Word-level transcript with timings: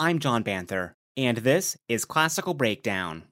I'm 0.00 0.18
John 0.18 0.42
Banther, 0.42 0.96
and 1.16 1.38
this 1.38 1.76
is 1.88 2.04
Classical 2.04 2.52
Breakdown. 2.52 3.22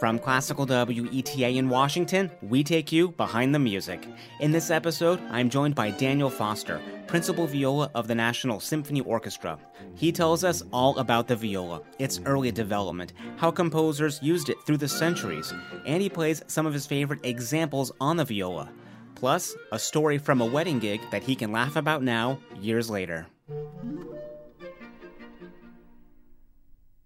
From 0.00 0.18
Classical 0.18 0.64
WETA 0.64 1.56
in 1.56 1.68
Washington, 1.68 2.30
we 2.40 2.64
take 2.64 2.90
you 2.90 3.08
behind 3.10 3.54
the 3.54 3.58
music. 3.58 4.08
In 4.40 4.50
this 4.50 4.70
episode, 4.70 5.20
I'm 5.28 5.50
joined 5.50 5.74
by 5.74 5.90
Daniel 5.90 6.30
Foster, 6.30 6.80
principal 7.06 7.46
viola 7.46 7.90
of 7.94 8.08
the 8.08 8.14
National 8.14 8.60
Symphony 8.60 9.02
Orchestra. 9.02 9.58
He 9.94 10.10
tells 10.10 10.42
us 10.42 10.62
all 10.72 10.96
about 10.96 11.28
the 11.28 11.36
viola, 11.36 11.82
its 11.98 12.18
early 12.24 12.50
development, 12.50 13.12
how 13.36 13.50
composers 13.50 14.22
used 14.22 14.48
it 14.48 14.56
through 14.64 14.78
the 14.78 14.88
centuries, 14.88 15.52
and 15.84 16.00
he 16.00 16.08
plays 16.08 16.42
some 16.46 16.64
of 16.64 16.72
his 16.72 16.86
favorite 16.86 17.26
examples 17.26 17.92
on 18.00 18.16
the 18.16 18.24
viola. 18.24 18.70
Plus, 19.16 19.54
a 19.70 19.78
story 19.78 20.16
from 20.16 20.40
a 20.40 20.46
wedding 20.46 20.78
gig 20.78 21.02
that 21.10 21.22
he 21.22 21.36
can 21.36 21.52
laugh 21.52 21.76
about 21.76 22.02
now, 22.02 22.38
years 22.58 22.88
later. 22.88 23.26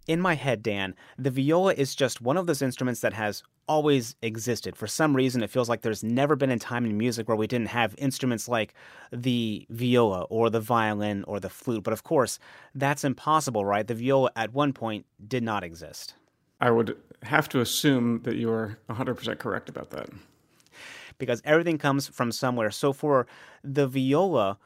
In 0.07 0.20
my 0.20 0.34
head, 0.34 0.62
Dan, 0.62 0.95
the 1.19 1.30
viola 1.30 1.74
is 1.74 1.95
just 1.95 2.20
one 2.20 2.37
of 2.37 2.47
those 2.47 2.62
instruments 2.62 3.01
that 3.01 3.12
has 3.12 3.42
always 3.66 4.14
existed. 4.23 4.77
For 4.77 4.87
some 4.87 5.16
reason, 5.16 5.42
it 5.42 5.51
feels 5.51 5.69
like 5.69 5.80
there's 5.80 6.05
never 6.05 6.37
been 6.37 6.52
a 6.52 6.59
time 6.59 6.84
in 6.84 6.97
music 6.97 7.27
where 7.27 7.37
we 7.37 7.48
didn't 7.48 7.69
have 7.69 7.95
instruments 7.98 8.48
like 8.48 8.74
the 9.11 9.66
viola 9.69 10.23
or 10.24 10.48
the 10.48 10.61
violin 10.61 11.24
or 11.24 11.41
the 11.41 11.48
flute. 11.48 11.83
But 11.83 11.92
of 11.92 12.05
course, 12.05 12.38
that's 12.74 13.02
impossible, 13.02 13.64
right? 13.64 13.87
The 13.87 13.95
viola 13.95 14.30
at 14.37 14.52
one 14.52 14.73
point 14.73 15.06
did 15.27 15.42
not 15.42 15.64
exist. 15.64 16.14
I 16.61 16.70
would 16.70 16.97
have 17.23 17.48
to 17.50 17.61
assume 17.61 18.20
that 18.23 18.36
you 18.36 18.50
are 18.50 18.78
100% 18.88 19.38
correct 19.38 19.69
about 19.69 19.91
that. 19.91 20.09
Because 21.19 21.42
everything 21.45 21.78
comes 21.78 22.06
from 22.06 22.30
somewhere. 22.30 22.70
So 22.70 22.92
for 22.92 23.27
the 23.64 23.88
viola, 23.88 24.59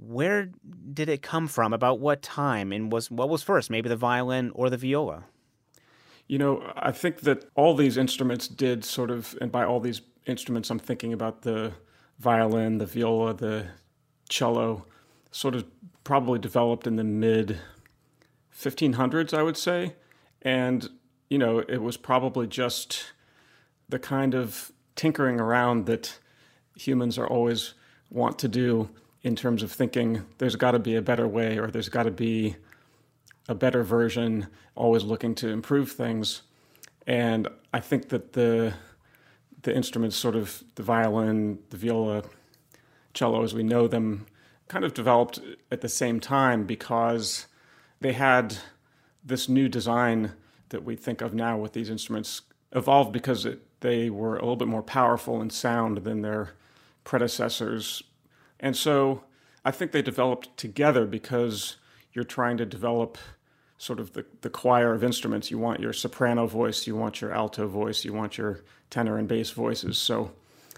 where 0.00 0.50
did 0.92 1.08
it 1.08 1.22
come 1.22 1.46
from? 1.46 1.72
About 1.72 2.00
what 2.00 2.22
time? 2.22 2.72
And 2.72 2.90
was 2.90 3.10
what 3.10 3.28
was 3.28 3.42
first? 3.42 3.70
Maybe 3.70 3.88
the 3.88 3.96
violin 3.96 4.50
or 4.54 4.70
the 4.70 4.76
viola? 4.76 5.24
You 6.26 6.38
know, 6.38 6.72
I 6.76 6.92
think 6.92 7.20
that 7.20 7.44
all 7.54 7.74
these 7.74 7.96
instruments 7.96 8.48
did 8.48 8.84
sort 8.84 9.10
of, 9.10 9.36
and 9.40 9.50
by 9.50 9.64
all 9.64 9.80
these 9.80 10.00
instruments, 10.26 10.70
I'm 10.70 10.78
thinking 10.78 11.12
about 11.12 11.42
the 11.42 11.72
violin, 12.18 12.78
the 12.78 12.86
viola, 12.86 13.34
the 13.34 13.66
cello, 14.28 14.86
sort 15.32 15.54
of 15.54 15.66
probably 16.04 16.38
developed 16.38 16.86
in 16.86 16.96
the 16.96 17.04
mid 17.04 17.58
1500s, 18.56 19.34
I 19.34 19.42
would 19.42 19.56
say. 19.56 19.96
And, 20.42 20.88
you 21.28 21.38
know, 21.38 21.58
it 21.58 21.82
was 21.82 21.96
probably 21.96 22.46
just 22.46 23.12
the 23.88 23.98
kind 23.98 24.34
of 24.34 24.72
tinkering 24.94 25.40
around 25.40 25.86
that 25.86 26.18
humans 26.76 27.18
are 27.18 27.26
always 27.26 27.74
want 28.08 28.38
to 28.38 28.48
do 28.48 28.88
in 29.22 29.36
terms 29.36 29.62
of 29.62 29.70
thinking 29.70 30.24
there's 30.38 30.56
got 30.56 30.72
to 30.72 30.78
be 30.78 30.96
a 30.96 31.02
better 31.02 31.28
way 31.28 31.58
or 31.58 31.68
there's 31.68 31.88
got 31.88 32.04
to 32.04 32.10
be 32.10 32.56
a 33.48 33.54
better 33.54 33.82
version, 33.82 34.46
always 34.74 35.02
looking 35.02 35.34
to 35.34 35.48
improve 35.48 35.92
things. 35.92 36.42
And 37.06 37.48
I 37.74 37.80
think 37.80 38.08
that 38.10 38.32
the 38.32 38.74
the 39.62 39.76
instruments, 39.76 40.16
sort 40.16 40.36
of 40.36 40.64
the 40.76 40.82
violin, 40.82 41.58
the 41.68 41.76
viola, 41.76 42.22
cello, 43.12 43.42
as 43.42 43.52
we 43.52 43.62
know 43.62 43.86
them, 43.86 44.24
kind 44.68 44.86
of 44.86 44.94
developed 44.94 45.38
at 45.70 45.82
the 45.82 45.88
same 45.88 46.18
time 46.18 46.64
because 46.64 47.46
they 48.00 48.14
had 48.14 48.56
this 49.22 49.50
new 49.50 49.68
design 49.68 50.32
that 50.70 50.84
we 50.84 50.96
think 50.96 51.20
of 51.20 51.34
now 51.34 51.58
with 51.58 51.74
these 51.74 51.90
instruments 51.90 52.42
evolved 52.72 53.12
because 53.12 53.44
it, 53.44 53.60
they 53.80 54.08
were 54.08 54.36
a 54.36 54.40
little 54.40 54.56
bit 54.56 54.68
more 54.68 54.82
powerful 54.82 55.42
in 55.42 55.50
sound 55.50 55.98
than 55.98 56.22
their 56.22 56.50
predecessors 57.04 58.02
and 58.60 58.76
so 58.76 59.24
I 59.64 59.70
think 59.70 59.92
they 59.92 60.02
developed 60.02 60.56
together 60.56 61.06
because 61.06 61.76
you're 62.12 62.24
trying 62.24 62.56
to 62.58 62.66
develop 62.66 63.18
sort 63.78 63.98
of 63.98 64.12
the, 64.12 64.24
the 64.42 64.50
choir 64.50 64.92
of 64.92 65.02
instruments. 65.02 65.50
You 65.50 65.58
want 65.58 65.80
your 65.80 65.92
soprano 65.92 66.46
voice, 66.46 66.86
you 66.86 66.94
want 66.94 67.20
your 67.20 67.32
alto 67.32 67.66
voice, 67.66 68.04
you 68.04 68.12
want 68.12 68.38
your 68.38 68.60
tenor 68.90 69.16
and 69.16 69.26
bass 69.26 69.50
voices. 69.50 69.98
So 69.98 70.32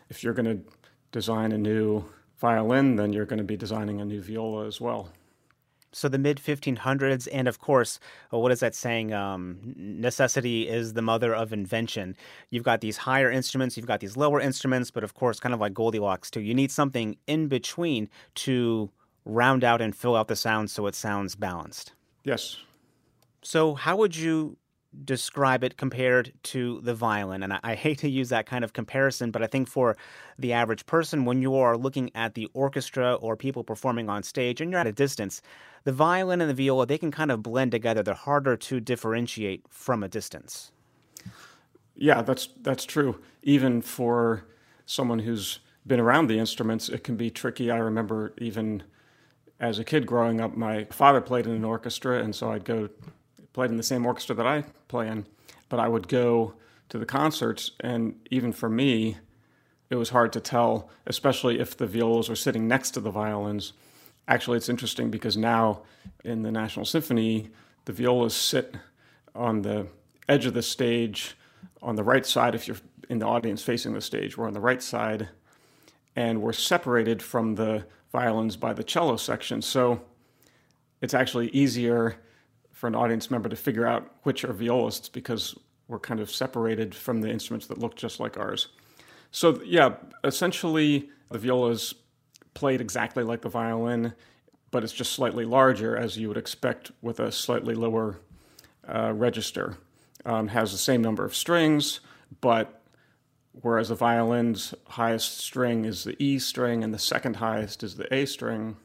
if 0.09 0.23
you're 0.23 0.35
going 0.35 0.59
to 0.59 0.73
design 1.11 1.53
a 1.53 1.59
new 1.59 2.05
violin, 2.39 2.97
then 2.97 3.13
you're 3.13 3.27
going 3.27 3.39
to 3.39 3.45
be 3.45 3.57
designing 3.57 4.01
a 4.01 4.05
new 4.05 4.23
viola 4.23 4.67
as 4.67 4.81
well 4.81 5.11
so 5.93 6.09
the 6.09 6.19
mid 6.19 6.39
1500s 6.39 7.29
and 7.33 7.49
of 7.49 7.59
course 7.59 8.01
uh, 8.33 8.39
what 8.39 8.53
is 8.53 8.61
that 8.61 8.75
saying? 8.75 9.13
Um, 9.13 9.75
necessity 9.77 10.69
is 10.69 10.95
the 10.95 11.03
mother 11.03 11.35
of 11.35 11.53
invention. 11.53 12.17
You've 12.51 12.65
got 12.65 12.81
these 12.81 12.97
higher 12.97 13.31
instruments 13.31 13.77
you've 13.77 13.87
got 13.87 14.01
these 14.01 14.17
lower 14.17 14.41
instruments 14.41 14.91
but 14.91 15.05
of 15.05 15.15
course 15.15 15.41
kind 15.41 15.55
of 15.55 15.61
like 15.61 15.75
goldilocks 15.75 16.31
too. 16.31 16.41
You 16.41 16.55
need 16.55 16.71
something 16.71 17.17
in 17.27 17.49
between 17.49 18.09
to 18.37 18.91
round 19.25 19.65
out 19.65 19.81
and 19.81 19.95
fill 19.95 20.17
out 20.17 20.29
the 20.29 20.37
sound 20.37 20.71
so 20.71 20.87
it 20.87 20.95
sounds 20.95 21.37
balanced. 21.37 21.93
Yes. 22.25 22.57
So 23.43 23.75
how 23.75 23.97
would 23.97 24.17
you 24.17 24.57
describe 25.05 25.65
it 25.65 25.77
compared 25.77 26.33
to 26.43 26.81
the 26.83 26.95
violin. 26.95 27.43
And 27.43 27.55
I, 27.55 27.61
I, 27.63 27.75
hate 27.75 27.99
to 27.99 28.09
use 28.09 28.29
that 28.29 28.47
kind 28.47 28.63
of 28.63 28.73
comparison, 28.73 29.31
but 29.31 29.43
I 29.43 29.47
think 29.47 29.69
for 29.69 29.97
the 30.39 30.53
average 30.53 30.85
person, 30.87 31.25
when 31.25 31.41
you 31.41 31.55
are 31.57 31.77
looking 31.77 32.11
at 32.15 32.35
the 32.35 32.49
orchestra 32.53 33.15
or 33.15 33.37
people 33.37 33.65
performing 33.65 34.09
on 34.09 34.23
stage 34.23 34.61
and 34.61 34.71
you're 34.71 34.81
at 34.81 34.87
a 34.87 34.93
distance, 34.93 35.41
the 35.85 35.93
violin 35.93 36.41
and 36.41 36.51
the 36.51 36.55
viola, 36.55 36.87
they 36.87 36.99
can 36.99 37.11
kind 37.11 37.31
of 37.31 37.43
blend 37.43 37.73
together. 37.73 38.03
They're 38.03 38.15
harder 38.15 38.57
to 38.57 38.81
differentiate 38.81 39.65
from 39.69 40.03
a 40.03 40.09
distance. 40.09 40.73
Yeah, 41.95 42.23
that's 42.23 42.49
that's 42.61 42.85
true. 42.85 43.21
Even 43.43 43.83
for 43.83 44.47
someone 44.87 45.21
who's 45.21 45.61
been 45.87 46.01
around 46.01 46.29
the 46.29 46.39
instruments, 46.39 46.89
it 46.89 47.05
can 47.05 47.17
be 47.17 47.31
tricky. 47.31 47.71
I 47.71 47.79
remember 47.79 48.35
even 48.39 48.83
as 49.61 49.79
a 49.79 49.85
kid 49.85 50.07
growing 50.07 50.41
up, 50.41 50.57
my 50.57 50.85
father 50.85 51.21
played 51.21 51.47
in 51.47 51.53
an 51.53 51.65
orchestra, 51.65 52.23
and 52.23 52.35
so 52.35 52.51
I'd 52.51 52.65
go 52.65 52.89
played 53.53 53.71
in 53.71 53.77
the 53.77 53.83
same 53.83 54.07
orchestra 54.07 54.35
that 54.35 54.47
I 54.47 54.65
play 54.89 55.09
in, 55.09 55.27
but 55.69 55.81
I 55.81 55.89
would 55.89 56.09
go 56.09 56.55
to 56.89 56.99
the 56.99 57.07
concerts, 57.07 57.71
and 57.81 58.15
even 58.31 58.53
for 58.53 58.69
me, 58.69 59.17
it 59.91 59.97
was 59.97 60.11
hard 60.11 60.33
to 60.33 60.41
tell, 60.41 60.91
especially 61.07 61.61
if 61.61 61.77
the 61.77 61.87
violas 61.87 62.29
were 62.29 62.37
sitting 62.37 62.67
next 62.67 62.93
to 62.93 63.01
the 63.01 63.11
violins. 63.11 63.73
Actually, 64.29 64.57
it's 64.57 64.69
interesting 64.69 65.11
because 65.11 65.37
now 65.37 65.83
in 66.25 66.43
the 66.43 66.51
National 66.51 66.85
Symphony, 66.85 67.51
the 67.85 67.93
violas 67.93 68.35
sit 68.35 68.75
on 69.35 69.63
the 69.63 69.87
edge 70.29 70.47
of 70.47 70.55
the 70.55 70.63
stage 70.63 71.37
on 71.83 71.97
the 71.97 72.05
right 72.05 72.25
side. 72.25 72.55
If 72.55 72.69
you're 72.69 72.77
in 73.09 73.19
the 73.19 73.27
audience 73.27 73.63
facing 73.63 73.93
the 73.93 74.01
stage, 74.01 74.37
we're 74.37 74.47
on 74.47 74.55
the 74.55 74.61
right 74.61 74.83
side, 74.83 75.29
and 76.17 76.41
we're 76.41 76.53
separated 76.53 77.23
from 77.23 77.55
the 77.55 77.85
violins 78.13 78.57
by 78.57 78.73
the 78.73 78.85
cello 78.85 79.17
section. 79.17 79.63
So 79.63 80.01
it's 81.01 81.15
actually 81.15 81.49
easier 81.49 82.17
for 82.83 82.89
an 82.89 82.97
audience 82.97 83.31
member 83.31 83.49
to 83.49 83.55
figure 83.55 83.87
out 83.87 84.11
which 84.25 84.45
are 84.45 84.53
violists 84.53 85.09
because 85.09 85.57
we're 85.87 86.01
kind 86.01 86.19
of 86.19 86.29
separated 86.29 86.93
from 86.97 87.21
the 87.21 87.31
instruments 87.31 87.69
that 87.69 87.79
look 87.79 87.95
just 87.95 88.19
like 88.19 88.37
ours. 88.37 88.67
So, 89.31 89.63
yeah, 89.65 89.95
essentially, 90.25 91.09
the 91.31 91.39
viola 91.39 91.71
is 91.71 91.95
played 92.55 92.81
exactly 92.81 93.23
like 93.23 93.43
the 93.43 93.49
violin, 93.49 94.15
but 94.73 94.83
it's 94.83 94.93
just 94.93 95.13
slightly 95.13 95.45
larger, 95.45 95.97
as 95.97 96.17
you 96.17 96.27
would 96.27 96.37
expect 96.37 96.91
with 97.03 97.21
a 97.21 97.31
slightly 97.31 97.77
lower 97.77 98.19
uh, 98.93 99.13
register. 99.15 99.77
Um, 100.27 100.49
has 100.49 100.73
the 100.73 100.79
same 100.79 101.03
number 101.03 101.25
of 101.25 101.37
strings, 101.37 102.01
but 102.41 102.83
whereas 103.53 103.91
the 103.91 103.95
violin's 103.95 104.75
highest 104.89 105.39
string 105.39 105.85
is 105.85 106.03
the 106.03 106.21
E 106.21 106.41
string 106.41 106.83
and 106.83 106.93
the 106.93 106.99
second 106.99 107.37
highest 107.37 107.85
is 107.85 107.95
the 107.95 108.13
A 108.13 108.27
string, 108.27 108.77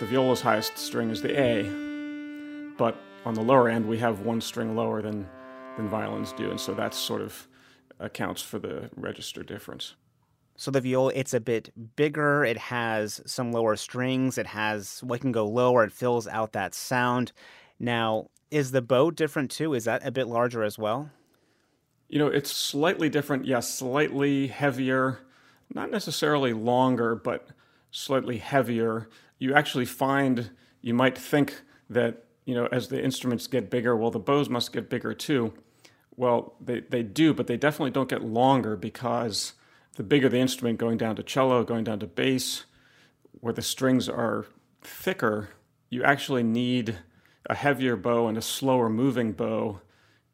the 0.00 0.06
viola's 0.06 0.42
highest 0.42 0.76
string 0.76 1.08
is 1.08 1.22
the 1.22 1.40
A 1.40 1.93
but 2.76 2.96
on 3.24 3.34
the 3.34 3.42
lower 3.42 3.68
end 3.68 3.86
we 3.86 3.98
have 3.98 4.20
one 4.20 4.40
string 4.40 4.76
lower 4.76 5.02
than 5.02 5.28
than 5.76 5.88
violins 5.88 6.32
do, 6.32 6.50
and 6.50 6.60
so 6.60 6.72
that 6.74 6.94
sort 6.94 7.20
of 7.20 7.48
accounts 7.98 8.42
for 8.42 8.58
the 8.58 8.90
register 8.96 9.42
difference. 9.42 9.94
So 10.56 10.70
the 10.70 10.80
viola, 10.80 11.12
it's 11.14 11.34
a 11.34 11.40
bit 11.40 11.70
bigger. 11.96 12.44
It 12.44 12.56
has 12.56 13.20
some 13.26 13.50
lower 13.50 13.74
strings. 13.74 14.38
It 14.38 14.46
has 14.46 15.02
what 15.02 15.20
can 15.20 15.32
go 15.32 15.48
lower. 15.48 15.82
It 15.82 15.92
fills 15.92 16.28
out 16.28 16.52
that 16.52 16.74
sound. 16.74 17.32
Now, 17.80 18.28
is 18.50 18.70
the 18.70 18.82
bow 18.82 19.10
different 19.10 19.50
too? 19.50 19.74
Is 19.74 19.84
that 19.84 20.06
a 20.06 20.12
bit 20.12 20.28
larger 20.28 20.62
as 20.62 20.78
well? 20.78 21.10
You 22.08 22.20
know, 22.20 22.28
it's 22.28 22.52
slightly 22.52 23.08
different. 23.08 23.46
Yes, 23.46 23.72
slightly 23.74 24.46
heavier. 24.46 25.18
Not 25.74 25.90
necessarily 25.90 26.52
longer, 26.52 27.16
but 27.16 27.48
slightly 27.90 28.38
heavier. 28.38 29.08
You 29.38 29.54
actually 29.54 29.86
find 29.86 30.50
you 30.80 30.94
might 30.94 31.18
think 31.18 31.62
that 31.90 32.24
you 32.44 32.54
know, 32.54 32.66
as 32.70 32.88
the 32.88 33.02
instruments 33.02 33.46
get 33.46 33.70
bigger, 33.70 33.96
well, 33.96 34.10
the 34.10 34.18
bows 34.18 34.48
must 34.48 34.72
get 34.72 34.90
bigger 34.90 35.14
too. 35.14 35.52
Well, 36.16 36.54
they, 36.60 36.80
they 36.80 37.02
do, 37.02 37.34
but 37.34 37.46
they 37.46 37.56
definitely 37.56 37.90
don't 37.90 38.08
get 38.08 38.22
longer 38.22 38.76
because 38.76 39.54
the 39.96 40.02
bigger 40.02 40.28
the 40.28 40.38
instrument, 40.38 40.78
going 40.78 40.98
down 40.98 41.16
to 41.16 41.22
cello, 41.22 41.64
going 41.64 41.84
down 41.84 42.00
to 42.00 42.06
bass, 42.06 42.64
where 43.40 43.52
the 43.52 43.62
strings 43.62 44.08
are 44.08 44.46
thicker, 44.82 45.50
you 45.90 46.02
actually 46.04 46.42
need 46.42 46.98
a 47.48 47.54
heavier 47.54 47.96
bow 47.96 48.28
and 48.28 48.38
a 48.38 48.42
slower 48.42 48.88
moving 48.88 49.32
bow 49.32 49.80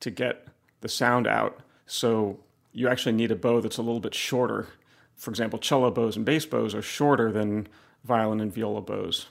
to 0.01 0.11
get 0.11 0.49
the 0.81 0.89
sound 0.89 1.27
out. 1.27 1.61
So 1.87 2.41
you 2.73 2.89
actually 2.89 3.13
need 3.13 3.31
a 3.31 3.37
bow 3.37 3.61
that's 3.61 3.79
a 3.79 3.83
little 3.83 4.01
bit 4.01 4.15
shorter. 4.15 4.69
For 5.17 5.31
example, 5.31 5.59
cello 5.59 5.91
bows 5.91 6.17
and 6.17 6.25
bass 6.25 6.47
bows 6.47 6.75
are 6.75 6.83
shorter 6.83 7.33
than 7.33 7.69
violin 8.05 8.41
and 8.41 8.53
viola 8.53 8.81
bows. 8.81 9.27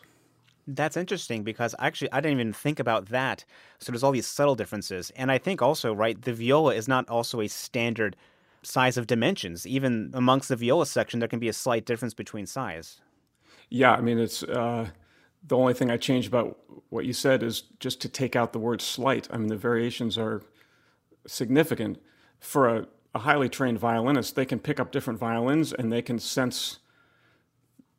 That's 0.76 0.98
interesting 0.98 1.44
because 1.44 1.74
actually 1.80 2.12
I 2.12 2.22
didn't 2.22 2.40
even 2.40 2.54
think 2.54 2.80
about 2.80 3.08
that. 3.08 3.44
So 3.80 3.92
there's 3.92 4.04
all 4.04 4.12
these 4.12 4.28
subtle 4.28 4.56
differences. 4.56 5.12
And 5.16 5.32
I 5.32 5.40
think 5.40 5.62
also, 5.62 5.94
right, 5.94 6.22
the 6.22 6.34
viola 6.34 6.76
is 6.76 6.88
not 6.88 7.10
also 7.10 7.42
a 7.42 7.48
standard 7.48 8.16
size 8.62 8.96
of 8.98 9.08
dimensions. 9.08 9.66
Even 9.66 10.12
amongst 10.14 10.50
the 10.50 10.56
viola 10.56 10.86
section, 10.86 11.20
there 11.20 11.30
can 11.30 11.40
be 11.40 11.48
a 11.50 11.54
slight 11.54 11.86
difference 11.86 12.14
between 12.14 12.46
size. 12.46 13.02
Yeah, 13.70 13.94
I 13.94 14.02
mean, 14.02 14.20
it's 14.20 14.44
uh, 14.44 14.90
the 15.48 15.58
only 15.58 15.74
thing 15.74 15.90
I 15.90 15.98
changed 15.98 16.28
about 16.28 16.60
what 16.90 17.06
you 17.06 17.14
said 17.14 17.42
is 17.42 17.64
just 17.80 18.00
to 18.02 18.10
take 18.10 18.36
out 18.36 18.54
the 18.54 18.60
word 18.60 18.82
slight. 18.82 19.28
I 19.32 19.38
mean, 19.38 19.48
the 19.48 19.58
variations 19.58 20.18
are 20.18 20.44
significant. 21.26 22.00
For 22.40 22.68
a, 22.68 22.88
a 23.16 23.20
highly 23.20 23.50
trained 23.50 23.80
violinist, 23.80 24.36
they 24.36 24.46
can 24.46 24.60
pick 24.60 24.80
up 24.80 24.92
different 24.92 25.20
violins 25.20 25.74
and 25.74 25.92
they 25.92 26.02
can 26.02 26.20
sense 26.20 26.80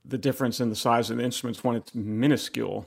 the 0.04 0.18
difference 0.18 0.60
in 0.60 0.70
the 0.70 0.76
size 0.76 1.10
of 1.10 1.18
the 1.18 1.24
instruments 1.24 1.62
when 1.62 1.76
it's 1.76 1.94
minuscule. 1.94 2.86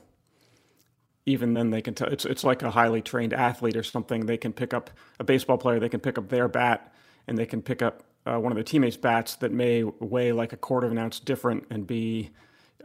Even 1.26 1.54
then, 1.54 1.70
they 1.70 1.82
can 1.82 1.94
tell 1.94 2.10
it's 2.10 2.26
it's 2.26 2.44
like 2.44 2.62
a 2.62 2.72
highly 2.72 3.02
trained 3.02 3.34
athlete 3.34 3.78
or 3.78 3.84
something. 3.84 4.26
They 4.26 4.38
can 4.38 4.52
pick 4.52 4.74
up 4.74 4.90
a 5.20 5.24
baseball 5.24 5.58
player. 5.58 5.80
They 5.80 5.90
can 5.90 6.02
pick 6.02 6.18
up 6.18 6.30
their 6.30 6.50
bat, 6.50 6.94
and 7.28 7.38
they 7.38 7.46
can 7.46 7.62
pick 7.62 7.82
up 7.82 8.04
uh, 8.26 8.38
one 8.38 8.52
of 8.52 8.56
their 8.56 8.64
teammates' 8.64 8.98
bats 8.98 9.36
that 9.38 9.52
may 9.52 9.84
weigh 9.84 10.34
like 10.34 10.52
a 10.52 10.58
quarter 10.58 10.86
of 10.86 10.92
an 10.92 10.98
ounce 10.98 11.20
different 11.20 11.66
and 11.70 11.88
be 11.88 12.32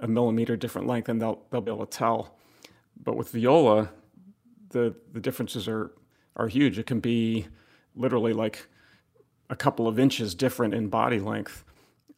a 0.00 0.06
millimeter 0.06 0.56
different 0.56 0.86
length, 0.86 1.08
and 1.08 1.20
they'll 1.20 1.42
they'll 1.50 1.60
be 1.60 1.72
able 1.72 1.84
to 1.84 1.98
tell. 1.98 2.36
But 3.02 3.16
with 3.16 3.30
viola, 3.30 3.90
the 4.70 4.94
the 5.12 5.20
differences 5.20 5.66
are 5.66 5.90
are 6.36 6.46
huge. 6.48 6.78
It 6.78 6.86
can 6.86 7.00
be 7.00 7.48
literally 7.96 8.32
like 8.32 8.68
a 9.50 9.56
couple 9.56 9.88
of 9.88 9.98
inches 9.98 10.34
different 10.34 10.74
in 10.74 10.88
body 10.88 11.18
length. 11.18 11.64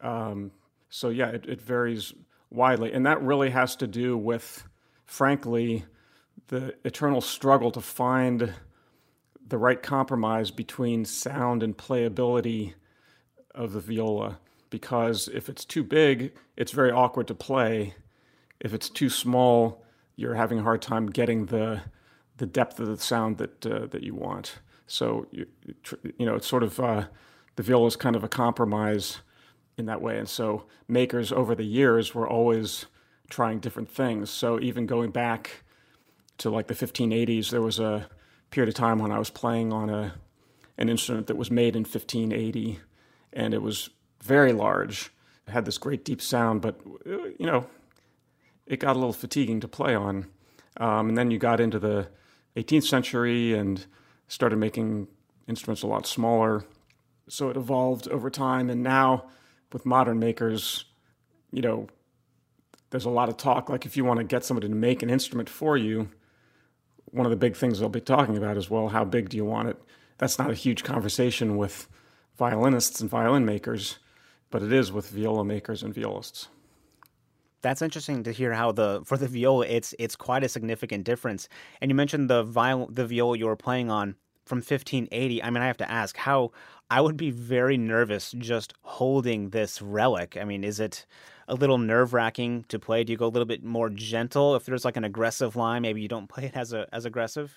Um, 0.00 0.50
so 0.90 1.08
yeah, 1.08 1.28
it, 1.28 1.46
it 1.46 1.62
varies 1.62 2.12
widely, 2.50 2.92
and 2.92 3.06
that 3.06 3.22
really 3.22 3.50
has 3.50 3.76
to 3.76 3.86
do 3.86 4.18
with, 4.18 4.64
frankly, 5.06 5.84
the 6.48 6.74
eternal 6.84 7.20
struggle 7.20 7.70
to 7.70 7.80
find 7.80 8.52
the 9.46 9.56
right 9.58 9.82
compromise 9.82 10.50
between 10.50 11.04
sound 11.04 11.62
and 11.62 11.76
playability 11.76 12.74
of 13.54 13.72
the 13.72 13.80
viola. 13.80 14.38
Because 14.68 15.28
if 15.28 15.48
it's 15.48 15.64
too 15.64 15.82
big, 15.82 16.32
it's 16.56 16.72
very 16.72 16.92
awkward 16.92 17.26
to 17.28 17.34
play. 17.34 17.94
If 18.60 18.74
it's 18.74 18.88
too 18.88 19.08
small, 19.08 19.84
you're 20.16 20.34
having 20.34 20.58
a 20.58 20.62
hard 20.62 20.82
time 20.82 21.06
getting 21.06 21.46
the 21.46 21.82
the 22.36 22.46
depth 22.46 22.80
of 22.80 22.86
the 22.86 22.96
sound 22.96 23.38
that 23.38 23.66
uh, 23.66 23.86
that 23.86 24.02
you 24.02 24.14
want. 24.14 24.60
So 24.86 25.26
you, 25.30 25.46
you 26.18 26.26
know, 26.26 26.34
it's 26.34 26.46
sort 26.46 26.62
of 26.62 26.80
uh, 26.80 27.06
the 27.56 27.62
viola 27.62 27.86
is 27.86 27.96
kind 27.96 28.16
of 28.16 28.24
a 28.24 28.28
compromise 28.28 29.18
in 29.80 29.86
that 29.86 30.00
way. 30.00 30.18
And 30.18 30.28
so 30.28 30.66
makers 30.86 31.32
over 31.32 31.56
the 31.56 31.64
years 31.64 32.14
were 32.14 32.28
always 32.28 32.86
trying 33.28 33.58
different 33.58 33.90
things. 33.90 34.30
So 34.30 34.60
even 34.60 34.86
going 34.86 35.10
back 35.10 35.64
to 36.38 36.50
like 36.50 36.68
the 36.68 36.74
1580s, 36.74 37.50
there 37.50 37.62
was 37.62 37.80
a 37.80 38.08
period 38.50 38.68
of 38.68 38.74
time 38.74 38.98
when 38.98 39.10
I 39.10 39.18
was 39.18 39.30
playing 39.30 39.72
on 39.72 39.90
a 39.90 40.14
an 40.78 40.88
instrument 40.88 41.26
that 41.26 41.36
was 41.36 41.50
made 41.50 41.76
in 41.76 41.82
1580, 41.82 42.80
and 43.34 43.52
it 43.52 43.60
was 43.60 43.90
very 44.22 44.52
large. 44.52 45.12
It 45.46 45.50
had 45.50 45.66
this 45.66 45.76
great 45.76 46.06
deep 46.06 46.22
sound, 46.22 46.62
but 46.62 46.80
you 47.04 47.46
know, 47.46 47.66
it 48.66 48.80
got 48.80 48.96
a 48.96 48.98
little 48.98 49.12
fatiguing 49.12 49.60
to 49.60 49.68
play 49.68 49.94
on. 49.94 50.26
Um, 50.78 51.10
and 51.10 51.18
then 51.18 51.30
you 51.30 51.38
got 51.38 51.60
into 51.60 51.78
the 51.78 52.08
18th 52.56 52.84
century 52.84 53.52
and 53.52 53.84
started 54.26 54.56
making 54.56 55.08
instruments 55.46 55.82
a 55.82 55.86
lot 55.86 56.06
smaller. 56.06 56.64
So 57.28 57.50
it 57.50 57.56
evolved 57.58 58.08
over 58.08 58.30
time, 58.30 58.70
and 58.70 58.82
now 58.82 59.26
with 59.72 59.86
modern 59.86 60.18
makers, 60.18 60.84
you 61.52 61.62
know, 61.62 61.88
there's 62.90 63.04
a 63.04 63.10
lot 63.10 63.28
of 63.28 63.36
talk. 63.36 63.68
Like 63.68 63.86
if 63.86 63.96
you 63.96 64.04
want 64.04 64.18
to 64.18 64.24
get 64.24 64.44
somebody 64.44 64.68
to 64.68 64.74
make 64.74 65.02
an 65.02 65.10
instrument 65.10 65.48
for 65.48 65.76
you, 65.76 66.08
one 67.12 67.26
of 67.26 67.30
the 67.30 67.36
big 67.36 67.56
things 67.56 67.78
they'll 67.78 67.88
be 67.88 68.00
talking 68.00 68.36
about 68.36 68.56
is, 68.56 68.70
well, 68.70 68.88
how 68.88 69.04
big 69.04 69.28
do 69.28 69.36
you 69.36 69.44
want 69.44 69.68
it? 69.68 69.80
That's 70.18 70.38
not 70.38 70.50
a 70.50 70.54
huge 70.54 70.84
conversation 70.84 71.56
with 71.56 71.88
violinists 72.36 73.00
and 73.00 73.08
violin 73.08 73.44
makers, 73.44 73.98
but 74.50 74.62
it 74.62 74.72
is 74.72 74.92
with 74.92 75.08
viola 75.08 75.44
makers 75.44 75.82
and 75.82 75.94
violists. 75.94 76.48
That's 77.62 77.82
interesting 77.82 78.22
to 78.24 78.32
hear 78.32 78.54
how 78.54 78.72
the 78.72 79.02
for 79.04 79.18
the 79.18 79.28
viola 79.28 79.66
it's 79.66 79.94
it's 79.98 80.16
quite 80.16 80.42
a 80.42 80.48
significant 80.48 81.04
difference. 81.04 81.48
And 81.80 81.90
you 81.90 81.94
mentioned 81.94 82.30
the 82.30 82.42
viol 82.42 82.88
the 82.90 83.06
viola 83.06 83.36
you 83.36 83.46
were 83.46 83.56
playing 83.56 83.90
on 83.90 84.16
from 84.50 84.58
1580. 84.58 85.42
I 85.42 85.48
mean, 85.48 85.62
I 85.62 85.66
have 85.68 85.76
to 85.76 85.90
ask 85.90 86.16
how 86.16 86.50
I 86.90 87.00
would 87.00 87.16
be 87.16 87.30
very 87.30 87.78
nervous 87.78 88.32
just 88.36 88.74
holding 88.82 89.50
this 89.50 89.80
relic. 89.80 90.36
I 90.38 90.42
mean, 90.42 90.64
is 90.64 90.80
it 90.80 91.06
a 91.46 91.54
little 91.54 91.78
nerve 91.78 92.12
wracking 92.12 92.64
to 92.68 92.80
play? 92.80 93.04
Do 93.04 93.12
you 93.12 93.16
go 93.16 93.26
a 93.26 93.28
little 93.28 93.46
bit 93.46 93.62
more 93.62 93.88
gentle? 93.88 94.56
If 94.56 94.66
there's 94.66 94.84
like 94.84 94.96
an 94.96 95.04
aggressive 95.04 95.54
line, 95.54 95.82
maybe 95.82 96.02
you 96.02 96.08
don't 96.08 96.26
play 96.26 96.46
it 96.46 96.56
as 96.56 96.72
a 96.72 96.88
as 96.92 97.04
aggressive. 97.04 97.54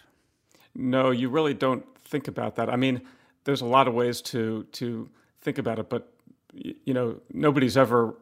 No, 0.75 1.09
you 1.09 1.29
really 1.29 1.55
don't 1.55 1.83
think 2.05 2.27
about 2.27 2.55
that. 2.57 2.69
I 2.69 2.75
mean, 2.75 3.01
there's 3.43 3.61
a 3.61 3.65
lot 3.65 3.87
of 3.87 3.95
ways 3.95 4.21
to 4.21 4.63
to 4.73 5.09
think 5.41 5.57
about 5.57 5.79
it, 5.79 5.89
but 5.89 6.13
you 6.53 6.93
know, 6.93 7.19
nobody's 7.33 7.75
ever 7.75 8.15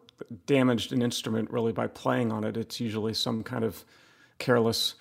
damaged 0.45 0.93
an 0.93 1.01
instrument 1.01 1.51
really 1.51 1.73
by 1.73 1.87
playing 1.87 2.31
on 2.31 2.45
it. 2.45 2.55
It's 2.55 2.79
usually 2.79 3.13
some 3.13 3.43
kind 3.43 3.65
of 3.65 3.83
careless 4.39 4.95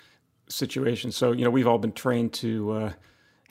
situation. 0.49 1.13
So 1.13 1.31
you 1.31 1.45
know, 1.45 1.49
we've 1.49 1.67
all 1.67 1.79
been 1.79 1.93
trained 1.93 2.33
to. 2.33 2.71
Uh, 2.71 2.93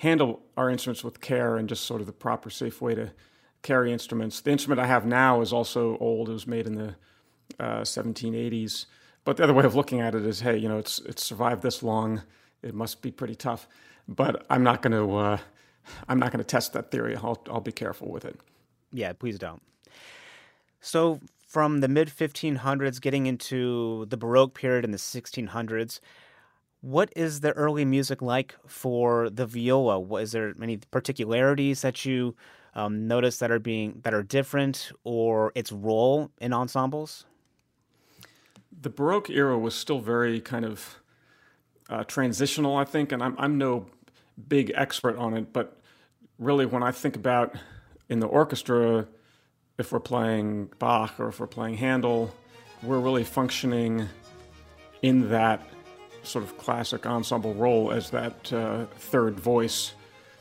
handle 0.00 0.41
our 0.56 0.70
instruments 0.70 1.05
with 1.05 1.20
care 1.20 1.58
and 1.58 1.69
just 1.69 1.85
sort 1.85 2.00
of 2.00 2.06
the 2.06 2.12
proper, 2.12 2.49
safe 2.49 2.81
way 2.81 2.94
to 2.94 3.12
carry 3.61 3.93
instruments. 3.93 4.41
The 4.41 4.50
instrument 4.50 4.81
I 4.81 4.87
have 4.87 5.05
now 5.05 5.43
is 5.43 5.52
also 5.52 5.99
old. 5.99 6.31
It 6.31 6.32
was 6.32 6.47
made 6.47 6.67
in 6.67 6.75
the 6.75 6.94
uh, 7.58 7.82
1780s. 7.82 8.87
But 9.26 9.37
the 9.37 9.44
other 9.44 9.52
way 9.52 9.64
of 9.64 9.75
looking 9.75 10.00
at 10.00 10.14
it 10.14 10.25
is, 10.25 10.41
hey, 10.41 10.56
you 10.56 10.70
know, 10.70 10.79
it's 10.79 11.00
it's 11.00 11.23
survived 11.23 11.62
this 11.62 11.82
long. 11.82 12.23
It 12.62 12.75
must 12.75 13.02
be 13.02 13.11
pretty 13.11 13.35
tough. 13.35 13.69
But 14.08 14.47
I'm 14.49 14.62
not 14.62 14.81
going 14.81 14.93
to 14.93 15.17
uh, 15.17 15.38
I'm 16.08 16.19
not 16.19 16.32
going 16.32 16.43
to 16.43 16.49
test 16.49 16.73
that 16.73 16.91
theory. 16.91 17.14
I'll 17.17 17.43
I'll 17.50 17.61
be 17.61 17.70
careful 17.70 18.11
with 18.11 18.25
it. 18.25 18.41
Yeah, 18.93 19.12
please 19.12 19.38
don't. 19.38 19.61
So 20.81 21.20
from 21.47 21.81
the 21.81 21.88
mid 21.88 22.08
1500s, 22.08 23.02
getting 23.02 23.26
into 23.26 24.06
the 24.06 24.17
Baroque 24.17 24.55
period 24.55 24.87
in 24.87 24.93
the 24.93 24.99
1600s, 24.99 26.00
what 26.81 27.12
is 27.15 27.41
the 27.41 27.53
early 27.53 27.85
music 27.85 28.23
like 28.23 28.55
for 28.67 29.29
the 29.31 29.47
viola? 29.47 30.00
Is 30.17 30.32
there 30.32 30.55
any 30.62 30.79
particularities 30.79 31.82
that 31.82 32.05
you 32.05 32.35
um, 32.75 33.06
notice 33.06 33.38
that 33.38 33.50
are 33.50 33.59
being 33.59 34.00
that 34.05 34.15
are 34.15 34.23
different, 34.23 34.93
or 35.05 35.53
its 35.55 35.73
role 35.73 36.31
in 36.41 36.53
ensembles? 36.53 37.27
The 38.81 38.91
Baroque 38.91 39.29
era 39.29 39.59
was 39.59 39.75
still 39.75 39.99
very 39.99 40.41
kind 40.41 40.65
of 40.65 41.00
uh, 41.91 42.05
transitional, 42.05 42.77
I 42.77 42.85
think, 42.85 43.12
and 43.12 43.23
I'm 43.23 43.35
I'm 43.38 43.59
no 43.59 43.87
big 44.49 44.73
expert 44.75 45.16
on 45.16 45.37
it, 45.37 45.52
but 45.52 45.81
really 46.38 46.64
when 46.64 46.83
I 46.83 46.93
think 46.93 47.16
about 47.16 47.55
in 48.09 48.21
the 48.21 48.26
orchestra, 48.26 49.07
if 49.78 49.93
we're 49.93 50.00
playing 50.00 50.71
Bach 50.78 51.21
or 51.21 51.28
if 51.28 51.40
we're 51.40 51.47
playing 51.47 51.76
Handel, 51.76 52.35
we're 52.83 53.00
really 53.00 53.25
functioning 53.25 54.09
in 55.02 55.28
that 55.31 55.62
sort 56.23 56.45
of 56.45 56.57
classic 56.59 57.07
ensemble 57.07 57.55
role 57.55 57.91
as 57.91 58.11
that 58.11 58.53
uh, 58.53 58.87
third 58.97 59.39
voice 59.39 59.95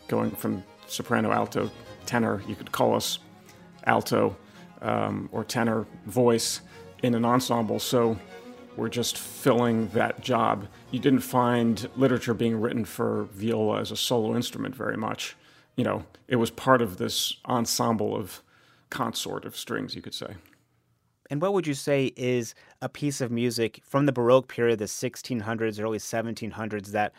going 0.08 0.32
from 0.32 0.64
soprano, 0.88 1.32
alto, 1.32 1.70
tenor. 2.06 2.42
You 2.48 2.56
could 2.56 2.72
call 2.72 2.96
us 2.96 3.20
alto 3.86 4.36
um, 4.82 5.30
or 5.32 5.44
tenor 5.44 5.86
voice 6.06 6.62
in 7.04 7.16
an 7.16 7.26
ensemble. 7.26 7.80
So 7.80 8.18
we're 8.76 8.90
just 8.90 9.18
filling 9.18 9.90
that 9.90 10.22
job. 10.22 10.68
You 10.92 11.00
didn't 11.00 11.22
find 11.22 11.90
literature 11.96 12.34
being 12.34 12.60
written 12.60 12.86
for 12.86 13.28
viola 13.34 13.80
as 13.80 13.92
a 13.92 13.98
solo 13.98 14.36
instrument 14.36 14.76
very 14.76 14.98
much. 14.98 15.36
You 15.76 15.84
know, 15.84 16.06
it 16.28 16.38
was 16.38 16.50
part 16.50 16.82
of 16.82 16.98
this 16.98 17.36
ensemble 17.46 18.16
of 18.16 18.42
consort 18.90 19.46
of 19.46 19.56
strings, 19.56 19.96
you 19.96 20.02
could 20.02 20.14
say. 20.14 20.36
And 21.30 21.42
what 21.42 21.54
would 21.54 21.68
you 21.68 21.74
say 21.74 22.12
is 22.16 22.56
a 22.82 22.90
piece 22.90 23.22
of 23.22 23.32
music 23.32 23.82
from 23.86 24.06
the 24.06 24.12
Baroque 24.12 24.48
period, 24.48 24.80
the 24.80 24.86
1600s, 24.86 25.82
early 25.82 26.00
1700s, 26.00 26.88
that 26.88 27.14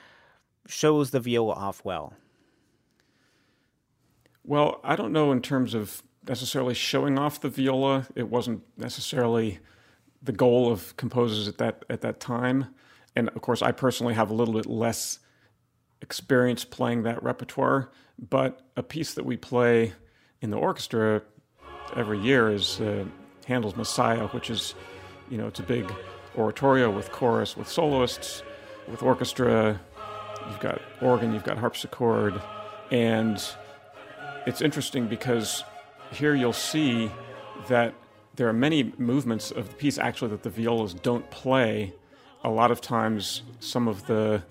shows 0.67 1.11
the 1.11 1.21
viola 1.21 1.55
off 1.55 1.85
well? 1.85 2.15
Well, 4.45 4.81
I 4.83 4.97
don't 4.97 5.13
know 5.13 5.31
in 5.31 5.43
terms 5.43 5.75
of 5.75 6.03
necessarily 6.27 6.75
showing 6.75 7.19
off 7.19 7.41
the 7.41 7.49
viola. 7.49 8.07
It 8.17 8.29
wasn't 8.29 8.63
necessarily 8.77 9.61
the 10.23 10.33
goal 10.33 10.71
of 10.71 10.97
composers 10.97 11.49
at 11.49 11.59
that 11.59 11.85
at 11.89 12.01
that 12.03 12.21
time. 12.21 12.67
And 13.17 13.29
of 13.31 13.43
course, 13.43 13.63
I 13.63 13.73
personally 13.73 14.15
have 14.15 14.31
a 14.31 14.35
little 14.35 14.55
bit 14.55 14.67
less 14.67 15.19
experience 16.03 16.65
playing 16.65 17.03
that 17.05 17.23
repertoire. 17.23 17.91
But 18.19 18.63
a 18.77 18.83
piece 18.83 19.15
that 19.15 19.25
we 19.25 19.37
play 19.37 19.93
in 20.41 20.51
the 20.51 20.59
orchestra 20.59 21.23
every 21.97 22.19
year 22.19 22.51
is 22.51 22.81
uh, 22.81 23.05
Handel's 23.51 23.75
Messiah, 23.75 24.29
which 24.29 24.49
is, 24.49 24.75
you 25.29 25.37
know, 25.37 25.49
it's 25.49 25.59
a 25.59 25.65
big 25.65 25.93
oratorio 26.39 26.89
with 26.89 27.11
chorus, 27.11 27.57
with 27.57 27.69
soloists, 27.69 28.45
with 28.89 29.03
orchestra. 29.03 29.81
You've 30.49 30.61
got 30.61 30.81
organ, 31.03 31.33
you've 31.35 31.45
got 31.45 31.59
harpsichord, 31.59 32.41
and 32.93 33.43
it's 34.47 34.63
interesting 34.63 35.09
because 35.09 35.65
here 36.13 36.35
you'll 36.35 36.53
see 36.53 37.11
that 37.69 37.93
there 38.37 38.49
are 38.49 38.53
many 38.53 38.93
movements 38.99 39.51
of 39.51 39.69
the 39.69 39.75
piece 39.75 39.99
actually 39.99 40.31
that 40.31 40.45
the 40.45 40.51
violas 40.51 40.95
don't 40.95 41.29
play, 41.31 41.93
a 42.45 42.51
lot 42.51 42.71
of 42.71 42.81
times 42.81 43.43
some 43.59 43.89
of 43.89 44.07
the 44.07 44.43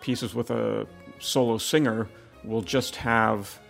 pieces 0.00 0.34
with 0.34 0.50
a 0.50 0.86
solo 1.20 1.58
singer 1.58 2.08
will 2.42 2.62
just 2.62 2.96
have 2.96 3.60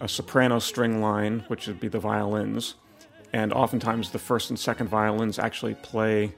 a 0.00 0.08
soprano 0.08 0.58
string 0.58 1.00
line, 1.02 1.44
which 1.48 1.66
would 1.66 1.78
be 1.78 1.88
the 1.88 2.00
violins, 2.00 2.74
and 3.34 3.52
oftentimes 3.52 4.10
the 4.10 4.18
first 4.20 4.50
and 4.50 4.56
second 4.56 4.86
violins 4.86 5.40
actually 5.40 5.74
play 5.74 6.32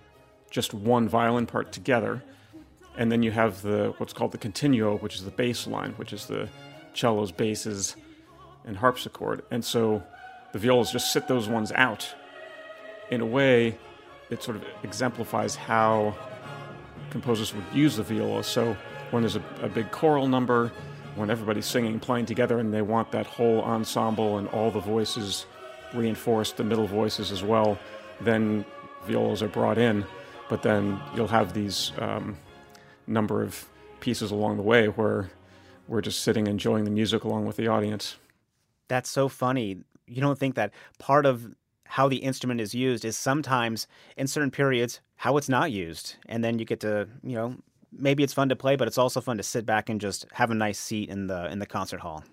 just 0.50 0.72
one 0.72 1.06
violin 1.10 1.44
part 1.44 1.70
together. 1.70 2.24
And 2.96 3.12
then 3.12 3.22
you 3.22 3.30
have 3.32 3.60
the 3.60 3.92
what's 3.98 4.14
called 4.14 4.32
the 4.32 4.38
continuo, 4.38 4.96
which 4.96 5.14
is 5.14 5.22
the 5.22 5.30
bass 5.30 5.66
line, 5.66 5.92
which 5.98 6.14
is 6.14 6.24
the 6.24 6.48
cellos, 6.94 7.32
basses, 7.32 7.96
and 8.64 8.78
harpsichord. 8.78 9.42
And 9.50 9.62
so 9.62 10.02
the 10.54 10.58
violas 10.58 10.90
just 10.90 11.12
sit 11.12 11.28
those 11.28 11.50
ones 11.50 11.70
out. 11.72 12.14
In 13.10 13.20
a 13.20 13.26
way, 13.26 13.76
it 14.30 14.42
sort 14.42 14.56
of 14.56 14.64
exemplifies 14.82 15.54
how 15.54 16.16
composers 17.10 17.54
would 17.54 17.64
use 17.74 17.96
the 17.96 18.04
viola. 18.04 18.42
So 18.42 18.74
when 19.10 19.22
there's 19.22 19.36
a, 19.36 19.44
a 19.60 19.68
big 19.68 19.90
choral 19.90 20.28
number, 20.28 20.72
when 21.14 21.28
everybody's 21.28 21.66
singing, 21.66 22.00
playing 22.00 22.24
together, 22.24 22.58
and 22.58 22.72
they 22.72 22.80
want 22.80 23.12
that 23.12 23.26
whole 23.26 23.60
ensemble 23.60 24.38
and 24.38 24.48
all 24.48 24.70
the 24.70 24.80
voices 24.80 25.44
reinforced, 25.94 26.56
the 26.56 26.64
middle 26.64 26.86
voices 26.86 27.32
as 27.32 27.42
well, 27.42 27.78
then 28.20 28.64
violas 29.06 29.42
are 29.42 29.48
brought 29.48 29.78
in. 29.78 30.04
But 30.48 30.62
then 30.62 31.00
you'll 31.14 31.28
have 31.28 31.54
these 31.54 31.92
um, 31.98 32.36
number 33.06 33.42
of 33.42 33.68
pieces 34.00 34.30
along 34.30 34.56
the 34.56 34.62
way 34.62 34.86
where 34.86 35.30
we're 35.88 36.00
just 36.00 36.20
sitting 36.20 36.46
enjoying 36.46 36.84
the 36.84 36.90
music 36.90 37.24
along 37.24 37.46
with 37.46 37.56
the 37.56 37.68
audience. 37.68 38.16
That's 38.88 39.10
so 39.10 39.28
funny. 39.28 39.78
You 40.06 40.20
don't 40.20 40.38
think 40.38 40.54
that 40.54 40.72
part 40.98 41.26
of 41.26 41.54
how 41.84 42.08
the 42.08 42.16
instrument 42.16 42.60
is 42.60 42.74
used 42.74 43.04
is 43.04 43.16
sometimes 43.16 43.86
in 44.16 44.26
certain 44.26 44.50
periods 44.50 45.00
how 45.16 45.36
it's 45.36 45.48
not 45.48 45.72
used. 45.72 46.16
And 46.26 46.44
then 46.44 46.58
you 46.58 46.64
get 46.64 46.80
to, 46.80 47.08
you 47.22 47.36
know, 47.36 47.56
maybe 47.92 48.22
it's 48.22 48.32
fun 48.32 48.48
to 48.48 48.56
play, 48.56 48.76
but 48.76 48.88
it's 48.88 48.98
also 48.98 49.20
fun 49.20 49.36
to 49.36 49.42
sit 49.42 49.64
back 49.64 49.88
and 49.88 50.00
just 50.00 50.26
have 50.32 50.50
a 50.50 50.54
nice 50.54 50.78
seat 50.78 51.08
in 51.08 51.26
the 51.26 51.50
in 51.50 51.58
the 51.58 51.66
concert 51.66 52.00
hall. 52.00 52.24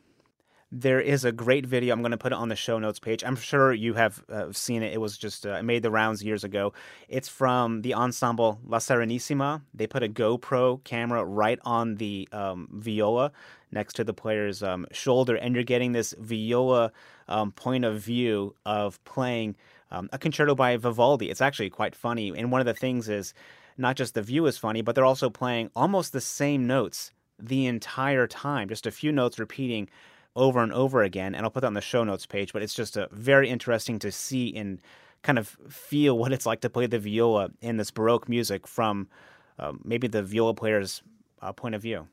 There 0.76 1.00
is 1.00 1.24
a 1.24 1.32
great 1.32 1.68
video. 1.68 1.94
I'm 1.94 2.02
going 2.02 2.14
to 2.14 2.18
put 2.18 2.32
it 2.32 2.36
on 2.40 2.50
the 2.50 2.56
show 2.56 2.80
notes 2.80 2.98
page. 2.98 3.24
I'm 3.24 3.36
sure 3.36 3.72
you 3.72 3.94
have 3.94 4.24
uh, 4.28 4.52
seen 4.52 4.82
it. 4.82 4.92
It 4.92 4.98
was 4.98 5.20
just 5.20 5.46
uh, 5.46 5.52
it 5.52 5.62
made 5.62 5.84
the 5.84 5.92
rounds 5.92 6.24
years 6.24 6.44
ago. 6.44 6.74
It's 7.08 7.30
from 7.30 7.84
the 7.84 7.94
ensemble 7.94 8.60
La 8.66 8.80
Serenissima. 8.80 9.62
They 9.76 9.86
put 9.86 10.02
a 10.02 10.10
GoPro 10.10 10.84
camera 10.84 11.24
right 11.24 11.60
on 11.64 11.98
the 11.98 12.28
um, 12.32 12.70
viola 12.72 13.32
next 13.72 13.94
to 13.98 14.04
the 14.04 14.16
player's 14.16 14.64
um, 14.64 14.88
shoulder, 14.92 15.36
and 15.36 15.54
you're 15.54 15.64
getting 15.64 15.92
this 15.92 16.16
viola 16.18 16.92
um, 17.28 17.52
point 17.52 17.86
of 17.86 18.00
view 18.00 18.56
of 18.66 19.04
playing 19.04 19.56
um, 19.92 20.10
a 20.12 20.18
concerto 20.18 20.56
by 20.56 20.76
Vivaldi. 20.76 21.30
It's 21.30 21.42
actually 21.42 21.70
quite 21.70 21.96
funny. 21.96 22.34
And 22.36 22.52
one 22.52 22.62
of 22.62 22.66
the 22.66 22.74
things 22.74 23.10
is 23.10 23.36
not 23.78 23.96
just 23.96 24.16
the 24.16 24.24
view 24.24 24.48
is 24.48 24.58
funny, 24.58 24.82
but 24.82 24.96
they're 24.96 25.06
also 25.06 25.30
playing 25.30 25.70
almost 25.76 26.14
the 26.14 26.22
same 26.22 26.66
notes 26.66 27.12
the 27.38 27.68
entire 27.68 28.26
time, 28.26 28.70
just 28.70 28.88
a 28.88 28.92
few 28.92 29.12
notes 29.12 29.38
repeating 29.38 29.88
over 30.36 30.62
and 30.62 30.74
over 30.74 31.04
again. 31.04 31.36
And 31.36 31.46
I'll 31.46 31.52
put 31.52 31.62
that 31.62 31.68
on 31.68 31.74
the 31.74 31.82
show 31.82 32.04
notes 32.04 32.26
page, 32.26 32.54
but 32.54 32.62
it's 32.62 32.74
just 32.74 32.98
a 32.98 33.08
very 33.12 33.50
interesting 33.50 34.00
to 34.00 34.12
see 34.12 34.56
and 34.56 34.82
kind 35.22 35.38
of 35.40 35.58
feel 35.70 36.18
what 36.20 36.34
it's 36.34 36.46
like 36.46 36.62
to 36.62 36.70
play 36.70 36.88
the 36.88 37.00
viola 37.00 37.50
in 37.62 37.78
this 37.78 37.92
Baroque 37.92 38.28
music 38.28 38.68
from 38.68 39.08
uh, 39.60 39.74
maybe 39.84 40.08
the 40.08 40.24
viola 40.24 40.54
player's 40.54 41.02
uh, 41.42 41.52
point 41.52 41.76
of 41.76 41.82
view. 41.82 42.08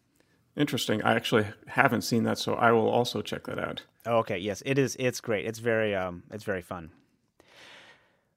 Interesting. 0.56 1.02
I 1.02 1.14
actually 1.14 1.46
haven't 1.68 2.02
seen 2.02 2.24
that, 2.24 2.38
so 2.38 2.54
I 2.54 2.72
will 2.72 2.88
also 2.88 3.22
check 3.22 3.44
that 3.44 3.58
out. 3.58 3.82
Okay. 4.06 4.38
Yes, 4.38 4.62
it 4.66 4.78
is. 4.78 4.96
It's 4.98 5.20
great. 5.20 5.46
It's 5.46 5.58
very. 5.60 5.94
Um, 5.94 6.24
it's 6.30 6.44
very 6.44 6.62
fun. 6.62 6.90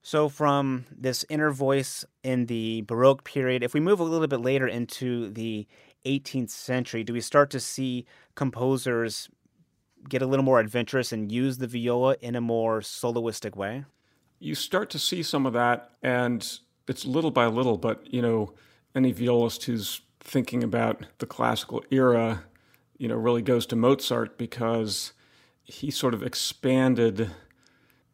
So, 0.06 0.28
from 0.30 0.86
this 0.92 1.26
inner 1.30 1.50
voice 1.50 2.06
in 2.24 2.48
the 2.48 2.82
Baroque 2.82 3.24
period, 3.24 3.64
if 3.64 3.74
we 3.74 3.80
move 3.80 4.02
a 4.02 4.04
little 4.04 4.28
bit 4.28 4.42
later 4.42 4.68
into 4.68 5.30
the 5.30 5.66
18th 6.06 6.50
century, 6.50 7.06
do 7.06 7.14
we 7.14 7.22
start 7.22 7.50
to 7.52 7.60
see 7.60 8.06
composers 8.36 9.30
get 10.10 10.22
a 10.22 10.28
little 10.28 10.46
more 10.46 10.60
adventurous 10.60 11.12
and 11.12 11.32
use 11.32 11.58
the 11.58 11.68
viola 11.68 12.16
in 12.22 12.36
a 12.36 12.42
more 12.42 12.82
soloistic 12.82 13.56
way? 13.56 13.86
You 14.40 14.56
start 14.56 14.90
to 14.92 15.00
see 15.00 15.24
some 15.24 15.46
of 15.46 15.54
that, 15.54 15.92
and 16.02 16.60
it's 16.88 17.06
little 17.06 17.32
by 17.32 17.46
little, 17.48 17.78
but 17.78 18.12
you 18.14 18.22
know, 18.22 18.54
any 18.96 19.12
violist 19.12 19.64
who's 19.66 20.02
thinking 20.20 20.64
about 20.64 21.06
the 21.20 21.26
classical 21.26 21.84
era, 21.92 22.44
you 22.98 23.08
know, 23.08 23.16
really 23.16 23.42
goes 23.42 23.66
to 23.68 23.76
Mozart 23.76 24.38
because 24.38 25.14
he 25.64 25.90
sort 25.92 26.14
of 26.14 26.24
expanded 26.24 27.32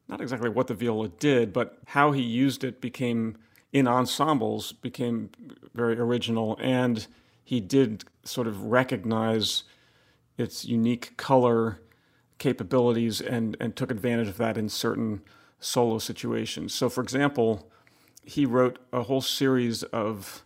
not 0.07 0.21
exactly 0.21 0.49
what 0.49 0.67
the 0.67 0.73
viola 0.73 1.07
did, 1.07 1.53
but 1.53 1.77
how 1.85 2.11
he 2.11 2.21
used 2.21 2.63
it 2.63 2.81
became 2.81 3.37
in 3.71 3.87
ensembles 3.87 4.71
became 4.71 5.29
very 5.75 5.97
original, 5.99 6.57
and 6.59 7.05
he 7.43 7.59
did 7.59 8.03
sort 8.23 8.47
of 8.47 8.63
recognize 8.63 9.63
its 10.39 10.65
unique 10.65 11.17
color 11.17 11.81
capabilities 12.37 13.19
and 13.21 13.57
and 13.59 13.75
took 13.75 13.91
advantage 13.91 14.27
of 14.27 14.37
that 14.37 14.57
in 14.57 14.69
certain 14.69 15.21
solo 15.59 15.99
situations. 15.99 16.73
So, 16.73 16.89
for 16.89 17.01
example, 17.01 17.69
he 18.23 18.45
wrote 18.45 18.79
a 18.93 19.03
whole 19.03 19.21
series 19.21 19.83
of 19.83 20.43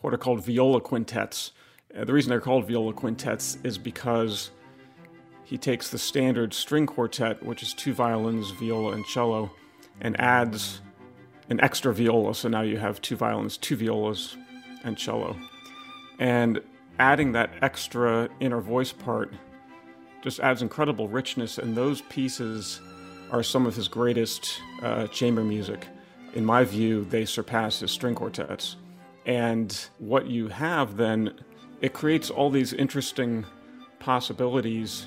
what 0.00 0.14
are 0.14 0.18
called 0.18 0.44
viola 0.44 0.80
quintets. 0.80 1.52
Uh, 1.96 2.04
the 2.04 2.12
reason 2.12 2.30
they're 2.30 2.40
called 2.40 2.66
viola 2.66 2.92
quintets 2.92 3.58
is 3.64 3.78
because 3.78 4.50
he 5.44 5.58
takes 5.58 5.90
the 5.90 5.98
standard 5.98 6.54
string 6.54 6.86
quartet, 6.86 7.42
which 7.42 7.62
is 7.62 7.74
two 7.74 7.92
violins, 7.92 8.50
viola, 8.50 8.92
and 8.92 9.04
cello, 9.06 9.50
and 10.00 10.18
adds 10.20 10.80
an 11.50 11.60
extra 11.60 11.92
viola. 11.92 12.34
So 12.34 12.48
now 12.48 12.62
you 12.62 12.78
have 12.78 13.00
two 13.00 13.16
violins, 13.16 13.56
two 13.56 13.76
violas, 13.76 14.36
and 14.84 14.96
cello. 14.96 15.36
And 16.18 16.60
adding 16.98 17.32
that 17.32 17.50
extra 17.62 18.28
inner 18.40 18.60
voice 18.60 18.92
part 18.92 19.32
just 20.22 20.40
adds 20.40 20.62
incredible 20.62 21.08
richness, 21.08 21.58
and 21.58 21.76
those 21.76 22.00
pieces 22.02 22.80
are 23.30 23.42
some 23.42 23.66
of 23.66 23.76
his 23.76 23.88
greatest 23.88 24.60
uh, 24.82 25.06
chamber 25.08 25.42
music. 25.42 25.86
In 26.34 26.44
my 26.44 26.64
view, 26.64 27.04
they 27.04 27.24
surpass 27.24 27.80
his 27.80 27.90
string 27.90 28.14
quartets. 28.14 28.76
And 29.26 29.88
what 29.98 30.26
you 30.26 30.48
have 30.48 30.96
then, 30.96 31.34
it 31.80 31.92
creates 31.92 32.30
all 32.30 32.50
these 32.50 32.72
interesting 32.72 33.44
possibilities 33.98 35.06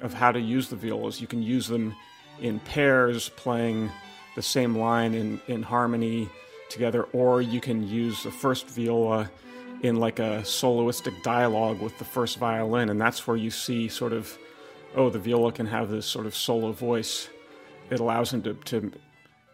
of 0.00 0.14
how 0.14 0.32
to 0.32 0.40
use 0.40 0.68
the 0.68 0.76
violas. 0.76 1.20
You 1.20 1.26
can 1.26 1.42
use 1.42 1.66
them 1.68 1.94
in 2.40 2.58
pairs, 2.60 3.28
playing 3.30 3.90
the 4.34 4.42
same 4.42 4.76
line 4.76 5.14
in, 5.14 5.40
in 5.46 5.62
harmony 5.62 6.28
together, 6.68 7.04
or 7.12 7.42
you 7.42 7.60
can 7.60 7.86
use 7.86 8.22
the 8.22 8.30
first 8.30 8.66
viola 8.68 9.30
in 9.82 9.96
like 9.96 10.18
a 10.20 10.42
soloistic 10.44 11.22
dialogue 11.22 11.80
with 11.80 11.98
the 11.98 12.04
first 12.04 12.38
violin, 12.38 12.88
and 12.88 13.00
that's 13.00 13.26
where 13.26 13.36
you 13.36 13.50
see 13.50 13.88
sort 13.88 14.12
of, 14.12 14.38
oh, 14.94 15.10
the 15.10 15.18
viola 15.18 15.52
can 15.52 15.66
have 15.66 15.90
this 15.90 16.06
sort 16.06 16.24
of 16.24 16.34
solo 16.34 16.72
voice. 16.72 17.28
It 17.90 18.00
allows 18.00 18.32
him 18.32 18.42
to, 18.42 18.54
to 18.54 18.92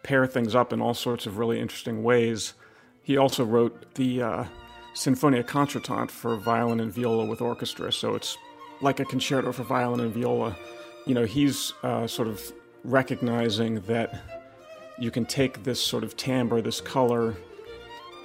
pair 0.03 0.27
things 0.27 0.55
up 0.55 0.71
in 0.71 0.81
all 0.81 0.93
sorts 0.93 1.25
of 1.25 1.37
really 1.39 1.59
interesting 1.59 2.03
ways. 2.03 2.53
He 3.01 3.17
also 3.17 3.43
wrote 3.43 3.95
the 3.95 4.21
uh, 4.21 4.43
Sinfonia 4.93 5.43
Concertante 5.43 6.11
for 6.11 6.35
violin 6.37 6.79
and 6.79 6.93
viola 6.93 7.25
with 7.25 7.41
orchestra, 7.41 7.91
so 7.91 8.13
it's 8.13 8.37
like 8.81 8.99
a 8.99 9.05
concerto 9.05 9.51
for 9.51 9.63
violin 9.63 9.99
and 9.99 10.13
viola. 10.13 10.55
You 11.07 11.15
know, 11.15 11.25
he's 11.25 11.73
uh, 11.81 12.05
sort 12.05 12.27
of 12.27 12.53
recognizing 12.83 13.81
that 13.81 14.21
you 14.99 15.09
can 15.09 15.25
take 15.25 15.63
this 15.63 15.81
sort 15.81 16.03
of 16.03 16.15
timbre, 16.15 16.61
this 16.61 16.81
color, 16.81 17.35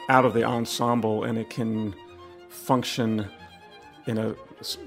out 0.09 0.25
of 0.25 0.35
the 0.35 0.45
ensemble, 0.45 1.25
and 1.25 1.39
it 1.39 1.51
can 1.51 1.95
function 2.49 3.27
in 4.07 4.19
a 4.19 4.35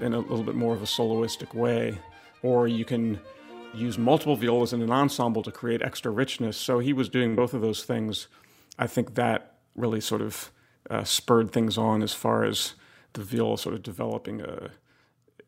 in 0.00 0.14
a 0.14 0.18
little 0.18 0.42
bit 0.42 0.54
more 0.54 0.74
of 0.74 0.82
a 0.82 0.86
soloistic 0.86 1.54
way, 1.54 1.98
or 2.42 2.66
you 2.68 2.84
can 2.84 3.20
use 3.74 3.98
multiple 3.98 4.36
violas 4.36 4.72
in 4.72 4.82
an 4.82 4.90
ensemble 4.90 5.42
to 5.42 5.52
create 5.52 5.82
extra 5.82 6.10
richness. 6.10 6.56
So 6.56 6.78
he 6.78 6.92
was 6.92 7.08
doing 7.08 7.36
both 7.36 7.54
of 7.54 7.60
those 7.60 7.84
things. 7.84 8.28
I 8.78 8.86
think 8.86 9.14
that 9.14 9.54
really 9.76 10.00
sort 10.00 10.22
of 10.22 10.50
uh, 10.90 11.04
spurred 11.04 11.52
things 11.52 11.76
on 11.76 12.02
as 12.02 12.14
far 12.14 12.44
as 12.44 12.74
the 13.12 13.22
viola 13.22 13.58
sort 13.58 13.74
of 13.74 13.82
developing 13.82 14.40
a 14.40 14.70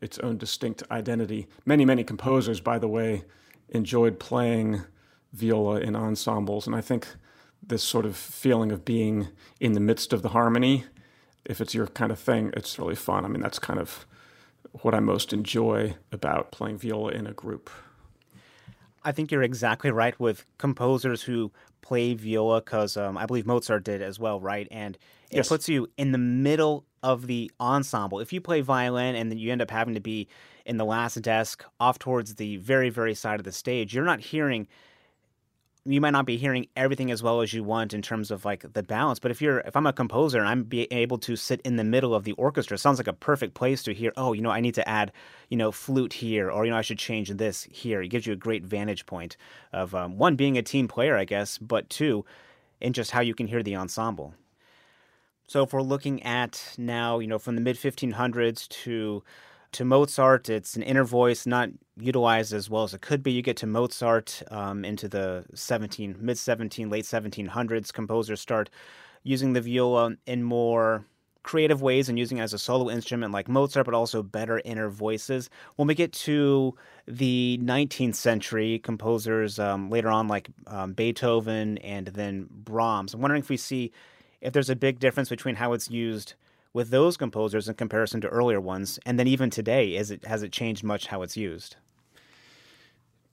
its 0.00 0.18
own 0.20 0.38
distinct 0.38 0.82
identity. 0.90 1.46
Many, 1.66 1.84
many 1.84 2.04
composers, 2.04 2.60
by 2.60 2.78
the 2.78 2.88
way, 2.88 3.24
enjoyed 3.68 4.18
playing 4.18 4.82
viola 5.32 5.80
in 5.80 5.94
ensembles, 5.94 6.66
and 6.66 6.74
I 6.74 6.80
think 6.80 7.06
this 7.62 7.82
sort 7.82 8.06
of 8.06 8.16
feeling 8.16 8.72
of 8.72 8.84
being 8.84 9.28
in 9.60 9.72
the 9.72 9.80
midst 9.80 10.12
of 10.12 10.22
the 10.22 10.30
harmony, 10.30 10.84
if 11.44 11.60
it's 11.60 11.74
your 11.74 11.86
kind 11.86 12.12
of 12.12 12.18
thing, 12.18 12.52
it's 12.56 12.78
really 12.78 12.94
fun. 12.94 13.24
I 13.24 13.28
mean, 13.28 13.40
that's 13.40 13.58
kind 13.58 13.78
of 13.78 14.06
what 14.82 14.94
I 14.94 15.00
most 15.00 15.32
enjoy 15.32 15.96
about 16.12 16.52
playing 16.52 16.78
viola 16.78 17.12
in 17.12 17.26
a 17.26 17.32
group. 17.32 17.70
I 19.02 19.12
think 19.12 19.30
you're 19.30 19.42
exactly 19.42 19.90
right 19.90 20.18
with 20.20 20.44
composers 20.58 21.22
who 21.22 21.50
play 21.80 22.14
viola 22.14 22.60
because 22.60 22.96
um, 22.96 23.16
I 23.16 23.26
believe 23.26 23.46
Mozart 23.46 23.84
did 23.84 24.02
as 24.02 24.18
well, 24.18 24.40
right? 24.40 24.68
And 24.70 24.96
it 25.30 25.36
yes. 25.36 25.48
puts 25.48 25.68
you 25.68 25.88
in 25.96 26.12
the 26.12 26.18
middle 26.18 26.84
of 27.02 27.26
the 27.26 27.50
ensemble. 27.58 28.20
If 28.20 28.32
you 28.32 28.40
play 28.40 28.60
violin 28.60 29.14
and 29.14 29.30
then 29.30 29.38
you 29.38 29.50
end 29.50 29.62
up 29.62 29.70
having 29.70 29.94
to 29.94 30.00
be 30.00 30.28
in 30.66 30.76
the 30.76 30.84
last 30.84 31.20
desk 31.22 31.64
off 31.78 31.98
towards 31.98 32.34
the 32.34 32.58
very, 32.58 32.90
very 32.90 33.14
side 33.14 33.40
of 33.40 33.44
the 33.44 33.52
stage, 33.52 33.94
you're 33.94 34.04
not 34.04 34.20
hearing 34.20 34.68
you 35.86 36.00
might 36.00 36.10
not 36.10 36.26
be 36.26 36.36
hearing 36.36 36.66
everything 36.76 37.10
as 37.10 37.22
well 37.22 37.40
as 37.40 37.54
you 37.54 37.64
want 37.64 37.94
in 37.94 38.02
terms 38.02 38.30
of 38.30 38.44
like 38.44 38.70
the 38.72 38.82
balance 38.82 39.18
but 39.18 39.30
if 39.30 39.40
you're 39.40 39.60
if 39.60 39.76
i'm 39.76 39.86
a 39.86 39.92
composer 39.92 40.38
and 40.38 40.48
i'm 40.48 40.62
be 40.62 40.82
able 40.92 41.18
to 41.18 41.36
sit 41.36 41.60
in 41.62 41.76
the 41.76 41.84
middle 41.84 42.14
of 42.14 42.24
the 42.24 42.32
orchestra 42.32 42.76
sounds 42.76 42.98
like 42.98 43.06
a 43.06 43.12
perfect 43.12 43.54
place 43.54 43.82
to 43.82 43.94
hear 43.94 44.12
oh 44.16 44.32
you 44.32 44.42
know 44.42 44.50
i 44.50 44.60
need 44.60 44.74
to 44.74 44.86
add 44.88 45.10
you 45.48 45.56
know 45.56 45.72
flute 45.72 46.12
here 46.12 46.50
or 46.50 46.64
you 46.64 46.70
know 46.70 46.76
i 46.76 46.82
should 46.82 46.98
change 46.98 47.30
this 47.30 47.64
here. 47.64 48.02
It 48.02 48.08
gives 48.08 48.26
you 48.26 48.32
a 48.32 48.36
great 48.36 48.64
vantage 48.64 49.06
point 49.06 49.36
of 49.72 49.94
um, 49.94 50.18
one 50.18 50.36
being 50.36 50.58
a 50.58 50.62
team 50.62 50.88
player 50.88 51.16
i 51.16 51.24
guess 51.24 51.58
but 51.58 51.88
two 51.88 52.24
in 52.80 52.92
just 52.92 53.10
how 53.10 53.20
you 53.20 53.34
can 53.34 53.46
hear 53.46 53.62
the 53.62 53.76
ensemble. 53.76 54.34
So 55.46 55.64
if 55.64 55.72
we're 55.72 55.82
looking 55.82 56.22
at 56.22 56.74
now 56.78 57.18
you 57.18 57.26
know 57.26 57.38
from 57.38 57.54
the 57.54 57.60
mid 57.60 57.76
1500s 57.76 58.68
to 58.68 59.22
to 59.72 59.84
Mozart, 59.84 60.48
it's 60.48 60.76
an 60.76 60.82
inner 60.82 61.04
voice 61.04 61.46
not 61.46 61.70
utilized 61.96 62.52
as 62.52 62.68
well 62.68 62.82
as 62.82 62.94
it 62.94 63.00
could 63.00 63.22
be. 63.22 63.32
You 63.32 63.42
get 63.42 63.56
to 63.58 63.66
Mozart 63.66 64.42
um, 64.50 64.84
into 64.84 65.08
the 65.08 65.44
17 65.54 66.16
mid 66.20 66.38
17 66.38 66.90
late 66.90 67.04
1700s. 67.04 67.92
Composers 67.92 68.40
start 68.40 68.70
using 69.22 69.52
the 69.52 69.60
viola 69.60 70.16
in 70.26 70.42
more 70.42 71.04
creative 71.42 71.80
ways 71.80 72.08
and 72.08 72.18
using 72.18 72.38
it 72.38 72.42
as 72.42 72.52
a 72.52 72.58
solo 72.58 72.90
instrument 72.90 73.32
like 73.32 73.48
Mozart, 73.48 73.86
but 73.86 73.94
also 73.94 74.22
better 74.22 74.60
inner 74.64 74.88
voices. 74.88 75.48
When 75.76 75.88
we 75.88 75.94
get 75.94 76.12
to 76.12 76.74
the 77.06 77.58
19th 77.62 78.14
century, 78.14 78.78
composers 78.78 79.58
um, 79.58 79.88
later 79.88 80.08
on 80.08 80.28
like 80.28 80.48
um, 80.66 80.92
Beethoven 80.92 81.78
and 81.78 82.08
then 82.08 82.48
Brahms, 82.50 83.14
I'm 83.14 83.20
wondering 83.20 83.40
if 83.42 83.48
we 83.48 83.56
see 83.56 83.92
if 84.40 84.52
there's 84.52 84.70
a 84.70 84.76
big 84.76 84.98
difference 84.98 85.28
between 85.28 85.54
how 85.54 85.72
it's 85.72 85.90
used 85.90 86.34
with 86.72 86.90
those 86.90 87.16
composers 87.16 87.68
in 87.68 87.74
comparison 87.74 88.20
to 88.20 88.28
earlier 88.28 88.60
ones? 88.60 88.98
And 89.04 89.18
then 89.18 89.26
even 89.26 89.50
today, 89.50 89.96
is 89.96 90.10
it 90.10 90.24
has 90.24 90.42
it 90.42 90.52
changed 90.52 90.84
much 90.84 91.06
how 91.08 91.22
it's 91.22 91.36
used? 91.36 91.76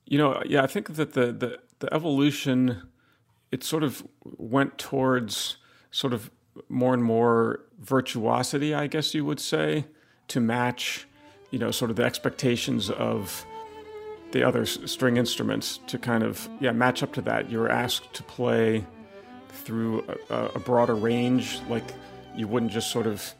You 0.06 0.18
know, 0.18 0.42
yeah, 0.46 0.64
I 0.64 0.68
think 0.68 0.96
that 0.96 1.14
the 1.14 1.32
the, 1.32 1.60
the 1.80 1.94
evolution 1.94 2.90
it 3.52 3.64
sort 3.64 3.84
of 3.84 4.06
went 4.24 4.78
towards 4.78 5.58
sort 5.92 6.14
of 6.14 6.30
more 6.70 6.94
and 6.94 7.04
more 7.04 7.62
virtuosity, 7.80 8.74
I 8.74 8.88
guess 8.88 9.14
you 9.14 9.24
would 9.26 9.40
say, 9.40 9.86
to 10.30 10.40
match, 10.40 11.08
you 11.52 11.60
know, 11.60 11.72
sort 11.72 11.92
of 11.92 11.98
the 11.98 12.04
expectations 12.04 12.90
of 12.90 13.46
the 14.32 14.44
other 14.44 14.66
string 14.66 15.16
instruments 15.16 15.80
to 15.88 15.98
kind 15.98 16.24
of 16.24 16.50
yeah 16.60 16.72
match 16.72 17.02
up 17.04 17.14
to 17.14 17.22
that. 17.22 17.50
You're 17.50 17.70
asked 17.70 18.14
to 18.14 18.24
play 18.24 18.86
through 19.50 20.06
a, 20.30 20.46
a 20.56 20.60
broader 20.60 20.96
range, 20.96 21.60
like 21.70 21.94
you 22.38 22.48
wouldn't 22.48 22.72
just 22.72 22.92
sort 22.92 23.08
of, 23.08 23.34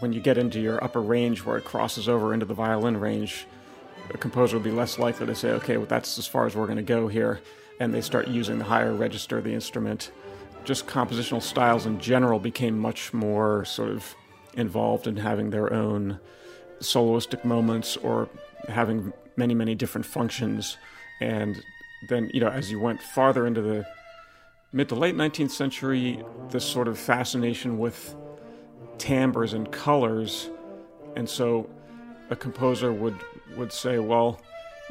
when 0.00 0.12
you 0.12 0.20
get 0.20 0.38
into 0.38 0.60
your 0.60 0.82
upper 0.82 1.00
range 1.00 1.44
where 1.44 1.56
it 1.56 1.64
crosses 1.64 2.08
over 2.08 2.32
into 2.32 2.46
the 2.46 2.54
violin 2.54 2.96
range, 2.96 3.46
a 4.12 4.18
composer 4.18 4.56
would 4.56 4.64
be 4.64 4.70
less 4.70 4.98
likely 4.98 5.26
to 5.26 5.34
say, 5.34 5.50
okay, 5.50 5.76
well, 5.76 5.86
that's 5.86 6.18
as 6.18 6.26
far 6.26 6.46
as 6.46 6.56
we're 6.56 6.66
going 6.66 6.76
to 6.76 6.82
go 6.82 7.06
here. 7.06 7.40
And 7.78 7.94
they 7.94 8.00
start 8.00 8.28
using 8.28 8.58
the 8.58 8.64
higher 8.64 8.92
register 8.92 9.38
of 9.38 9.44
the 9.44 9.54
instrument. 9.54 10.10
Just 10.64 10.86
compositional 10.86 11.42
styles 11.42 11.86
in 11.86 12.00
general 12.00 12.38
became 12.38 12.78
much 12.78 13.12
more 13.12 13.64
sort 13.64 13.90
of 13.90 14.14
involved 14.54 15.06
in 15.06 15.16
having 15.16 15.50
their 15.50 15.72
own 15.72 16.18
soloistic 16.80 17.44
moments 17.44 17.96
or 17.98 18.28
having 18.68 19.12
many, 19.36 19.54
many 19.54 19.74
different 19.74 20.06
functions. 20.06 20.76
And 21.20 21.62
then, 22.08 22.30
you 22.34 22.40
know, 22.40 22.48
as 22.48 22.70
you 22.70 22.80
went 22.80 23.00
farther 23.00 23.46
into 23.46 23.62
the 23.62 23.86
mid 24.72 24.88
to 24.88 24.94
late 24.94 25.14
19th 25.14 25.50
century, 25.50 26.22
this 26.50 26.64
sort 26.64 26.88
of 26.88 26.98
fascination 26.98 27.78
with 27.78 28.14
timbres 29.00 29.54
and 29.54 29.72
colors. 29.72 30.50
And 31.16 31.28
so 31.28 31.68
a 32.30 32.36
composer 32.36 32.92
would, 32.92 33.16
would 33.56 33.72
say, 33.72 33.98
well, 33.98 34.40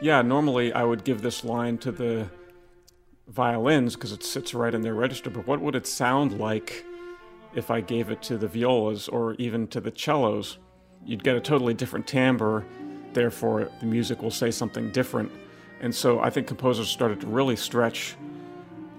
yeah, 0.02 0.22
normally 0.22 0.74
I 0.74 0.84
would 0.84 1.06
give 1.06 1.22
this 1.22 1.46
line 1.46 1.78
to 1.80 1.92
the 1.92 2.28
violins 3.28 3.96
because 3.96 4.12
it 4.12 4.24
sits 4.24 4.54
right 4.54 4.74
in 4.74 4.82
their 4.82 4.96
register, 4.96 5.30
but 5.30 5.48
what 5.48 5.62
would 5.62 5.76
it 5.76 5.88
sound 5.88 6.40
like 6.40 6.84
if 7.54 7.70
I 7.72 7.82
gave 7.82 8.10
it 8.10 8.22
to 8.24 8.38
the 8.38 8.48
violas 8.48 9.08
or 9.08 9.36
even 9.36 9.68
to 9.68 9.80
the 9.80 9.92
cellos? 9.96 10.58
You'd 11.06 11.24
get 11.24 11.36
a 11.36 11.42
totally 11.42 11.74
different 11.74 12.08
timbre, 12.08 12.66
therefore, 13.14 13.70
the 13.80 13.86
music 13.86 14.22
will 14.22 14.32
say 14.32 14.52
something 14.52 14.92
different. 14.92 15.32
And 15.80 15.94
so 15.94 16.20
I 16.20 16.30
think 16.30 16.48
composers 16.48 16.90
started 16.90 17.22
to 17.22 17.28
really 17.28 17.56
stretch 17.56 18.16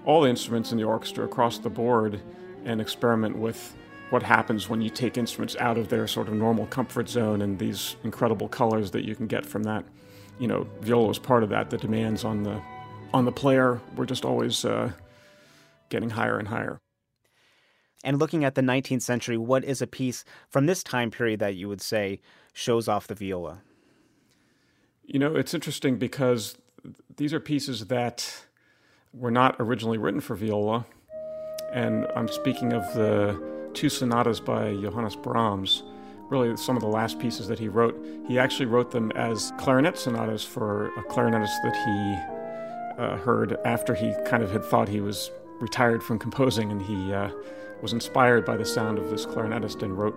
all 0.05 0.21
the 0.21 0.29
instruments 0.29 0.71
in 0.71 0.77
the 0.77 0.83
orchestra 0.83 1.25
across 1.25 1.59
the 1.59 1.69
board 1.69 2.21
and 2.65 2.81
experiment 2.81 3.37
with 3.37 3.75
what 4.11 4.23
happens 4.23 4.67
when 4.67 4.81
you 4.81 4.89
take 4.89 5.17
instruments 5.17 5.55
out 5.57 5.77
of 5.77 5.87
their 5.87 6.05
sort 6.05 6.27
of 6.27 6.33
normal 6.33 6.65
comfort 6.67 7.07
zone 7.07 7.41
and 7.41 7.57
these 7.59 7.95
incredible 8.03 8.49
colors 8.49 8.91
that 8.91 9.05
you 9.05 9.15
can 9.15 9.25
get 9.25 9.45
from 9.45 9.63
that. 9.63 9.85
You 10.37 10.47
know, 10.47 10.67
viola 10.81 11.07
was 11.07 11.19
part 11.19 11.43
of 11.43 11.49
that. 11.49 11.69
The 11.69 11.77
demands 11.77 12.23
on 12.23 12.43
the 12.43 12.61
on 13.13 13.25
the 13.25 13.31
player 13.31 13.81
were 13.95 14.05
just 14.05 14.25
always 14.25 14.63
uh, 14.65 14.91
getting 15.89 16.09
higher 16.09 16.37
and 16.37 16.47
higher. 16.47 16.79
And 18.03 18.19
looking 18.19 18.43
at 18.43 18.55
the 18.55 18.61
19th 18.61 19.01
century, 19.01 19.37
what 19.37 19.63
is 19.63 19.81
a 19.81 19.87
piece 19.87 20.23
from 20.49 20.65
this 20.65 20.83
time 20.83 21.11
period 21.11 21.39
that 21.39 21.55
you 21.55 21.67
would 21.67 21.81
say 21.81 22.19
shows 22.53 22.87
off 22.87 23.07
the 23.07 23.15
viola? 23.15 23.61
You 25.05 25.19
know, 25.19 25.35
it's 25.35 25.53
interesting 25.53 25.97
because 25.97 26.57
these 27.17 27.33
are 27.33 27.39
pieces 27.39 27.87
that 27.87 28.45
were 29.13 29.31
not 29.31 29.55
originally 29.59 29.97
written 29.97 30.21
for 30.21 30.35
viola. 30.35 30.85
And 31.71 32.07
I'm 32.15 32.27
speaking 32.27 32.73
of 32.73 32.81
the 32.93 33.60
two 33.73 33.89
sonatas 33.89 34.39
by 34.39 34.75
Johannes 34.75 35.15
Brahms, 35.15 35.83
really 36.29 36.55
some 36.57 36.75
of 36.75 36.81
the 36.81 36.87
last 36.87 37.19
pieces 37.19 37.47
that 37.47 37.59
he 37.59 37.67
wrote. 37.67 37.97
He 38.27 38.39
actually 38.39 38.67
wrote 38.67 38.91
them 38.91 39.11
as 39.11 39.51
clarinet 39.57 39.97
sonatas 39.97 40.43
for 40.43 40.87
a 40.97 41.03
clarinetist 41.03 41.61
that 41.63 41.75
he 41.85 43.03
uh, 43.03 43.17
heard 43.17 43.57
after 43.65 43.93
he 43.93 44.13
kind 44.25 44.43
of 44.43 44.51
had 44.51 44.63
thought 44.63 44.87
he 44.87 45.01
was 45.01 45.31
retired 45.59 46.03
from 46.03 46.19
composing, 46.19 46.71
and 46.71 46.81
he 46.81 47.13
uh, 47.13 47.29
was 47.81 47.93
inspired 47.93 48.45
by 48.45 48.57
the 48.57 48.65
sound 48.65 48.97
of 48.97 49.09
this 49.09 49.25
clarinetist 49.25 49.83
and 49.83 49.97
wrote 49.97 50.15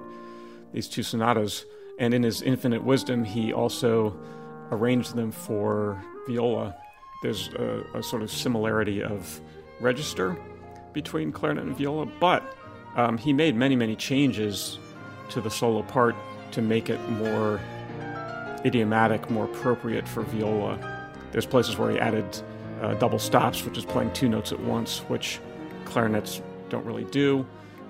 these 0.73 0.89
two 0.89 1.03
sonatas. 1.03 1.65
And 1.99 2.13
in 2.13 2.23
his 2.23 2.43
infinite 2.43 2.83
wisdom, 2.83 3.25
he 3.25 3.53
also 3.53 4.17
arranged 4.71 5.15
them 5.15 5.31
for 5.31 6.03
viola. 6.27 6.75
There's 7.23 7.49
a, 7.49 7.85
a 7.95 8.03
sort 8.03 8.23
of 8.23 8.31
similarity 8.31 9.03
of 9.03 9.41
register 9.81 10.37
between 10.93 11.33
clarinet 11.33 11.65
and 11.65 11.77
viola, 11.77 12.07
but 12.07 12.57
um, 12.97 13.19
he 13.19 13.33
made 13.33 13.57
many, 13.57 13.77
many 13.77 13.97
changes 13.97 14.79
to 15.31 15.41
the 15.41 15.51
solo 15.51 15.83
part 15.83 16.15
to 16.53 16.63
make 16.63 16.89
it 16.89 17.01
more 17.11 17.61
idiomatic, 18.65 19.31
more 19.31 19.45
appropriate 19.45 20.09
for 20.09 20.23
viola. 20.23 20.79
There's 21.33 21.47
places 21.47 21.77
where 21.77 21.91
he 21.91 21.99
added 21.99 22.25
uh, 22.81 22.95
double 22.95 23.19
stops, 23.19 23.65
which 23.65 23.77
is 23.77 23.85
playing 23.85 24.13
two 24.13 24.29
notes 24.29 24.53
at 24.53 24.61
once, 24.61 25.01
which 25.01 25.41
clarinets 25.85 26.41
don't 26.69 26.85
really 26.85 27.05
do. 27.05 27.47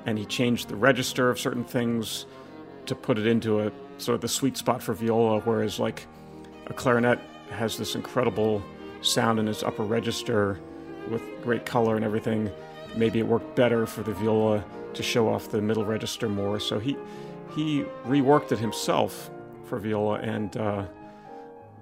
And 0.06 0.18
he 0.18 0.24
changed 0.24 0.68
the 0.68 0.76
register 0.76 1.30
of 1.30 1.38
certain 1.38 1.64
things 1.64 2.26
to 2.86 2.94
put 2.94 3.18
it 3.18 3.26
into 3.26 3.60
a 3.60 3.72
sort 3.98 4.14
of 4.14 4.20
the 4.20 4.28
sweet 4.28 4.56
spot 4.56 4.82
for 4.82 4.94
viola, 4.94 5.40
whereas 5.40 5.78
like 5.78 6.06
a 6.66 6.74
clarinet 6.74 7.18
has 7.50 7.76
this 7.76 7.94
incredible 7.94 8.62
sound 9.00 9.38
in 9.38 9.48
its 9.48 9.62
upper 9.62 9.84
register 9.84 10.58
with 11.10 11.22
great 11.42 11.66
color 11.66 11.96
and 11.96 12.04
everything. 12.04 12.50
Maybe 12.96 13.18
it 13.18 13.26
worked 13.26 13.54
better 13.56 13.86
for 13.86 14.02
the 14.02 14.12
viola 14.12 14.64
to 14.94 15.02
show 15.02 15.28
off 15.28 15.50
the 15.50 15.60
middle 15.62 15.84
register 15.84 16.28
more. 16.28 16.60
So 16.60 16.78
he 16.78 16.96
he 17.54 17.84
reworked 18.04 18.52
it 18.52 18.58
himself 18.58 19.30
for 19.64 19.78
viola, 19.78 20.18
and 20.18 20.56
uh, 20.56 20.86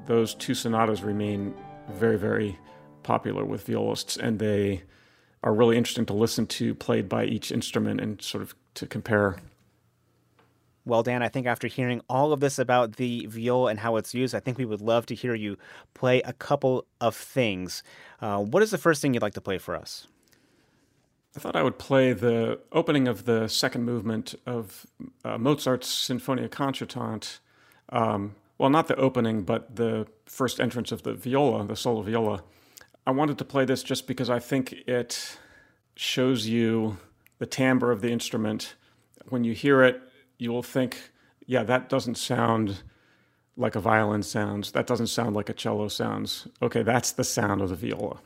those 0.07 0.35
two 0.35 0.55
sonatas 0.55 1.03
remain 1.03 1.55
very 1.91 2.19
very 2.19 2.59
popular 3.03 3.45
with 3.45 3.67
violists, 3.67 4.17
and 4.17 4.39
they 4.39 4.83
are 5.43 5.53
really 5.53 5.77
interesting 5.77 6.07
to 6.07 6.13
listen 6.13 6.47
to, 6.47 6.75
played 6.75 7.09
by 7.09 7.25
each 7.25 7.51
instrument, 7.51 8.01
and 8.01 8.23
sort 8.23 8.43
of 8.43 8.55
to 8.75 8.87
compare. 8.87 9.39
Well, 10.85 11.05
Dan, 11.05 11.23
I 11.23 11.29
think 11.29 11.47
after 11.47 11.69
hearing 11.69 12.01
all 12.09 12.33
of 12.33 12.41
this 12.41 12.59
about 12.59 12.97
the 12.97 13.27
viola 13.27 13.71
and 13.71 13.79
how 13.79 13.97
it's 13.97 14.15
used, 14.15 14.35
I 14.35 14.41
think 14.41 14.59
we 14.59 14.65
would 14.65 14.81
love 14.81 15.07
to 15.07 15.15
hear 15.15 15.35
you 15.35 15.57
play 15.95 16.23
a 16.23 16.33
couple 16.33 16.87
of 17.01 17.15
things. 17.15 17.85
Uh, 18.21 18.39
what 18.39 18.65
is 18.65 18.73
the 18.73 18.79
first 18.79 19.01
thing 19.01 19.15
you'd 19.15 19.23
like 19.23 19.35
to 19.35 19.41
play 19.41 19.59
for 19.59 19.77
us? 19.77 20.09
I 21.37 21.41
thought 21.41 21.57
I 21.57 21.63
would 21.63 21.79
play 21.79 22.13
the 22.13 22.61
opening 22.73 23.09
of 23.09 23.25
the 23.25 23.49
second 23.49 23.85
movement 23.85 24.35
of 24.45 24.87
uh, 25.25 25.39
Mozart's 25.39 25.89
Sinfonia 25.89 26.49
Concertante. 26.51 27.39
Um, 27.89 28.35
well, 28.59 28.69
not 28.69 28.87
the 28.87 28.97
opening, 28.97 29.43
but 29.43 29.77
the 29.77 30.07
first 30.27 30.61
entrance 30.61 30.93
of 30.93 31.03
the 31.03 31.15
viola, 31.15 31.67
the 31.67 31.77
solo 31.77 32.03
viola. 32.03 32.43
I 33.07 33.11
wanted 33.13 33.39
to 33.39 33.45
play 33.45 33.65
this 33.65 33.83
just 33.83 34.07
because 34.07 34.29
I 34.29 34.39
think 34.39 34.73
it 34.87 35.39
shows 35.97 36.47
you 36.47 36.99
the 37.39 37.47
timbre 37.47 37.91
of 37.91 38.03
the 38.03 38.11
instrument. 38.13 38.75
When 39.29 39.43
you 39.43 39.55
hear 39.55 39.83
it, 39.83 40.01
you 40.39 40.53
will 40.53 40.63
think, 40.63 41.11
yeah, 41.47 41.63
that 41.65 41.89
doesn't 41.89 42.17
sound 42.17 42.83
like 43.57 43.75
a 43.75 43.81
violin 43.81 44.23
sounds. 44.23 44.73
That 44.73 44.87
doesn't 44.87 45.09
sound 45.09 45.35
like 45.35 45.49
a 45.49 45.55
cello 45.55 45.89
sounds. 45.89 46.47
Okay, 46.61 46.83
that's 46.83 47.13
the 47.13 47.25
sound 47.25 47.63
of 47.63 47.71
the 47.71 47.77
viola. 47.77 48.21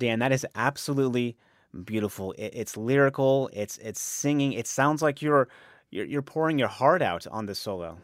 Dan, 0.00 0.18
that 0.18 0.32
is 0.32 0.44
absolutely 0.56 1.36
beautiful. 1.84 2.32
It, 2.32 2.52
it's 2.54 2.76
lyrical. 2.76 3.48
It's 3.52 3.78
it's 3.78 4.00
singing. 4.00 4.52
It 4.52 4.66
sounds 4.66 5.02
like 5.02 5.22
you're, 5.22 5.48
you're 5.90 6.06
you're 6.06 6.22
pouring 6.22 6.58
your 6.58 6.68
heart 6.68 7.02
out 7.02 7.26
on 7.28 7.46
this 7.46 7.60
solo. 7.60 7.98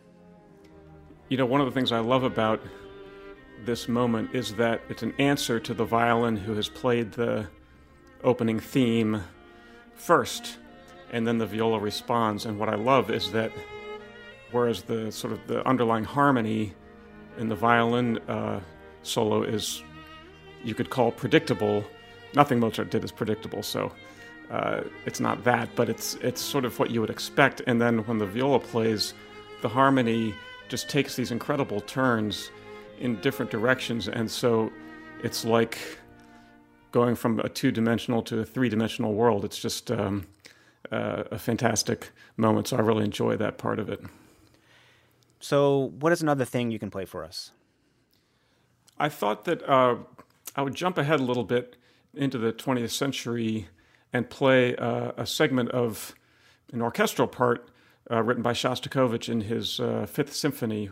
You 1.28 1.37
know, 1.37 1.46
one 1.46 1.61
of 1.61 1.66
the 1.66 1.72
things 1.72 1.90
I 1.90 1.98
love 1.98 2.22
about 2.22 2.61
this 3.64 3.88
moment 3.88 4.35
is 4.35 4.54
that 4.54 4.82
it's 4.88 5.02
an 5.02 5.14
answer 5.18 5.59
to 5.59 5.74
the 5.74 5.85
violin 5.85 6.37
who 6.37 6.54
has 6.54 6.68
played 6.68 7.12
the 7.12 7.48
opening 8.22 8.61
theme 8.61 9.22
first, 9.94 10.59
and 11.11 11.26
then 11.26 11.38
the 11.38 11.46
viola 11.46 11.80
responds. 11.80 12.46
And 12.46 12.59
what 12.59 12.68
I 12.68 12.76
love 12.76 13.11
is 13.11 13.32
that 13.32 13.50
whereas 14.52 14.82
the 14.82 15.11
sort 15.11 15.32
of 15.32 15.40
the 15.46 15.66
underlying 15.66 16.04
harmony 16.04 16.74
in 17.38 17.48
the 17.48 17.56
violin 17.56 18.18
uh, 18.28 18.61
solo 19.02 19.42
is 19.42 19.82
you 20.66 20.74
could 20.74 20.90
call 20.90 21.12
predictable. 21.12 21.85
Nothing 22.35 22.59
Mozart 22.59 22.90
did 22.90 23.05
is 23.05 23.12
predictable, 23.12 23.62
so 23.62 23.92
uh, 24.50 24.83
it's 25.07 25.20
not 25.20 25.44
that, 25.44 25.68
but 25.76 25.88
it's 25.88 26.14
it's 26.16 26.40
sort 26.40 26.64
of 26.64 26.79
what 26.79 26.90
you 26.90 27.00
would 27.00 27.11
expect. 27.11 27.62
And 27.66 27.81
then 27.81 27.98
when 28.07 28.18
the 28.18 28.26
viola 28.26 28.59
plays, 28.59 29.14
the 29.62 29.68
harmony 29.68 30.35
just 30.68 30.88
takes 30.90 31.14
these 31.14 31.31
incredible 31.31 31.81
turns 31.81 32.50
in 32.98 33.20
different 33.20 33.50
directions, 33.50 34.09
and 34.09 34.31
so 34.31 34.72
it's 35.22 35.44
like 35.44 35.79
going 36.90 37.14
from 37.14 37.40
a 37.40 37.48
two-dimensional 37.48 38.22
to 38.22 38.40
a 38.40 38.44
three-dimensional 38.44 39.14
world. 39.14 39.44
It's 39.44 39.59
just 39.59 39.90
um, 39.90 40.26
uh, 40.90 41.24
a 41.31 41.38
fantastic 41.38 42.11
moment. 42.37 42.68
So 42.68 42.76
I 42.76 42.81
really 42.81 43.05
enjoy 43.05 43.37
that 43.37 43.59
part 43.59 43.79
of 43.79 43.88
it. 43.88 44.00
So, 45.38 45.92
what 46.00 46.12
is 46.12 46.22
another 46.22 46.44
thing 46.44 46.70
you 46.70 46.79
can 46.79 46.90
play 46.90 47.05
for 47.05 47.22
us? 47.24 47.52
I 48.98 49.09
thought 49.09 49.44
that 49.44 49.62
uh, 49.68 49.96
I 50.56 50.62
would 50.62 50.74
jump 50.74 50.96
ahead 50.96 51.20
a 51.20 51.22
little 51.22 51.44
bit 51.44 51.76
into 52.14 52.38
the 52.38 52.50
20th 52.50 52.90
century 52.90 53.68
and 54.10 54.30
play 54.30 54.74
uh, 54.76 55.12
a 55.18 55.26
segment 55.26 55.70
of 55.70 56.14
an 56.72 56.80
orchestral 56.80 57.28
part 57.28 57.68
uh, 58.10 58.22
written 58.22 58.42
by 58.42 58.54
Shostakovich 58.54 59.28
in 59.28 59.42
his 59.42 59.78
uh, 59.78 60.06
Fifth 60.08 60.32
Symphony, 60.32 60.90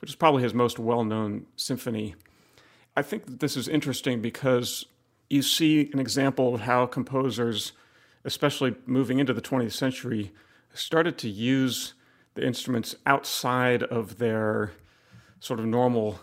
which 0.00 0.10
is 0.10 0.14
probably 0.14 0.44
his 0.44 0.54
most 0.54 0.78
well 0.78 1.02
known 1.02 1.46
symphony. 1.56 2.14
I 2.96 3.02
think 3.02 3.26
that 3.26 3.40
this 3.40 3.56
is 3.56 3.66
interesting 3.66 4.22
because 4.22 4.86
you 5.28 5.42
see 5.42 5.90
an 5.92 5.98
example 5.98 6.54
of 6.54 6.62
how 6.62 6.86
composers, 6.86 7.72
especially 8.24 8.76
moving 8.86 9.18
into 9.18 9.32
the 9.32 9.42
20th 9.42 9.72
century, 9.72 10.32
started 10.72 11.18
to 11.18 11.28
use 11.28 11.94
the 12.34 12.46
instruments 12.46 12.94
outside 13.06 13.82
of 13.82 14.18
their 14.18 14.72
sort 15.40 15.58
of 15.58 15.66
normal 15.66 16.20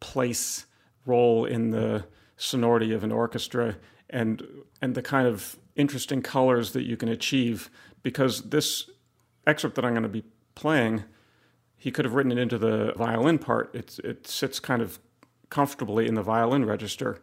place 0.00 0.64
role 1.06 1.44
in 1.44 1.70
the 1.70 2.04
sonority 2.36 2.92
of 2.92 3.04
an 3.04 3.12
orchestra 3.12 3.76
and 4.10 4.46
and 4.82 4.94
the 4.94 5.02
kind 5.02 5.26
of 5.26 5.56
interesting 5.76 6.22
colors 6.22 6.72
that 6.72 6.84
you 6.84 6.96
can 6.96 7.08
achieve. 7.08 7.70
Because 8.02 8.42
this 8.50 8.90
excerpt 9.46 9.76
that 9.76 9.84
I'm 9.84 9.92
going 9.92 10.02
to 10.02 10.08
be 10.08 10.24
playing 10.54 11.04
he 11.84 11.90
could 11.90 12.06
have 12.06 12.14
written 12.14 12.32
it 12.32 12.38
into 12.38 12.56
the 12.56 12.94
violin 12.96 13.38
part. 13.38 13.74
It 13.74 13.98
it 14.02 14.26
sits 14.26 14.58
kind 14.58 14.80
of 14.80 14.98
comfortably 15.50 16.06
in 16.08 16.14
the 16.14 16.22
violin 16.22 16.64
register. 16.64 17.20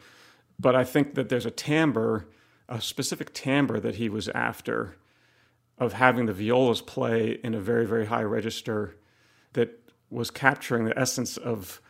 But 0.60 0.76
I 0.76 0.84
think 0.84 1.16
that 1.16 1.30
there's 1.30 1.48
a 1.48 1.52
timbre 1.52 2.28
a 2.70 2.80
specific 2.80 3.34
timbre 3.34 3.80
that 3.80 3.96
he 3.96 4.08
was 4.08 4.30
after 4.30 4.98
of 5.80 5.94
having 5.94 6.28
the 6.28 6.34
violas 6.34 6.80
play 6.80 7.40
in 7.44 7.56
a 7.56 7.60
very 7.60 7.88
very 7.88 8.06
high 8.06 8.22
register 8.22 8.98
that 9.54 9.80
was 10.12 10.30
capturing 10.30 10.86
the 10.86 10.98
essence 10.98 11.38
of 11.38 11.82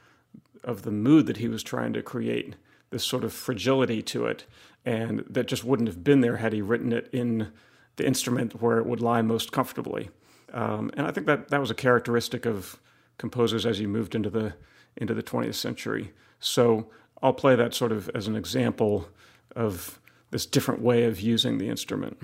of 0.63 0.83
the 0.83 0.91
mood 0.91 1.25
that 1.25 1.37
he 1.37 1.47
was 1.47 1.63
trying 1.63 1.93
to 1.93 2.01
create, 2.01 2.55
this 2.89 3.03
sort 3.03 3.23
of 3.23 3.33
fragility 3.33 4.01
to 4.01 4.25
it, 4.25 4.45
and 4.85 5.23
that 5.29 5.47
just 5.47 5.63
wouldn't 5.63 5.87
have 5.87 6.03
been 6.03 6.21
there 6.21 6.37
had 6.37 6.53
he 6.53 6.61
written 6.61 6.91
it 6.91 7.09
in 7.11 7.51
the 7.95 8.05
instrument 8.05 8.61
where 8.61 8.77
it 8.77 8.85
would 8.85 9.01
lie 9.01 9.21
most 9.21 9.51
comfortably. 9.51 10.09
Um, 10.53 10.91
and 10.95 11.07
I 11.07 11.11
think 11.11 11.27
that 11.27 11.49
that 11.49 11.59
was 11.59 11.71
a 11.71 11.75
characteristic 11.75 12.45
of 12.45 12.79
composers 13.17 13.65
as 13.65 13.77
he 13.77 13.85
moved 13.85 14.15
into 14.15 14.29
the 14.29 14.53
into 14.97 15.13
the 15.13 15.23
20th 15.23 15.55
century. 15.55 16.11
So 16.39 16.89
I'll 17.21 17.33
play 17.33 17.55
that 17.55 17.73
sort 17.73 17.93
of 17.93 18.09
as 18.13 18.27
an 18.27 18.35
example 18.35 19.07
of 19.55 19.99
this 20.31 20.45
different 20.45 20.81
way 20.81 21.05
of 21.05 21.21
using 21.21 21.57
the 21.57 21.69
instrument. 21.69 22.17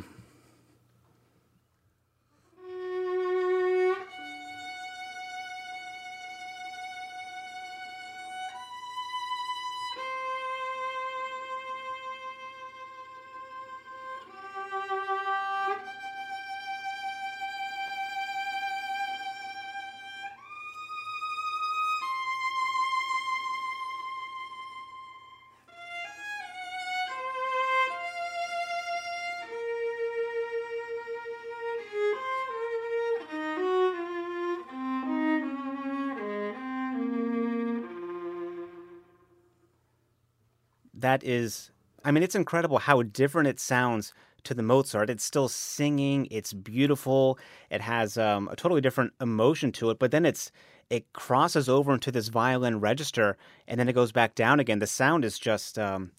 That 41.08 41.24
is, 41.24 41.72
I 42.04 42.12
mean, 42.12 42.22
it's 42.22 42.36
incredible 42.36 42.80
how 42.80 43.02
different 43.02 43.48
it 43.48 43.62
sounds 43.62 44.14
to 44.44 44.54
the 44.54 44.62
Mozart. 44.62 45.10
It's 45.10 45.24
still 45.24 45.48
singing. 45.48 46.28
It's 46.30 46.52
beautiful. 46.52 47.40
It 47.70 47.80
has 47.80 48.18
um, 48.18 48.50
a 48.50 48.58
totally 48.58 48.82
different 48.82 49.14
emotion 49.22 49.72
to 49.74 49.90
it. 49.90 50.00
But 50.00 50.12
then 50.12 50.26
it's 50.26 50.52
it 50.90 51.14
crosses 51.14 51.70
over 51.70 51.94
into 51.94 52.12
this 52.12 52.28
violin 52.28 52.82
register, 52.82 53.38
and 53.70 53.80
then 53.80 53.88
it 53.88 53.94
goes 53.94 54.12
back 54.12 54.36
down 54.36 54.60
again. 54.60 54.80
The 54.80 54.88
sound 54.88 55.24
is 55.24 55.40
just 55.40 55.80
um, 55.80 56.12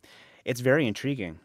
it's 0.46 0.61
very 0.61 0.87
intriguing. 0.87 1.38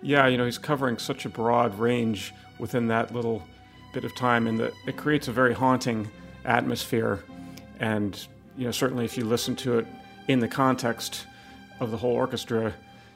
Yeah, 0.00 0.26
you 0.26 0.38
know, 0.38 0.46
he's 0.46 0.56
covering 0.56 0.96
such 0.96 1.26
a 1.26 1.28
broad 1.28 1.78
range 1.78 2.32
within 2.58 2.86
that 2.88 3.12
little 3.14 3.46
bit 3.92 4.04
of 4.04 4.14
time, 4.14 4.46
and 4.46 4.58
it 4.62 4.96
creates 4.96 5.28
a 5.28 5.32
very 5.32 5.52
haunting 5.52 6.10
atmosphere. 6.46 7.22
And 7.80 8.18
you 8.56 8.64
know, 8.64 8.72
certainly 8.72 9.04
if 9.04 9.18
you 9.18 9.26
listen 9.26 9.56
to 9.56 9.78
it 9.78 9.86
in 10.28 10.38
the 10.38 10.48
context 10.48 11.26
of 11.82 11.90
the 11.90 11.96
whole 11.96 12.12
orchestra, 12.12 12.72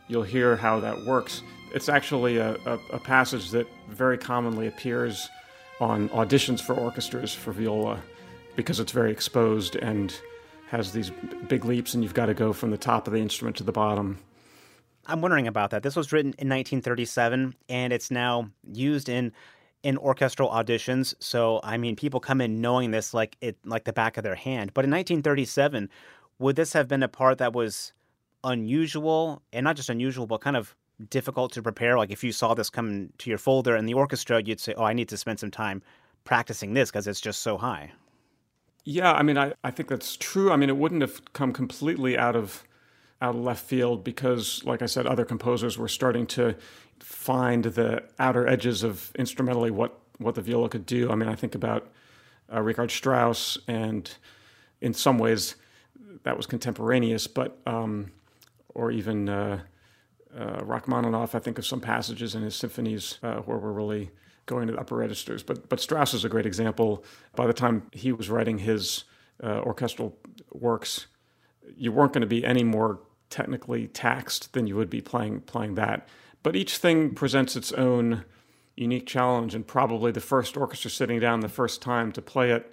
you'll 0.08 0.22
hear 0.22 0.56
how 0.56 0.80
that 0.80 1.04
works. 1.04 1.42
It's 1.74 1.88
actually 1.88 2.38
a, 2.38 2.56
a, 2.66 2.78
a 2.92 2.98
passage 2.98 3.50
that 3.50 3.66
very 3.88 4.18
commonly 4.18 4.66
appears 4.66 5.28
on 5.80 6.08
auditions 6.10 6.60
for 6.60 6.74
orchestras 6.74 7.34
for 7.34 7.52
viola 7.52 8.00
because 8.56 8.80
it's 8.80 8.92
very 8.92 9.12
exposed 9.12 9.76
and 9.76 10.18
has 10.68 10.92
these 10.92 11.10
big 11.48 11.64
leaps, 11.64 11.94
and 11.94 12.02
you've 12.02 12.14
got 12.14 12.26
to 12.26 12.34
go 12.34 12.52
from 12.52 12.70
the 12.70 12.78
top 12.78 13.06
of 13.06 13.12
the 13.12 13.20
instrument 13.20 13.56
to 13.56 13.62
the 13.62 13.72
bottom. 13.72 14.18
I'm 15.06 15.20
wondering 15.20 15.46
about 15.46 15.70
that. 15.70 15.82
This 15.82 15.94
was 15.94 16.12
written 16.12 16.30
in 16.38 16.48
1937, 16.48 17.54
and 17.68 17.92
it's 17.92 18.10
now 18.10 18.50
used 18.72 19.08
in 19.08 19.32
in 19.82 19.96
orchestral 19.98 20.50
auditions. 20.50 21.14
So, 21.20 21.60
I 21.62 21.76
mean, 21.76 21.94
people 21.94 22.18
come 22.18 22.40
in 22.40 22.60
knowing 22.60 22.90
this 22.90 23.14
like 23.14 23.36
it 23.40 23.56
like 23.64 23.84
the 23.84 23.92
back 23.92 24.16
of 24.16 24.24
their 24.24 24.34
hand. 24.34 24.72
But 24.74 24.84
in 24.84 24.90
1937, 24.90 25.88
would 26.40 26.56
this 26.56 26.72
have 26.72 26.88
been 26.88 27.04
a 27.04 27.08
part 27.08 27.38
that 27.38 27.52
was 27.52 27.92
unusual 28.46 29.42
and 29.52 29.64
not 29.64 29.76
just 29.76 29.90
unusual, 29.90 30.26
but 30.26 30.40
kind 30.40 30.56
of 30.56 30.74
difficult 31.10 31.52
to 31.52 31.62
prepare? 31.62 31.98
Like 31.98 32.10
if 32.10 32.24
you 32.24 32.32
saw 32.32 32.54
this 32.54 32.70
come 32.70 33.10
to 33.18 33.30
your 33.30 33.38
folder 33.38 33.76
in 33.76 33.84
the 33.84 33.94
orchestra, 33.94 34.42
you'd 34.42 34.60
say, 34.60 34.74
"Oh, 34.76 34.84
I 34.84 34.94
need 34.94 35.08
to 35.10 35.16
spend 35.18 35.38
some 35.38 35.50
time 35.50 35.82
practicing 36.24 36.72
this 36.72 36.90
because 36.90 37.06
it's 37.06 37.20
just 37.20 37.42
so 37.42 37.58
high." 37.58 37.92
Yeah, 38.84 39.12
I 39.12 39.22
mean, 39.22 39.36
I, 39.36 39.52
I 39.64 39.72
think 39.72 39.88
that's 39.88 40.16
true. 40.16 40.52
I 40.52 40.56
mean, 40.56 40.68
it 40.68 40.76
wouldn't 40.76 41.02
have 41.02 41.32
come 41.32 41.52
completely 41.52 42.16
out 42.16 42.36
of 42.36 42.64
out 43.20 43.34
of 43.34 43.40
left 43.40 43.64
field 43.64 44.04
because, 44.04 44.62
like 44.64 44.82
I 44.82 44.86
said, 44.86 45.06
other 45.06 45.24
composers 45.24 45.76
were 45.78 45.88
starting 45.88 46.26
to 46.28 46.54
find 47.00 47.64
the 47.64 48.04
outer 48.18 48.46
edges 48.46 48.82
of 48.82 49.12
instrumentally 49.16 49.70
what 49.70 49.98
what 50.18 50.34
the 50.34 50.40
viola 50.40 50.68
could 50.68 50.86
do. 50.86 51.10
I 51.10 51.14
mean, 51.14 51.28
I 51.28 51.34
think 51.34 51.54
about 51.54 51.90
uh, 52.52 52.60
Richard 52.62 52.90
Strauss, 52.90 53.58
and 53.66 54.10
in 54.80 54.94
some 54.94 55.18
ways, 55.18 55.56
that 56.22 56.36
was 56.36 56.46
contemporaneous, 56.46 57.26
but 57.26 57.58
um, 57.66 58.12
or 58.76 58.90
even 58.90 59.28
uh, 59.28 59.60
uh, 60.38 60.60
Rachmaninoff. 60.62 61.34
I 61.34 61.38
think 61.38 61.58
of 61.58 61.66
some 61.66 61.80
passages 61.80 62.34
in 62.34 62.42
his 62.42 62.54
symphonies 62.54 63.18
uh, 63.22 63.36
where 63.36 63.56
we're 63.56 63.72
really 63.72 64.10
going 64.44 64.66
to 64.66 64.74
the 64.74 64.78
upper 64.78 64.96
registers. 64.96 65.42
But 65.42 65.68
but 65.68 65.80
Strauss 65.80 66.14
is 66.14 66.24
a 66.24 66.28
great 66.28 66.46
example. 66.46 67.02
By 67.34 67.46
the 67.46 67.52
time 67.52 67.88
he 67.92 68.12
was 68.12 68.28
writing 68.28 68.58
his 68.58 69.04
uh, 69.42 69.60
orchestral 69.60 70.16
works, 70.52 71.06
you 71.76 71.90
weren't 71.90 72.12
going 72.12 72.20
to 72.20 72.26
be 72.26 72.44
any 72.44 72.64
more 72.64 73.00
technically 73.30 73.88
taxed 73.88 74.52
than 74.52 74.66
you 74.66 74.76
would 74.76 74.90
be 74.90 75.00
playing 75.00 75.40
playing 75.40 75.74
that. 75.76 76.06
But 76.42 76.54
each 76.54 76.76
thing 76.76 77.14
presents 77.14 77.56
its 77.56 77.72
own 77.72 78.24
unique 78.76 79.06
challenge, 79.06 79.54
and 79.54 79.66
probably 79.66 80.12
the 80.12 80.20
first 80.20 80.56
orchestra 80.56 80.90
sitting 80.90 81.18
down 81.18 81.40
the 81.40 81.48
first 81.48 81.80
time 81.80 82.12
to 82.12 82.20
play 82.20 82.50
it, 82.50 82.72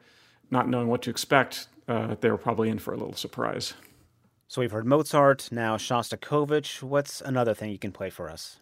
not 0.51 0.67
knowing 0.67 0.89
what 0.89 1.01
to 1.03 1.09
expect, 1.09 1.69
uh, 1.87 2.15
they 2.19 2.29
were 2.29 2.37
probably 2.37 2.69
in 2.69 2.77
for 2.77 2.93
a 2.93 2.97
little 2.97 3.15
surprise. 3.15 3.73
So 4.53 4.61
we've 4.61 4.69
heard 4.69 4.85
Mozart, 4.85 5.51
now 5.51 5.77
Shostakovich. 5.77 6.83
What's 6.83 7.21
another 7.21 7.55
thing 7.55 7.71
you 7.71 7.79
can 7.79 7.91
play 7.91 8.11
for 8.11 8.29
us? 8.29 8.59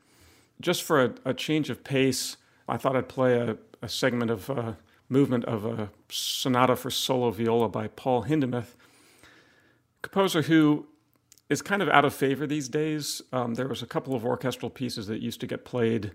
Just 0.61 0.83
for 0.83 1.03
a, 1.03 1.13
a 1.25 1.33
change 1.33 1.69
of 1.69 1.83
pace, 1.83 2.37
I 2.65 2.77
thought 2.77 2.95
I'd 2.95 3.09
play 3.09 3.37
a, 3.37 3.57
a 3.81 3.89
segment 3.89 4.31
of 4.31 4.49
a 4.49 4.77
movement 5.09 5.43
of 5.43 5.65
a 5.65 5.89
sonata 6.07 6.77
for 6.77 6.89
solo 6.89 7.29
viola 7.31 7.67
by 7.67 7.89
Paul 7.89 8.23
Hindemith, 8.23 8.75
composer 10.01 10.43
who 10.43 10.87
is 11.49 11.61
kind 11.61 11.81
of 11.81 11.89
out 11.89 12.05
of 12.05 12.13
favor 12.13 12.47
these 12.47 12.69
days. 12.69 13.21
Um, 13.33 13.55
there 13.55 13.67
was 13.67 13.81
a 13.81 13.85
couple 13.85 14.15
of 14.15 14.23
orchestral 14.23 14.69
pieces 14.69 15.07
that 15.07 15.21
used 15.21 15.41
to 15.41 15.45
get 15.45 15.65
played 15.65 16.13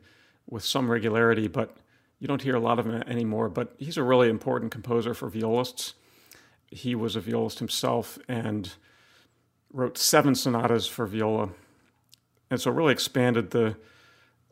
with 0.48 0.64
some 0.64 0.90
regularity, 0.90 1.48
but 1.48 1.76
you 2.18 2.26
don't 2.26 2.40
hear 2.40 2.56
a 2.56 2.60
lot 2.60 2.78
of 2.78 2.86
him 2.86 3.02
anymore. 3.06 3.50
But 3.50 3.74
he's 3.76 3.98
a 3.98 4.02
really 4.02 4.30
important 4.30 4.72
composer 4.72 5.12
for 5.12 5.28
violists. 5.28 5.92
He 6.70 6.94
was 6.94 7.14
a 7.14 7.20
violist 7.20 7.58
himself 7.58 8.18
and 8.26 8.72
wrote 9.72 9.98
seven 9.98 10.34
sonatas 10.34 10.86
for 10.86 11.06
viola, 11.06 11.50
and 12.50 12.60
so 12.60 12.70
really 12.70 12.92
expanded 12.92 13.50
the 13.50 13.76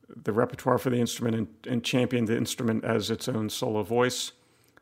the 0.09 0.33
repertoire 0.33 0.79
for 0.79 0.91
the 0.91 0.99
instrument 0.99 1.35
and, 1.35 1.49
and 1.67 1.83
championed 1.83 2.29
the 2.29 2.37
instrument 2.37 2.85
as 2.85 3.11
its 3.11 3.27
own 3.27 3.49
solo 3.49 3.83
voice. 3.83 4.33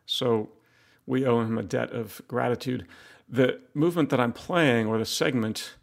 So 0.05 0.51
we 1.07 1.25
owe 1.25 1.41
him 1.41 1.59
a 1.59 1.63
debt 1.63 1.93
of 1.93 2.21
gratitude. 2.29 2.87
The 3.29 3.61
movement 3.73 4.11
that 4.11 4.21
I'm 4.21 4.33
playing, 4.33 4.87
or 4.87 4.99
the 4.99 5.07
segment, 5.07 5.75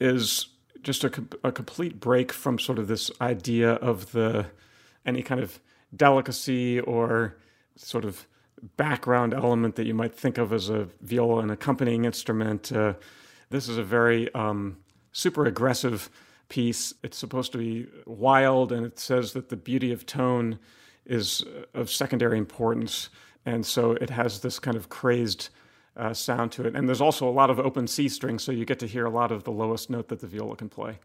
is 0.00 0.48
just 0.82 1.04
a, 1.04 1.24
a 1.42 1.52
complete 1.52 2.00
break 2.00 2.32
from 2.32 2.58
sort 2.58 2.78
of 2.78 2.88
this 2.88 3.10
idea 3.20 3.72
of 3.74 4.12
the 4.12 4.46
any 5.06 5.22
kind 5.22 5.40
of 5.40 5.60
delicacy 5.94 6.80
or 6.80 7.36
sort 7.76 8.04
of 8.04 8.26
background 8.76 9.34
element 9.34 9.76
that 9.76 9.86
you 9.86 9.94
might 9.94 10.14
think 10.14 10.38
of 10.38 10.52
as 10.52 10.68
a 10.68 10.88
viola, 11.02 11.42
an 11.42 11.50
accompanying 11.50 12.04
instrument. 12.04 12.72
Uh, 12.72 12.94
this 13.54 13.68
is 13.68 13.78
a 13.78 13.84
very 13.84 14.32
um, 14.34 14.78
super 15.12 15.46
aggressive 15.46 16.10
piece. 16.48 16.92
It's 17.02 17.16
supposed 17.16 17.52
to 17.52 17.58
be 17.58 17.86
wild, 18.04 18.72
and 18.72 18.84
it 18.84 18.98
says 18.98 19.32
that 19.32 19.48
the 19.48 19.56
beauty 19.56 19.92
of 19.92 20.04
tone 20.04 20.58
is 21.06 21.44
of 21.72 21.88
secondary 21.90 22.36
importance. 22.36 23.10
And 23.46 23.64
so 23.64 23.92
it 23.92 24.10
has 24.10 24.40
this 24.40 24.58
kind 24.58 24.76
of 24.76 24.88
crazed 24.88 25.50
uh, 25.96 26.12
sound 26.12 26.50
to 26.52 26.66
it. 26.66 26.74
And 26.74 26.88
there's 26.88 27.00
also 27.00 27.28
a 27.28 27.30
lot 27.30 27.50
of 27.50 27.60
open 27.60 27.86
C 27.86 28.08
strings, 28.08 28.42
so 28.42 28.50
you 28.50 28.64
get 28.64 28.78
to 28.80 28.86
hear 28.86 29.06
a 29.06 29.10
lot 29.10 29.30
of 29.30 29.44
the 29.44 29.52
lowest 29.52 29.90
note 29.90 30.08
that 30.08 30.20
the 30.20 30.26
viola 30.26 30.56
can 30.56 30.68
play. 30.68 30.98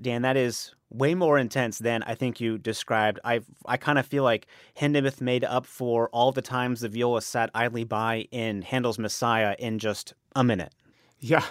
Dan, 0.00 0.22
that 0.22 0.36
is 0.36 0.74
way 0.90 1.14
more 1.14 1.38
intense 1.38 1.78
than 1.78 2.02
I 2.02 2.14
think 2.14 2.40
you 2.40 2.58
described. 2.58 3.20
I 3.24 3.40
I 3.66 3.76
kind 3.76 3.98
of 3.98 4.06
feel 4.06 4.24
like 4.24 4.46
Hindemith 4.78 5.20
made 5.20 5.44
up 5.44 5.66
for 5.66 6.08
all 6.10 6.32
the 6.32 6.42
times 6.42 6.80
the 6.80 6.88
viola 6.88 7.22
sat 7.22 7.50
idly 7.54 7.84
by 7.84 8.28
in 8.30 8.62
Handel's 8.62 8.98
Messiah 8.98 9.54
in 9.58 9.78
just 9.78 10.14
a 10.34 10.42
minute. 10.44 10.72
Yeah, 11.20 11.44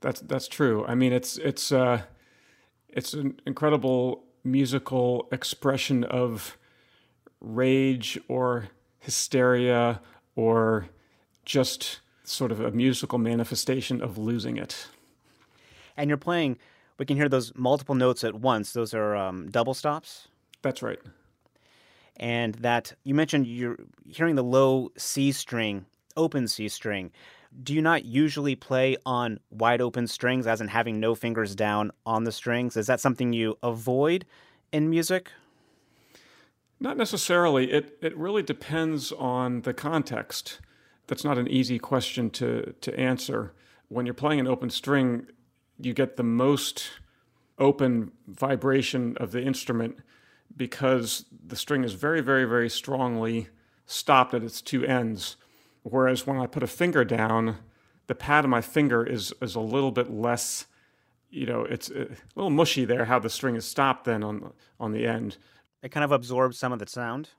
that's 0.00 0.20
that's 0.20 0.48
true. 0.48 0.84
I 0.86 0.94
mean, 0.94 1.12
it's 1.12 1.38
it's 1.38 1.72
uh, 1.72 2.02
it's 2.88 3.14
an 3.14 3.40
incredible 3.46 4.24
musical 4.42 5.28
expression 5.30 6.04
of 6.04 6.56
rage 7.40 8.18
or 8.28 8.68
hysteria 8.98 10.00
or 10.34 10.88
just 11.44 12.00
sort 12.24 12.52
of 12.52 12.60
a 12.60 12.70
musical 12.70 13.18
manifestation 13.18 14.00
of 14.00 14.16
losing 14.16 14.56
it. 14.56 14.86
And 15.96 16.08
you're 16.08 16.16
playing 16.16 16.58
we 17.00 17.06
can 17.06 17.16
hear 17.16 17.30
those 17.30 17.50
multiple 17.56 17.94
notes 17.94 18.24
at 18.24 18.34
once. 18.34 18.74
Those 18.74 18.92
are 18.92 19.16
um, 19.16 19.50
double 19.50 19.72
stops. 19.72 20.28
That's 20.60 20.82
right. 20.82 20.98
And 22.16 22.54
that 22.56 22.92
you 23.04 23.14
mentioned 23.14 23.46
you're 23.46 23.78
hearing 24.06 24.34
the 24.34 24.44
low 24.44 24.92
C 24.98 25.32
string, 25.32 25.86
open 26.14 26.46
C 26.46 26.68
string. 26.68 27.10
Do 27.62 27.72
you 27.72 27.80
not 27.80 28.04
usually 28.04 28.54
play 28.54 28.98
on 29.06 29.40
wide 29.50 29.80
open 29.80 30.06
strings, 30.08 30.46
as 30.46 30.60
in 30.60 30.68
having 30.68 31.00
no 31.00 31.14
fingers 31.14 31.54
down 31.54 31.90
on 32.04 32.24
the 32.24 32.32
strings? 32.32 32.76
Is 32.76 32.86
that 32.88 33.00
something 33.00 33.32
you 33.32 33.56
avoid 33.62 34.26
in 34.70 34.90
music? 34.90 35.30
Not 36.80 36.98
necessarily. 36.98 37.72
It 37.72 37.96
it 38.02 38.14
really 38.14 38.42
depends 38.42 39.10
on 39.12 39.62
the 39.62 39.72
context. 39.72 40.60
That's 41.06 41.24
not 41.24 41.38
an 41.38 41.48
easy 41.48 41.78
question 41.78 42.28
to 42.32 42.74
to 42.82 43.00
answer. 43.00 43.54
When 43.88 44.04
you're 44.04 44.14
playing 44.14 44.38
an 44.38 44.46
open 44.46 44.68
string, 44.68 45.26
you 45.82 45.94
get 45.94 46.16
the 46.16 46.22
most 46.22 46.90
open 47.58 48.12
vibration 48.26 49.16
of 49.18 49.32
the 49.32 49.42
instrument 49.42 49.98
because 50.56 51.26
the 51.46 51.56
string 51.56 51.84
is 51.84 51.92
very, 51.92 52.20
very, 52.20 52.44
very 52.44 52.68
strongly 52.68 53.48
stopped 53.86 54.34
at 54.34 54.42
its 54.42 54.62
two 54.62 54.84
ends. 54.84 55.36
Whereas 55.82 56.26
when 56.26 56.38
I 56.38 56.46
put 56.46 56.62
a 56.62 56.66
finger 56.66 57.04
down, 57.04 57.56
the 58.06 58.14
pad 58.14 58.44
of 58.44 58.50
my 58.50 58.60
finger 58.60 59.04
is 59.04 59.32
is 59.40 59.54
a 59.54 59.60
little 59.60 59.92
bit 59.92 60.10
less, 60.10 60.66
you 61.30 61.46
know, 61.46 61.62
it's 61.62 61.90
a 61.90 62.08
little 62.34 62.50
mushy 62.50 62.84
there. 62.84 63.04
How 63.04 63.18
the 63.18 63.30
string 63.30 63.56
is 63.56 63.64
stopped 63.64 64.04
then 64.04 64.22
on 64.22 64.52
on 64.78 64.92
the 64.92 65.06
end. 65.06 65.38
It 65.82 65.90
kind 65.90 66.04
of 66.04 66.12
absorbs 66.12 66.58
some 66.58 66.72
of 66.72 66.78
the 66.78 66.86
sound. 66.86 67.30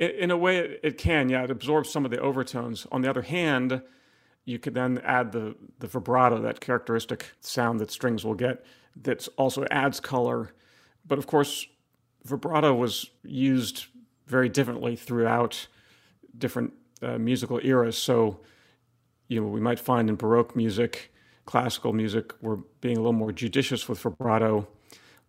In, 0.00 0.32
a 0.32 0.36
way, 0.36 0.78
it 0.82 0.98
can. 0.98 1.28
Yeah, 1.28 1.44
it 1.44 1.52
absorbs 1.52 1.88
some 1.88 2.04
of 2.04 2.10
the 2.10 2.18
overtones. 2.18 2.84
On 2.90 3.02
the 3.02 3.08
other 3.08 3.22
hand, 3.22 3.80
you 4.44 4.58
could 4.58 4.74
then 4.74 5.00
add 5.04 5.32
the, 5.32 5.56
the 5.78 5.86
vibrato, 5.86 6.40
that 6.40 6.60
characteristic 6.60 7.32
sound 7.40 7.80
that 7.80 7.90
strings 7.90 8.24
will 8.24 8.34
get, 8.34 8.64
that 9.02 9.26
also 9.36 9.64
adds 9.70 10.00
color. 10.00 10.50
But 11.06 11.18
of 11.18 11.26
course, 11.26 11.66
vibrato 12.24 12.74
was 12.74 13.10
used 13.22 13.86
very 14.26 14.48
differently 14.48 14.96
throughout 14.96 15.66
different 16.36 16.72
uh, 17.02 17.18
musical 17.18 17.60
eras. 17.62 17.96
So, 17.96 18.40
you 19.28 19.40
know, 19.40 19.48
we 19.48 19.60
might 19.60 19.78
find 19.78 20.08
in 20.08 20.16
Baroque 20.16 20.54
music, 20.56 21.12
classical 21.46 21.92
music, 21.92 22.32
we're 22.40 22.56
being 22.80 22.96
a 22.96 23.00
little 23.00 23.12
more 23.12 23.32
judicious 23.32 23.88
with 23.88 23.98
vibrato. 24.00 24.66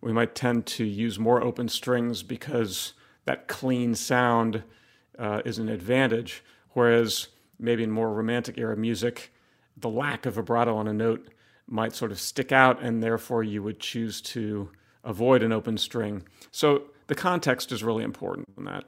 We 0.00 0.12
might 0.12 0.34
tend 0.34 0.66
to 0.66 0.84
use 0.84 1.18
more 1.18 1.42
open 1.42 1.68
strings 1.68 2.22
because 2.22 2.92
that 3.24 3.48
clean 3.48 3.94
sound 3.94 4.62
uh, 5.18 5.42
is 5.44 5.58
an 5.58 5.68
advantage. 5.68 6.44
Whereas 6.72 7.28
maybe 7.58 7.82
in 7.82 7.90
more 7.90 8.12
romantic 8.12 8.58
era 8.58 8.76
music, 8.76 9.32
the 9.76 9.88
lack 9.88 10.26
of 10.26 10.34
vibrato 10.34 10.76
on 10.76 10.88
a 10.88 10.92
note 10.92 11.28
might 11.66 11.94
sort 11.94 12.12
of 12.12 12.20
stick 12.20 12.52
out, 12.52 12.80
and 12.82 13.02
therefore 13.02 13.42
you 13.42 13.62
would 13.62 13.80
choose 13.80 14.20
to 14.20 14.70
avoid 15.04 15.42
an 15.42 15.52
open 15.52 15.76
string. 15.78 16.22
So 16.50 16.84
the 17.06 17.14
context 17.14 17.72
is 17.72 17.82
really 17.82 18.04
important 18.04 18.48
in 18.56 18.64
that. 18.64 18.84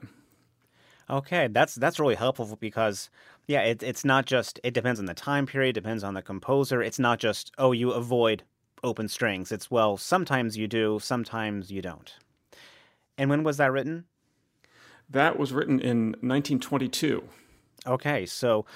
Okay, 1.11 1.49
that's 1.49 1.75
that's 1.75 1.99
really 1.99 2.17
helpful 2.17 2.57
because 2.61 3.09
yeah, 3.47 3.63
it, 3.63 3.83
it's 3.83 4.05
not 4.05 4.27
just 4.27 4.61
it 4.63 4.75
depends 4.75 5.01
on 5.01 5.07
the 5.07 5.15
time 5.15 5.47
period, 5.47 5.75
depends 5.75 6.05
on 6.05 6.15
the 6.15 6.23
composer. 6.23 6.83
It's 6.83 6.99
not 6.99 7.19
just 7.19 7.51
oh 7.57 7.73
you 7.73 7.93
avoid 7.93 8.43
open 8.85 9.09
strings. 9.09 9.51
It's 9.51 9.71
well 9.71 9.97
sometimes 9.97 10.57
you 10.57 10.69
do, 10.69 10.99
sometimes 11.01 11.71
you 11.71 11.81
don't. 11.81 12.15
And 13.17 13.31
when 13.31 13.43
was 13.43 13.57
that 13.57 13.73
written? 13.73 14.05
That 15.09 15.39
was 15.39 15.53
written 15.53 15.81
in 15.81 16.09
1922. 16.21 17.25
Okay, 17.89 18.27
so 18.27 18.67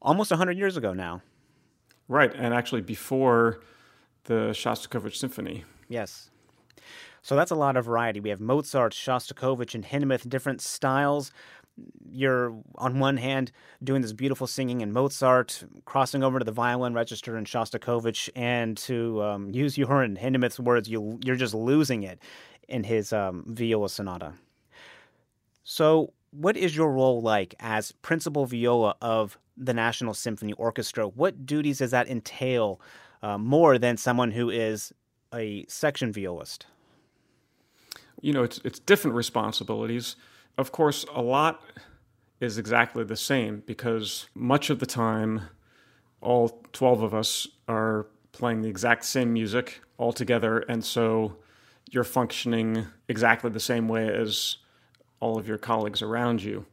almost 0.00 0.30
100 0.30 0.56
years 0.56 0.76
ago 0.76 0.94
now. 0.94 1.22
Right, 2.08 2.34
and 2.34 2.54
actually 2.54 2.80
before 2.80 3.60
the 4.24 4.50
Shostakovich 4.52 5.16
Symphony. 5.16 5.64
Yes. 5.88 6.30
So 7.22 7.36
that's 7.36 7.50
a 7.50 7.54
lot 7.54 7.76
of 7.76 7.84
variety. 7.84 8.20
We 8.20 8.30
have 8.30 8.40
Mozart, 8.40 8.92
Shostakovich, 8.92 9.74
and 9.74 9.84
Hindemith, 9.84 10.28
different 10.28 10.60
styles. 10.60 11.30
You're, 12.10 12.54
on 12.76 12.98
one 12.98 13.16
hand, 13.16 13.50
doing 13.82 14.02
this 14.02 14.12
beautiful 14.12 14.46
singing 14.46 14.80
in 14.80 14.92
Mozart, 14.92 15.64
crossing 15.84 16.22
over 16.22 16.38
to 16.38 16.44
the 16.44 16.52
violin 16.52 16.94
register 16.94 17.36
in 17.36 17.44
Shostakovich, 17.44 18.28
and 18.34 18.76
to 18.78 19.22
um, 19.22 19.50
use 19.50 19.76
your 19.76 20.02
and 20.02 20.18
Hindemith's 20.18 20.60
words, 20.60 20.88
you, 20.88 21.18
you're 21.24 21.36
just 21.36 21.54
losing 21.54 22.02
it 22.02 22.18
in 22.68 22.84
his 22.84 23.12
um, 23.12 23.44
viola 23.46 23.88
sonata. 23.88 24.34
So, 25.64 26.12
what 26.36 26.56
is 26.56 26.74
your 26.74 26.90
role 26.90 27.22
like 27.22 27.54
as 27.60 27.92
principal 27.92 28.46
viola 28.46 28.96
of 29.00 29.38
the 29.56 29.74
National 29.74 30.14
Symphony 30.14 30.52
Orchestra? 30.54 31.06
What 31.06 31.46
duties 31.46 31.78
does 31.78 31.92
that 31.92 32.08
entail 32.08 32.80
uh, 33.22 33.38
more 33.38 33.78
than 33.78 33.96
someone 33.96 34.32
who 34.32 34.50
is 34.50 34.92
a 35.32 35.64
section 35.68 36.12
violist? 36.12 36.66
You 38.20 38.32
know, 38.32 38.42
it's 38.42 38.60
it's 38.64 38.78
different 38.78 39.16
responsibilities. 39.16 40.16
Of 40.58 40.72
course, 40.72 41.04
a 41.14 41.22
lot 41.22 41.62
is 42.40 42.58
exactly 42.58 43.04
the 43.04 43.16
same 43.16 43.62
because 43.66 44.28
much 44.34 44.70
of 44.70 44.80
the 44.80 44.86
time, 44.86 45.42
all 46.20 46.62
twelve 46.72 47.02
of 47.02 47.14
us 47.14 47.46
are 47.68 48.06
playing 48.32 48.62
the 48.62 48.68
exact 48.68 49.04
same 49.04 49.32
music 49.32 49.80
all 49.98 50.12
together, 50.12 50.60
and 50.60 50.84
so 50.84 51.36
you're 51.90 52.02
functioning 52.02 52.86
exactly 53.08 53.50
the 53.50 53.60
same 53.60 53.88
way 53.88 54.08
as 54.08 54.56
all 55.24 55.38
of 55.38 55.48
your 55.48 55.56
colleagues 55.56 56.02
around 56.02 56.42
you. 56.42 56.66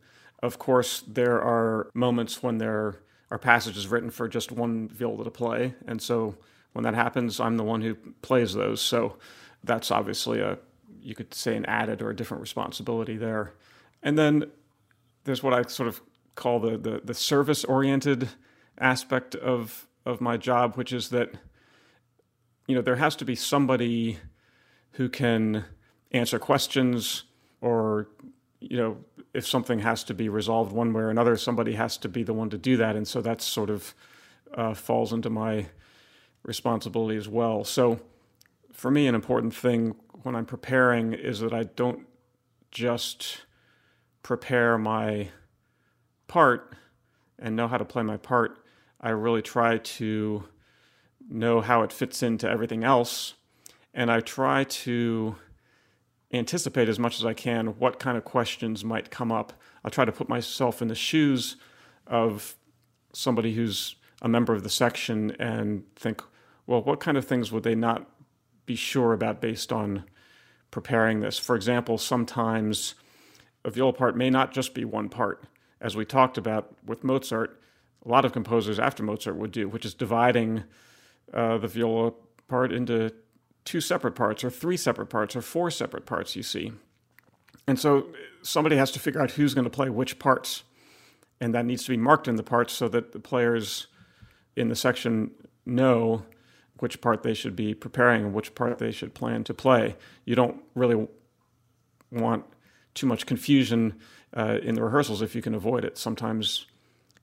Of 0.44 0.60
course, 0.60 1.04
there 1.08 1.42
are 1.42 1.90
moments 1.94 2.44
when 2.44 2.58
there 2.58 3.02
are 3.30 3.38
passages 3.38 3.88
written 3.88 4.10
for 4.10 4.28
just 4.28 4.52
one 4.52 4.90
viola 4.90 5.24
to 5.24 5.32
play, 5.32 5.76
and 5.88 6.02
so 6.02 6.36
when 6.74 6.84
that 6.84 6.96
happens, 6.96 7.40
I'm 7.40 7.56
the 7.56 7.64
one 7.64 7.82
who 7.82 7.96
plays 8.22 8.54
those. 8.54 8.82
So 8.82 9.18
that's 9.64 9.90
obviously 9.90 10.42
a 10.42 10.58
you 11.02 11.16
could 11.16 11.34
say 11.34 11.56
an 11.56 11.66
added 11.66 12.02
or 12.02 12.10
a 12.12 12.16
different 12.16 12.42
responsibility 12.42 13.18
there. 13.18 13.54
And 14.04 14.18
then 14.18 14.52
there's 15.24 15.42
what 15.42 15.54
I 15.54 15.64
sort 15.64 15.88
of 15.88 16.02
call 16.36 16.60
the 16.60 16.78
the, 16.78 17.02
the 17.04 17.14
service 17.14 17.64
oriented 17.64 18.30
aspect 18.78 19.34
of 19.36 19.88
of 20.06 20.20
my 20.20 20.36
job, 20.36 20.76
which 20.76 20.92
is 20.92 21.10
that 21.10 21.32
you 22.68 22.76
know 22.76 22.82
there 22.82 22.98
has 22.98 23.16
to 23.18 23.26
be 23.26 23.36
somebody 23.36 24.20
who 24.94 25.08
can 25.08 25.66
answer 26.12 26.40
questions 26.40 27.24
or 27.62 28.08
you 28.62 28.78
know 28.78 28.97
if 29.34 29.45
something 29.45 29.80
has 29.80 30.04
to 30.06 30.13
be 30.13 30.30
resolved 30.30 30.71
one 30.71 30.93
way 30.93 31.02
or 31.02 31.10
another 31.10 31.36
somebody 31.36 31.74
has 31.74 31.97
to 31.97 32.08
be 32.08 32.24
the 32.24 32.34
one 32.34 32.50
to 32.50 32.58
do 32.58 32.78
that. 32.78 32.95
And 32.95 33.08
so 33.08 33.21
that 33.21 33.41
sort 33.41 33.69
of 33.69 33.93
uh, 34.54 34.74
falls 34.74 35.12
into 35.12 35.30
my 35.30 35.67
responsibility 36.43 37.17
as 37.17 37.28
well. 37.28 37.63
So 37.65 38.00
for 38.71 38.89
me 38.89 39.08
an 39.08 39.15
important 39.15 39.54
thing 39.54 39.95
when 40.24 40.36
i'm 40.36 40.45
preparing 40.45 41.13
is 41.13 41.41
that 41.41 41.54
i 41.54 41.63
don't 41.63 42.08
just 42.71 43.41
prepare 44.24 44.78
my 44.78 45.30
part 46.28 46.74
and 47.38 47.56
know 47.56 47.67
how 47.67 47.78
to 47.78 47.86
play 47.86 48.04
my 48.04 48.17
part. 48.17 48.63
I 49.00 49.10
really 49.10 49.41
try 49.41 49.78
to 49.78 50.43
know 51.30 51.62
how 51.62 51.82
it 51.82 51.91
fits 51.91 52.24
into 52.24 52.50
everything 52.50 52.84
else. 52.84 53.34
And 53.93 54.12
I 54.12 54.21
try 54.21 54.63
to 54.63 55.36
anticipate 56.34 56.88
as 56.89 57.00
much 57.00 57.20
as 57.20 57.26
I 57.26 57.34
can 57.34 57.67
what 57.80 58.00
kind 58.00 58.17
of 58.17 58.24
questions 58.24 58.84
might 58.84 59.12
come 59.12 59.32
up. 59.32 59.54
I 59.84 59.89
try 59.89 60.06
to 60.06 60.12
put 60.12 60.30
myself 60.30 60.82
in 60.82 60.88
the 60.88 60.96
shoes 60.96 61.58
of 62.08 62.56
somebody 63.13 63.54
who's 63.54 63.96
a 64.22 64.30
member 64.30 64.54
of 64.54 64.63
the 64.63 64.70
section 64.70 65.32
and 65.39 65.84
think, 65.96 66.22
well, 66.67 66.82
what 66.82 67.00
kind 67.00 67.17
of 67.17 67.26
things 67.26 67.52
would 67.52 67.63
they 67.63 67.76
not 67.76 68.08
be 68.65 68.76
sure 68.76 69.13
about 69.13 69.41
based 69.41 69.74
on 69.74 70.04
preparing 70.70 71.20
this? 71.20 71.38
For 71.38 71.56
example, 71.56 71.98
sometimes 71.98 72.96
a 73.65 73.72
viola 73.72 73.94
part 73.94 74.15
may 74.15 74.30
not 74.30 74.54
just 74.54 74.74
be 74.74 74.86
one 74.86 75.10
part. 75.10 75.44
As 75.80 75.96
we 75.96 76.06
talked 76.06 76.38
about 76.38 76.76
with 76.86 77.04
Mozart, 77.04 77.60
a 78.06 78.10
lot 78.10 78.26
of 78.26 78.32
composers 78.32 78.80
after 78.80 79.04
Mozart 79.04 79.36
would 79.36 79.52
do, 79.52 79.67
which 79.67 79.86
is 79.86 79.94
dividing 79.94 80.63
uh, 81.34 81.58
the 81.58 81.67
viola 81.67 82.13
part 82.48 82.72
into 82.72 83.12
two 83.65 83.82
separate 83.82 84.15
parts 84.15 84.43
or 84.43 84.50
three 84.50 84.78
separate 84.78 85.08
parts 85.08 85.36
or 85.36 85.41
four 85.41 85.71
separate 85.71 86.06
parts, 86.06 86.36
you 86.36 86.43
see. 86.43 86.71
And 87.67 87.80
so 87.80 88.08
somebody 88.41 88.76
has 88.78 88.91
to 88.91 89.00
figure 89.00 89.21
out 89.21 89.32
who's 89.32 89.54
going 89.54 89.65
to 89.65 89.69
play 89.69 89.89
which 89.89 90.19
parts. 90.19 90.63
And 91.39 91.54
that 91.56 91.65
needs 91.65 91.84
to 91.86 91.89
be 91.89 91.97
marked 91.97 92.28
in 92.28 92.36
the 92.36 92.43
parts 92.43 92.74
so 92.74 92.88
that 92.89 93.13
the 93.13 93.19
players 93.19 93.88
in 94.56 94.69
the 94.69 94.76
section 94.76 95.32
know 95.65 96.24
which 96.80 97.02
part 97.02 97.24
they 97.24 97.34
should 97.34 97.56
be 97.56 97.74
preparing 97.74 98.26
and 98.26 98.34
which 98.34 98.56
part 98.56 98.80
they 98.80 98.91
should 98.91 99.13
plan 99.13 99.43
to 99.43 99.54
play. 99.54 99.95
You 100.26 100.36
don't 100.36 100.62
really 100.76 101.08
want 102.12 102.45
too 102.93 103.06
much 103.08 103.26
confusion 103.26 104.00
uh, 104.36 104.58
in 104.62 104.76
the 104.76 104.84
rehearsals 104.84 105.21
if 105.21 105.36
you 105.36 105.41
can 105.41 105.54
avoid 105.54 105.86
it. 105.86 105.97
Sometimes 105.97 106.65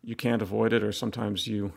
you 0.02 0.14
can't 0.14 0.42
avoid 0.42 0.72
it, 0.72 0.82
or 0.82 0.92
sometimes 0.92 1.46
you 1.46 1.72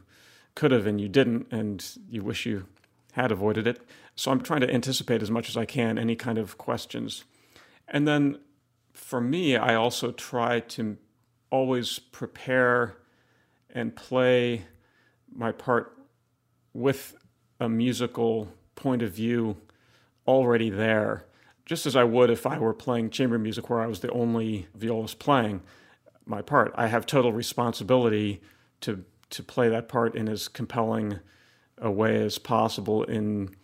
could 0.55 0.71
have 0.71 0.85
and 0.85 1.01
you 1.01 1.09
didn't, 1.09 1.47
and 1.51 1.83
you 2.09 2.23
wish 2.23 2.45
you 2.45 2.67
had 3.13 3.31
avoided 3.31 3.67
it. 3.67 3.81
So 4.21 4.29
I'm 4.29 4.41
trying 4.41 4.61
to 4.61 4.71
anticipate 4.71 5.23
as 5.23 5.31
much 5.31 5.49
as 5.49 5.57
I 5.57 5.65
can 5.65 5.97
any 5.97 6.15
kind 6.15 6.37
of 6.37 6.55
questions. 6.59 7.23
And 7.87 8.07
then 8.07 8.37
for 8.93 9.19
me, 9.19 9.57
I 9.57 9.73
also 9.73 10.11
try 10.11 10.59
to 10.59 10.97
always 11.49 11.97
prepare 11.97 12.97
and 13.71 13.95
play 13.95 14.65
my 15.33 15.51
part 15.51 15.97
with 16.71 17.15
a 17.59 17.67
musical 17.67 18.53
point 18.75 19.01
of 19.01 19.11
view 19.11 19.57
already 20.27 20.69
there, 20.69 21.25
just 21.65 21.87
as 21.87 21.95
I 21.95 22.03
would 22.03 22.29
if 22.29 22.45
I 22.45 22.59
were 22.59 22.75
playing 22.75 23.09
chamber 23.09 23.39
music 23.39 23.71
where 23.71 23.81
I 23.81 23.87
was 23.87 24.01
the 24.01 24.11
only 24.11 24.67
violist 24.75 25.17
playing 25.17 25.63
my 26.27 26.43
part. 26.43 26.71
I 26.75 26.85
have 26.85 27.07
total 27.07 27.33
responsibility 27.33 28.39
to 28.81 29.03
to 29.31 29.41
play 29.41 29.67
that 29.69 29.87
part 29.87 30.13
in 30.13 30.29
as 30.29 30.47
compelling 30.47 31.21
a 31.79 31.89
way 31.89 32.21
as 32.21 32.37
possible 32.37 33.03
in 33.03 33.55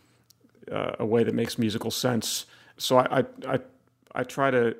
uh, 0.71 0.95
a 0.99 1.05
way 1.05 1.23
that 1.23 1.33
makes 1.33 1.57
musical 1.57 1.91
sense. 1.91 2.45
So 2.77 2.97
I, 2.97 3.19
I, 3.19 3.25
I, 3.47 3.59
I 4.13 4.23
try 4.23 4.51
to 4.51 4.75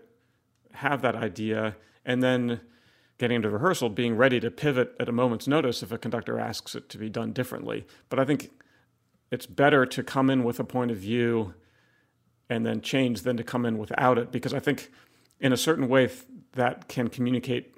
have 0.73 1.01
that 1.01 1.15
idea 1.15 1.75
and 2.05 2.21
then 2.21 2.61
getting 3.17 3.37
into 3.37 3.49
rehearsal, 3.49 3.89
being 3.89 4.15
ready 4.15 4.39
to 4.39 4.51
pivot 4.51 4.95
at 4.99 5.09
a 5.09 5.11
moment's 5.11 5.47
notice 5.47 5.81
if 5.81 5.91
a 5.91 5.97
conductor 5.97 6.39
asks 6.39 6.75
it 6.75 6.87
to 6.89 6.97
be 6.97 7.09
done 7.09 7.33
differently. 7.33 7.85
But 8.09 8.19
I 8.19 8.25
think 8.25 8.51
it's 9.31 9.45
better 9.45 9.85
to 9.85 10.03
come 10.03 10.29
in 10.29 10.43
with 10.43 10.59
a 10.59 10.63
point 10.63 10.91
of 10.91 10.97
view 10.97 11.53
and 12.49 12.65
then 12.65 12.81
change 12.81 13.23
than 13.23 13.35
to 13.37 13.43
come 13.43 13.65
in 13.65 13.77
without 13.77 14.17
it, 14.17 14.31
because 14.31 14.53
I 14.53 14.59
think 14.59 14.91
in 15.39 15.51
a 15.51 15.57
certain 15.57 15.89
way 15.89 16.09
that 16.53 16.87
can 16.87 17.07
communicate 17.09 17.75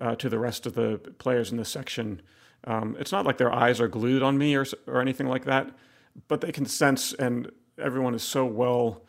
uh, 0.00 0.14
to 0.16 0.28
the 0.28 0.38
rest 0.38 0.64
of 0.66 0.74
the 0.74 0.98
players 1.18 1.50
in 1.50 1.56
the 1.56 1.64
section. 1.64 2.22
Um, 2.64 2.96
it's 2.98 3.12
not 3.12 3.26
like 3.26 3.38
their 3.38 3.52
eyes 3.52 3.80
are 3.80 3.88
glued 3.88 4.22
on 4.22 4.38
me 4.38 4.54
or, 4.56 4.64
or 4.86 5.00
anything 5.00 5.26
like 5.26 5.44
that, 5.44 5.70
but 6.26 6.40
they 6.40 6.52
can 6.52 6.66
sense, 6.66 7.12
and 7.14 7.50
everyone 7.78 8.14
is 8.14 8.22
so 8.22 8.44
well 8.44 9.02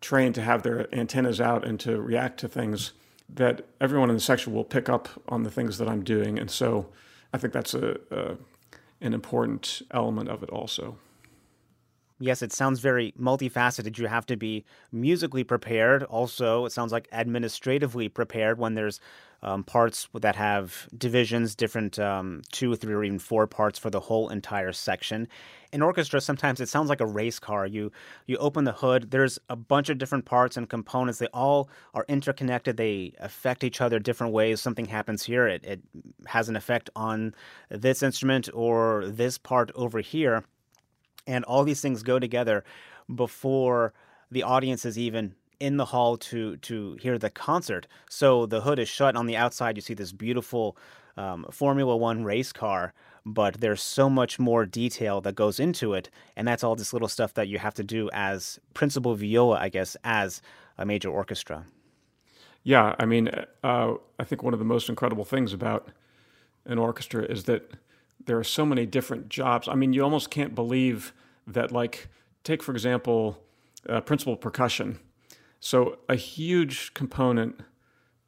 trained 0.00 0.34
to 0.36 0.42
have 0.42 0.62
their 0.62 0.94
antennas 0.94 1.40
out 1.40 1.66
and 1.66 1.80
to 1.80 2.00
react 2.00 2.38
to 2.40 2.48
things 2.48 2.92
that 3.28 3.66
everyone 3.80 4.08
in 4.08 4.16
the 4.16 4.20
section 4.20 4.52
will 4.52 4.64
pick 4.64 4.88
up 4.88 5.08
on 5.28 5.42
the 5.42 5.50
things 5.50 5.78
that 5.78 5.88
I'm 5.88 6.04
doing. 6.04 6.38
And 6.38 6.50
so 6.50 6.86
I 7.32 7.38
think 7.38 7.52
that's 7.52 7.74
a, 7.74 7.98
a 8.10 8.36
an 9.00 9.12
important 9.12 9.82
element 9.90 10.28
of 10.28 10.42
it 10.42 10.50
also. 10.50 10.96
Yes, 12.18 12.40
it 12.40 12.50
sounds 12.50 12.80
very 12.80 13.12
multifaceted. 13.20 13.98
You 13.98 14.06
have 14.06 14.24
to 14.26 14.36
be 14.36 14.64
musically 14.90 15.44
prepared. 15.44 16.02
Also, 16.04 16.64
it 16.64 16.72
sounds 16.72 16.90
like 16.90 17.08
administratively 17.12 18.08
prepared 18.08 18.58
when 18.58 18.74
there's 18.74 19.00
um, 19.42 19.62
parts 19.62 20.08
that 20.14 20.34
have 20.34 20.88
divisions, 20.96 21.54
different 21.54 21.98
um, 21.98 22.40
two, 22.52 22.74
three, 22.74 22.94
or 22.94 23.04
even 23.04 23.18
four 23.18 23.46
parts 23.46 23.78
for 23.78 23.90
the 23.90 24.00
whole 24.00 24.30
entire 24.30 24.72
section. 24.72 25.28
In 25.72 25.82
orchestra, 25.82 26.22
sometimes 26.22 26.58
it 26.58 26.70
sounds 26.70 26.88
like 26.88 27.02
a 27.02 27.06
race 27.06 27.38
car. 27.38 27.66
You 27.66 27.92
you 28.24 28.38
open 28.38 28.64
the 28.64 28.72
hood. 28.72 29.10
There's 29.10 29.38
a 29.50 29.56
bunch 29.56 29.90
of 29.90 29.98
different 29.98 30.24
parts 30.24 30.56
and 30.56 30.70
components. 30.70 31.18
They 31.18 31.26
all 31.34 31.68
are 31.92 32.06
interconnected. 32.08 32.78
They 32.78 33.12
affect 33.20 33.62
each 33.62 33.82
other 33.82 33.98
different 33.98 34.32
ways. 34.32 34.62
Something 34.62 34.86
happens 34.86 35.22
here. 35.22 35.46
It, 35.46 35.64
it 35.64 35.80
has 36.26 36.48
an 36.48 36.56
effect 36.56 36.88
on 36.96 37.34
this 37.68 38.02
instrument 38.02 38.48
or 38.54 39.06
this 39.06 39.36
part 39.36 39.70
over 39.74 40.00
here 40.00 40.44
and 41.26 41.44
all 41.44 41.64
these 41.64 41.80
things 41.80 42.02
go 42.02 42.18
together 42.18 42.64
before 43.14 43.92
the 44.30 44.42
audience 44.42 44.84
is 44.84 44.98
even 44.98 45.34
in 45.60 45.76
the 45.76 45.86
hall 45.86 46.16
to 46.16 46.56
to 46.58 46.94
hear 47.00 47.18
the 47.18 47.30
concert. 47.30 47.86
So 48.10 48.46
the 48.46 48.60
hood 48.60 48.78
is 48.78 48.88
shut. 48.88 49.16
On 49.16 49.26
the 49.26 49.36
outside, 49.36 49.76
you 49.76 49.82
see 49.82 49.94
this 49.94 50.12
beautiful 50.12 50.76
um, 51.16 51.46
Formula 51.50 51.96
One 51.96 52.24
race 52.24 52.52
car, 52.52 52.92
but 53.24 53.60
there's 53.60 53.82
so 53.82 54.10
much 54.10 54.38
more 54.38 54.66
detail 54.66 55.20
that 55.22 55.34
goes 55.34 55.58
into 55.58 55.94
it, 55.94 56.10
and 56.36 56.46
that's 56.46 56.62
all 56.62 56.76
this 56.76 56.92
little 56.92 57.08
stuff 57.08 57.34
that 57.34 57.48
you 57.48 57.58
have 57.58 57.74
to 57.74 57.84
do 57.84 58.10
as 58.12 58.60
principal 58.74 59.14
viola, 59.14 59.58
I 59.58 59.68
guess, 59.68 59.96
as 60.04 60.42
a 60.76 60.84
major 60.84 61.08
orchestra. 61.08 61.64
Yeah, 62.62 62.96
I 62.98 63.06
mean, 63.06 63.30
uh, 63.62 63.94
I 64.18 64.24
think 64.24 64.42
one 64.42 64.52
of 64.52 64.58
the 64.58 64.64
most 64.64 64.88
incredible 64.88 65.24
things 65.24 65.52
about 65.52 65.88
an 66.64 66.78
orchestra 66.78 67.22
is 67.22 67.44
that 67.44 67.70
there 68.24 68.38
are 68.38 68.44
so 68.44 68.66
many 68.66 68.86
different 68.86 69.28
jobs. 69.28 69.68
I 69.68 69.74
mean, 69.74 69.92
you 69.92 70.02
almost 70.02 70.30
can't 70.30 70.54
believe 70.54 71.12
that, 71.46 71.70
like, 71.70 72.08
take 72.44 72.62
for 72.62 72.72
example, 72.72 73.42
uh, 73.88 74.00
principal 74.00 74.36
percussion. 74.36 74.98
So, 75.60 75.98
a 76.08 76.16
huge 76.16 76.94
component 76.94 77.60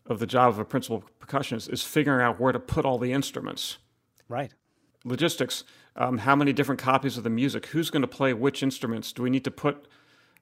of 0.07 0.19
the 0.19 0.27
job 0.27 0.51
of 0.51 0.59
a 0.59 0.65
principal 0.65 1.05
percussionist 1.21 1.71
is 1.73 1.83
figuring 1.83 2.25
out 2.25 2.41
where 2.41 2.53
to 2.53 2.61
put 2.61 2.85
all 2.85 2.99
the 2.99 3.13
instruments. 3.13 3.79
Right. 4.29 4.53
Logistics. 5.05 5.65
Um, 5.97 6.19
how 6.19 6.37
many 6.37 6.53
different 6.53 6.81
copies 6.81 7.17
of 7.17 7.25
the 7.25 7.31
music? 7.31 7.67
Who's 7.67 7.91
going 7.91 8.03
to 8.03 8.09
play 8.09 8.33
which 8.33 8.63
instruments? 8.63 9.13
Do 9.13 9.23
we 9.23 9.31
need 9.31 9.45
to 9.45 9.51
put 9.51 9.87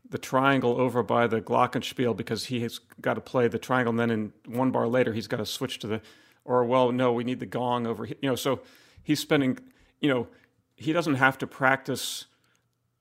the 0.08 0.18
triangle 0.18 0.80
over 0.80 1.02
by 1.02 1.26
the 1.26 1.40
glockenspiel 1.40 2.16
because 2.16 2.46
he 2.46 2.60
has 2.60 2.78
got 3.00 3.14
to 3.14 3.20
play 3.20 3.48
the 3.48 3.58
triangle, 3.58 3.90
and 3.90 3.98
then 3.98 4.10
in 4.10 4.32
one 4.46 4.70
bar 4.70 4.86
later 4.86 5.12
he's 5.12 5.26
got 5.26 5.38
to 5.38 5.46
switch 5.46 5.78
to 5.80 5.86
the, 5.86 6.00
or 6.44 6.64
well, 6.64 6.92
no, 6.92 7.12
we 7.12 7.24
need 7.24 7.40
the 7.40 7.46
gong 7.46 7.86
over 7.86 8.04
here. 8.04 8.16
You 8.20 8.30
know, 8.30 8.36
so 8.36 8.60
he's 9.06 9.20
spending, 9.20 9.56
you 10.00 10.12
know, 10.12 10.26
he 10.74 10.92
doesn't 10.92 11.14
have 11.14 11.38
to 11.38 11.46
practice 11.46 12.24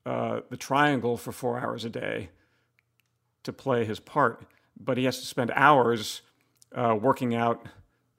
uh, 0.06 0.40
the 0.50 0.56
triangle 0.56 1.16
for 1.16 1.32
four 1.32 1.58
hours 1.58 1.84
a 1.84 1.90
day 1.90 2.28
to 3.42 3.52
play 3.52 3.84
his 3.84 3.98
part, 3.98 4.46
but 4.78 4.98
he 4.98 5.04
has 5.04 5.18
to 5.18 5.26
spend 5.26 5.50
hours 5.56 6.22
uh, 6.76 6.94
working 6.94 7.34
out 7.34 7.66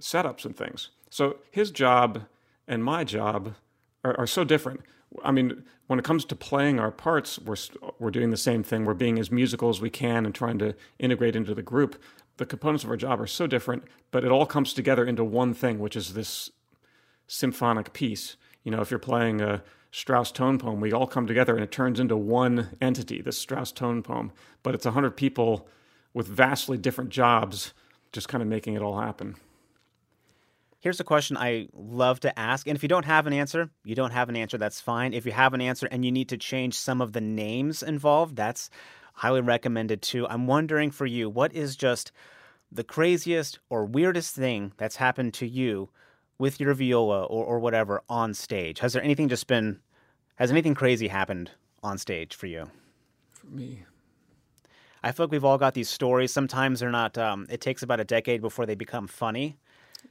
setups 0.02 0.44
and 0.44 0.54
things. 0.58 0.90
So 1.10 1.38
his 1.50 1.72
job 1.72 2.24
and 2.68 2.84
my 2.84 3.06
job 3.06 3.56
are, 4.04 4.20
are 4.20 4.28
so 4.28 4.44
different. 4.44 4.82
I 5.24 5.32
mean, 5.32 5.64
when 5.88 5.98
it 5.98 6.04
comes 6.04 6.26
to 6.26 6.36
playing 6.36 6.82
our 6.82 6.92
parts, 6.92 7.40
we're 7.40 7.56
we're 8.00 8.12
doing 8.12 8.32
the 8.32 8.36
same 8.38 8.64
thing. 8.64 8.84
We're 8.84 8.96
being 8.96 9.18
as 9.18 9.32
musical 9.32 9.70
as 9.70 9.80
we 9.80 9.90
can 9.90 10.26
and 10.26 10.36
trying 10.36 10.60
to 10.60 10.76
integrate 11.00 11.38
into 11.38 11.56
the 11.56 11.62
group. 11.62 12.02
The 12.36 12.46
components 12.46 12.84
of 12.84 12.90
our 12.90 12.98
job 12.98 13.22
are 13.22 13.28
so 13.28 13.48
different, 13.48 13.86
but 14.12 14.26
it 14.26 14.32
all 14.32 14.46
comes 14.46 14.74
together 14.74 15.06
into 15.06 15.24
one 15.24 15.54
thing, 15.54 15.80
which 15.80 15.96
is 15.96 16.14
this 16.14 16.52
symphonic 17.28 17.94
piece. 17.94 18.36
You 18.64 18.72
know, 18.72 18.82
if 18.82 18.90
you're 18.90 19.00
playing 19.00 19.42
a 19.42 19.64
Strauss 19.92 20.32
tone 20.32 20.58
poem, 20.58 20.82
we 20.82 20.92
all 20.92 21.08
come 21.08 21.28
together 21.28 21.56
and 21.56 21.64
it 21.64 21.72
turns 21.72 22.00
into 22.00 22.18
one 22.18 22.76
entity, 22.82 23.22
this 23.22 23.38
Strauss 23.38 23.72
tone 23.72 24.04
poem. 24.04 24.32
But 24.64 24.76
it's 24.76 24.86
100 24.86 25.12
people 25.12 25.68
with 26.14 26.28
vastly 26.28 26.78
different 26.78 27.10
jobs 27.10 27.74
just 28.12 28.28
kind 28.28 28.42
of 28.42 28.48
making 28.48 28.76
it 28.76 28.82
all 28.82 29.00
happen. 29.00 29.36
Here's 30.80 31.00
a 31.00 31.04
question 31.04 31.38
I 31.38 31.68
love 31.74 32.20
to 32.22 32.40
ask. 32.40 32.68
And 32.68 32.76
if 32.76 32.84
you 32.84 32.90
don't 32.90 33.06
have 33.06 33.28
an 33.28 33.34
answer, 33.34 33.70
you 33.84 33.96
don't 33.96 34.12
have 34.12 34.30
an 34.30 34.36
answer. 34.36 34.58
That's 34.58 34.80
fine. 34.80 35.14
If 35.14 35.26
you 35.26 35.32
have 35.32 35.54
an 35.54 35.62
answer 35.62 35.88
and 35.88 36.06
you 36.06 36.12
need 36.12 36.30
to 36.30 36.38
change 36.38 36.76
some 36.76 37.02
of 37.02 37.14
the 37.14 37.22
names 37.22 37.82
involved, 37.82 38.36
that's 38.36 38.70
highly 39.14 39.42
recommended 39.42 40.02
too. 40.02 40.28
I'm 40.28 40.48
wondering 40.48 40.92
for 40.92 41.06
you, 41.06 41.30
what 41.30 41.54
is 41.54 41.76
just 41.76 42.12
the 42.72 42.84
craziest 42.84 43.60
or 43.70 43.86
weirdest 43.86 44.36
thing 44.36 44.74
that's 44.78 44.98
happened 44.98 45.34
to 45.36 45.48
you 45.48 45.90
with 46.40 46.60
your 46.60 46.74
viola 46.74 47.24
or, 47.24 47.46
or 47.46 47.60
whatever 47.60 48.02
on 48.10 48.34
stage? 48.34 48.80
Has 48.80 48.94
there 48.94 49.04
anything 49.04 49.30
just 49.30 49.48
been, 49.48 49.80
has 50.36 50.52
anything 50.52 50.76
crazy 50.76 51.08
happened 51.08 51.52
on 51.84 51.98
stage 51.98 52.36
for 52.36 52.48
you? 52.48 52.70
For 53.32 53.48
me, 53.48 53.84
I 55.04 55.12
feel 55.12 55.26
like 55.26 55.32
we've 55.32 55.46
all 55.46 55.58
got 55.58 55.74
these 55.74 55.90
stories. 55.90 56.32
Sometimes 56.32 56.80
they're 56.80 56.90
not, 56.90 57.18
um, 57.18 57.48
it 57.50 57.62
takes 57.62 57.84
about 57.84 58.00
a 58.00 58.04
decade 58.04 58.42
before 58.42 58.66
they 58.66 58.76
become 58.76 59.08
funny. 59.08 59.58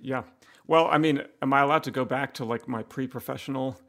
Yeah. 0.01 0.23
Well, 0.67 0.89
I 0.91 0.99
mean, 0.99 1.23
am 1.43 1.53
I 1.53 1.61
allowed 1.61 1.85
to 1.85 1.91
go 1.91 2.05
back 2.05 2.35
to 2.35 2.45
like 2.45 2.67
my 2.67 2.83
pre 2.83 3.07
professional 3.07 3.81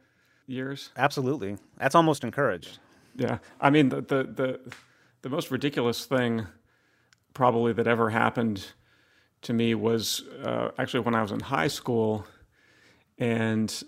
years? 0.46 0.90
Absolutely. 0.96 1.56
That's 1.78 1.94
almost 1.94 2.24
encouraged. 2.24 2.78
Yeah. 3.16 3.38
I 3.60 3.70
mean, 3.70 3.88
the, 3.88 3.96
the, 3.96 4.24
the, 4.24 4.60
the 5.22 5.28
most 5.28 5.50
ridiculous 5.50 6.04
thing 6.04 6.46
probably 7.34 7.72
that 7.72 7.86
ever 7.86 8.10
happened 8.10 8.72
to 9.42 9.52
me 9.52 9.74
was 9.74 10.24
uh, 10.42 10.70
actually 10.78 11.00
when 11.00 11.14
I 11.14 11.22
was 11.22 11.32
in 11.32 11.40
high 11.40 11.68
school, 11.68 12.26
and 13.18 13.82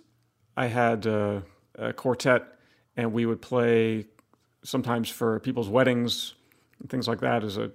I 0.57 0.67
had 0.67 1.07
a, 1.07 1.43
a, 1.77 1.93
quartet, 1.93 2.43
and 2.97 3.13
we 3.13 3.27
would 3.27 3.41
play 3.41 4.07
sometimes 4.63 5.09
for 5.09 5.41
people's 5.41 5.69
weddings 5.69 6.35
and 6.81 6.91
things 6.91 7.09
like 7.09 7.21
that 7.21 7.45
as 7.45 7.57
a, 7.57 7.71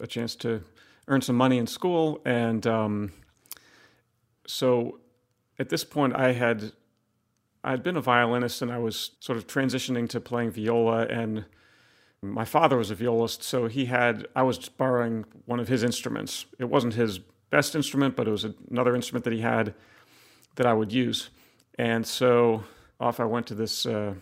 a 0.00 0.06
chance 0.06 0.36
to 0.36 0.62
earn 1.08 1.20
some 1.20 1.36
money 1.36 1.58
in 1.58 1.66
school. 1.66 2.20
And 2.24 2.66
um, 2.66 3.12
so 4.46 5.00
at 5.58 5.68
this 5.68 5.84
point, 5.84 6.14
I 6.14 6.32
had 6.32 6.72
I 7.64 7.70
had 7.70 7.82
been 7.82 7.96
a 7.96 8.00
violinist, 8.00 8.62
and 8.62 8.70
I 8.70 8.78
was 8.78 9.12
sort 9.20 9.36
of 9.36 9.46
transitioning 9.46 10.08
to 10.10 10.20
playing 10.20 10.52
viola 10.52 11.06
and 11.06 11.44
my 12.22 12.44
father 12.44 12.76
was 12.76 12.90
a 12.90 12.94
violist, 12.94 13.42
so 13.42 13.66
he 13.66 13.86
had, 13.86 14.26
I 14.34 14.42
was 14.42 14.68
borrowing 14.68 15.24
one 15.46 15.60
of 15.60 15.68
his 15.68 15.82
instruments. 15.82 16.46
It 16.58 16.64
wasn't 16.64 16.94
his 16.94 17.20
best 17.50 17.74
instrument, 17.74 18.16
but 18.16 18.26
it 18.26 18.30
was 18.30 18.44
another 18.70 18.94
instrument 18.96 19.24
that 19.24 19.32
he 19.32 19.40
had 19.40 19.74
that 20.56 20.66
I 20.66 20.72
would 20.72 20.92
use. 20.92 21.30
And 21.78 22.06
so 22.06 22.64
off 22.98 23.20
I 23.20 23.24
went 23.24 23.46
to 23.48 23.54
this 23.54 23.86
uh, 23.86 24.14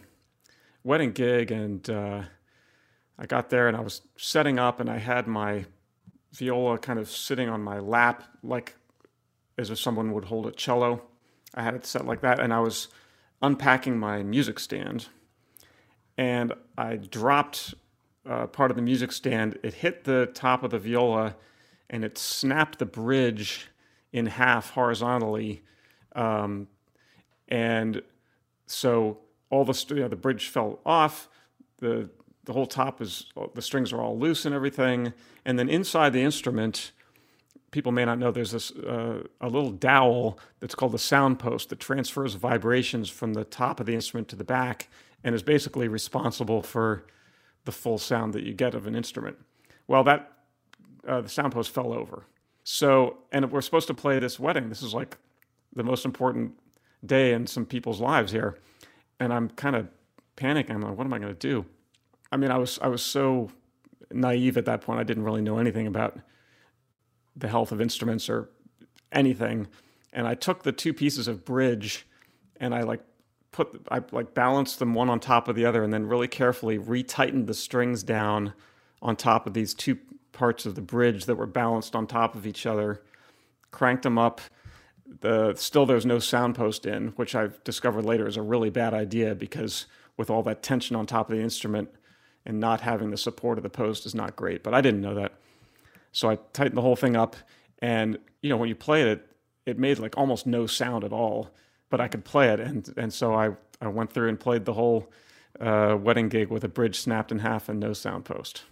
wedding 0.84 1.12
gig, 1.12 1.50
and 1.50 1.88
uh, 1.88 2.22
I 3.18 3.26
got 3.26 3.48
there 3.48 3.68
and 3.68 3.76
I 3.76 3.80
was 3.80 4.02
setting 4.16 4.58
up, 4.58 4.78
and 4.78 4.90
I 4.90 4.98
had 4.98 5.26
my 5.26 5.64
viola 6.32 6.78
kind 6.78 6.98
of 6.98 7.10
sitting 7.10 7.48
on 7.48 7.62
my 7.62 7.78
lap, 7.78 8.24
like 8.42 8.76
as 9.56 9.70
if 9.70 9.78
someone 9.78 10.12
would 10.12 10.26
hold 10.26 10.46
a 10.46 10.52
cello. 10.52 11.02
I 11.54 11.62
had 11.62 11.74
it 11.74 11.86
set 11.86 12.04
like 12.04 12.20
that, 12.20 12.40
and 12.40 12.52
I 12.52 12.60
was 12.60 12.88
unpacking 13.40 13.98
my 13.98 14.22
music 14.22 14.58
stand, 14.58 15.08
and 16.18 16.52
I 16.76 16.96
dropped 16.96 17.74
uh, 18.28 18.46
part 18.46 18.70
of 18.70 18.76
the 18.76 18.82
music 18.82 19.12
stand, 19.12 19.58
it 19.62 19.74
hit 19.74 20.04
the 20.04 20.30
top 20.34 20.62
of 20.62 20.70
the 20.70 20.78
viola 20.78 21.36
and 21.88 22.04
it 22.04 22.18
snapped 22.18 22.78
the 22.78 22.86
bridge 22.86 23.68
in 24.12 24.26
half 24.26 24.70
horizontally. 24.70 25.62
Um, 26.14 26.68
and 27.48 28.02
so 28.66 29.18
all 29.50 29.64
the 29.64 29.84
you 29.90 29.96
know, 29.96 30.08
the 30.08 30.16
bridge 30.16 30.48
fell 30.48 30.80
off. 30.84 31.28
The 31.78 32.08
the 32.44 32.52
whole 32.52 32.66
top 32.66 33.02
is 33.02 33.26
the 33.54 33.62
strings 33.62 33.92
are 33.92 34.00
all 34.00 34.18
loose 34.18 34.44
and 34.46 34.54
everything. 34.54 35.12
And 35.44 35.58
then 35.58 35.68
inside 35.68 36.12
the 36.12 36.22
instrument, 36.22 36.92
people 37.72 37.90
may 37.90 38.04
not 38.04 38.18
know 38.18 38.30
there's 38.30 38.52
this 38.52 38.70
uh, 38.70 39.24
a 39.40 39.48
little 39.48 39.72
dowel 39.72 40.38
that's 40.60 40.74
called 40.74 40.92
the 40.92 40.98
sound 40.98 41.40
post 41.40 41.70
that 41.70 41.80
transfers 41.80 42.34
vibrations 42.34 43.10
from 43.10 43.34
the 43.34 43.44
top 43.44 43.80
of 43.80 43.86
the 43.86 43.94
instrument 43.94 44.28
to 44.28 44.36
the 44.36 44.44
back 44.44 44.88
and 45.24 45.34
is 45.34 45.42
basically 45.42 45.88
responsible 45.88 46.62
for 46.62 47.04
the 47.66 47.72
full 47.72 47.98
sound 47.98 48.32
that 48.32 48.42
you 48.42 48.54
get 48.54 48.74
of 48.74 48.86
an 48.86 48.94
instrument. 48.94 49.36
Well, 49.86 50.02
that 50.04 50.32
uh, 51.06 51.20
the 51.20 51.28
sound 51.28 51.52
post 51.52 51.70
fell 51.70 51.92
over. 51.92 52.24
So, 52.64 53.18
and 53.30 53.50
we're 53.52 53.60
supposed 53.60 53.86
to 53.88 53.94
play 53.94 54.18
this 54.18 54.40
wedding. 54.40 54.70
This 54.70 54.82
is 54.82 54.94
like 54.94 55.18
the 55.74 55.84
most 55.84 56.04
important 56.04 56.54
day 57.04 57.32
in 57.32 57.46
some 57.46 57.66
people's 57.66 58.00
lives 58.00 58.32
here, 58.32 58.58
and 59.20 59.32
I'm 59.32 59.50
kind 59.50 59.76
of 59.76 59.88
panicking. 60.36 60.70
I'm 60.70 60.80
like, 60.80 60.96
what 60.96 61.04
am 61.04 61.12
I 61.12 61.18
going 61.18 61.32
to 61.32 61.38
do? 61.38 61.66
I 62.32 62.36
mean, 62.36 62.50
I 62.50 62.58
was 62.58 62.78
I 62.80 62.88
was 62.88 63.02
so 63.02 63.50
naive 64.10 64.56
at 64.56 64.64
that 64.64 64.80
point. 64.80 64.98
I 64.98 65.04
didn't 65.04 65.24
really 65.24 65.42
know 65.42 65.58
anything 65.58 65.86
about 65.86 66.18
the 67.36 67.48
health 67.48 67.70
of 67.70 67.80
instruments 67.80 68.28
or 68.28 68.48
anything. 69.12 69.68
And 70.12 70.26
I 70.26 70.34
took 70.34 70.62
the 70.62 70.72
two 70.72 70.94
pieces 70.94 71.28
of 71.28 71.44
bridge 71.44 72.06
and 72.58 72.74
I 72.74 72.82
like 72.82 73.00
put 73.56 73.86
I 73.90 74.02
like 74.12 74.34
balanced 74.34 74.80
them 74.80 74.92
one 74.92 75.08
on 75.08 75.18
top 75.18 75.48
of 75.48 75.56
the 75.56 75.64
other 75.64 75.82
and 75.82 75.90
then 75.90 76.06
really 76.06 76.28
carefully 76.28 76.78
retightened 76.78 77.46
the 77.46 77.54
strings 77.54 78.02
down 78.02 78.52
on 79.00 79.16
top 79.16 79.46
of 79.46 79.54
these 79.54 79.72
two 79.72 79.96
parts 80.32 80.66
of 80.66 80.74
the 80.74 80.82
bridge 80.82 81.24
that 81.24 81.36
were 81.36 81.46
balanced 81.46 81.96
on 81.96 82.06
top 82.06 82.34
of 82.34 82.46
each 82.46 82.66
other 82.66 83.02
cranked 83.70 84.02
them 84.02 84.18
up. 84.18 84.42
The 85.20 85.54
still 85.54 85.86
there's 85.86 86.04
no 86.04 86.18
sound 86.18 86.54
post 86.54 86.84
in 86.84 87.08
which 87.16 87.34
I've 87.34 87.64
discovered 87.64 88.04
later 88.04 88.26
is 88.26 88.36
a 88.36 88.42
really 88.42 88.68
bad 88.68 88.92
idea 88.92 89.34
because 89.34 89.86
with 90.18 90.28
all 90.28 90.42
that 90.42 90.62
tension 90.62 90.94
on 90.94 91.06
top 91.06 91.30
of 91.30 91.36
the 91.36 91.42
instrument 91.42 91.88
and 92.44 92.60
not 92.60 92.82
having 92.82 93.10
the 93.10 93.16
support 93.16 93.56
of 93.58 93.62
the 93.62 93.70
post 93.70 94.04
is 94.04 94.14
not 94.14 94.36
great 94.36 94.62
but 94.62 94.74
I 94.74 94.82
didn't 94.82 95.00
know 95.00 95.14
that. 95.14 95.32
So 96.12 96.28
I 96.28 96.36
tightened 96.52 96.76
the 96.76 96.82
whole 96.82 96.96
thing 96.96 97.16
up 97.16 97.36
and 97.78 98.18
you 98.42 98.50
know 98.50 98.58
when 98.58 98.68
you 98.68 98.74
played 98.74 99.06
it 99.06 99.26
it 99.64 99.78
made 99.78 99.98
like 99.98 100.18
almost 100.18 100.46
no 100.46 100.66
sound 100.66 101.04
at 101.04 101.12
all 101.12 101.54
but 101.90 102.00
I 102.00 102.08
could 102.08 102.24
play 102.24 102.48
it, 102.48 102.60
and 102.60 102.92
and 102.96 103.12
so 103.12 103.34
I 103.34 103.50
I 103.80 103.88
went 103.88 104.12
through 104.12 104.28
and 104.28 104.38
played 104.38 104.64
the 104.64 104.74
whole 104.74 105.10
uh, 105.60 105.96
wedding 106.00 106.28
gig 106.28 106.50
with 106.50 106.64
a 106.64 106.68
bridge 106.68 107.00
snapped 107.00 107.32
in 107.32 107.38
half 107.38 107.68
and 107.68 107.80
no 107.80 107.92
sound 107.92 108.24
post. 108.24 108.64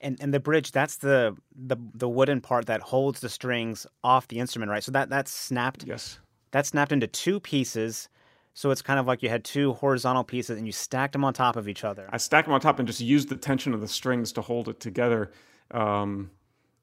And 0.00 0.16
and 0.20 0.32
the 0.32 0.40
bridge 0.40 0.70
that's 0.72 0.96
the 0.96 1.36
the 1.54 1.76
the 1.94 2.08
wooden 2.08 2.40
part 2.40 2.66
that 2.66 2.80
holds 2.80 3.20
the 3.20 3.28
strings 3.28 3.86
off 4.04 4.28
the 4.28 4.38
instrument, 4.38 4.70
right? 4.70 4.82
So 4.82 4.92
that 4.92 5.10
that's 5.10 5.32
snapped. 5.32 5.84
Yes. 5.84 6.18
That's 6.50 6.70
snapped 6.70 6.92
into 6.92 7.06
two 7.06 7.40
pieces. 7.40 8.08
So 8.54 8.70
it's 8.70 8.82
kind 8.82 8.98
of 8.98 9.06
like 9.06 9.22
you 9.22 9.28
had 9.28 9.44
two 9.44 9.74
horizontal 9.74 10.24
pieces 10.24 10.58
and 10.58 10.66
you 10.66 10.72
stacked 10.72 11.12
them 11.12 11.24
on 11.24 11.32
top 11.32 11.54
of 11.54 11.68
each 11.68 11.84
other. 11.84 12.08
I 12.10 12.16
stacked 12.16 12.46
them 12.46 12.54
on 12.54 12.60
top 12.60 12.78
and 12.80 12.88
just 12.88 13.00
used 13.00 13.28
the 13.28 13.36
tension 13.36 13.72
of 13.72 13.80
the 13.80 13.86
strings 13.86 14.32
to 14.32 14.40
hold 14.40 14.68
it 14.68 14.80
together. 14.80 15.30
Um, 15.70 16.30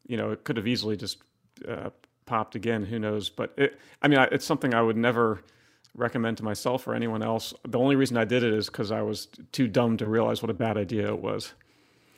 you 0.07 0.15
know, 0.15 0.31
it 0.31 0.43
could 0.45 0.55
have 0.55 0.67
easily 0.67 0.95
just 0.95 1.17
uh, 1.67 1.89
popped 2.25 2.55
again. 2.55 2.85
Who 2.85 2.99
knows? 2.99 3.29
But 3.29 3.53
it, 3.57 3.79
I 4.01 4.07
mean, 4.07 4.19
it's 4.31 4.45
something 4.45 4.73
I 4.73 4.81
would 4.81 4.95
never 4.95 5.41
recommend 5.95 6.37
to 6.37 6.43
myself 6.43 6.87
or 6.87 6.93
anyone 6.93 7.23
else. 7.23 7.53
The 7.67 7.79
only 7.79 7.95
reason 7.95 8.17
I 8.17 8.25
did 8.25 8.43
it 8.43 8.53
is 8.53 8.67
because 8.67 8.91
I 8.91 9.01
was 9.01 9.27
too 9.51 9.67
dumb 9.67 9.97
to 9.97 10.05
realize 10.05 10.41
what 10.41 10.49
a 10.49 10.53
bad 10.53 10.77
idea 10.77 11.07
it 11.07 11.19
was. 11.19 11.53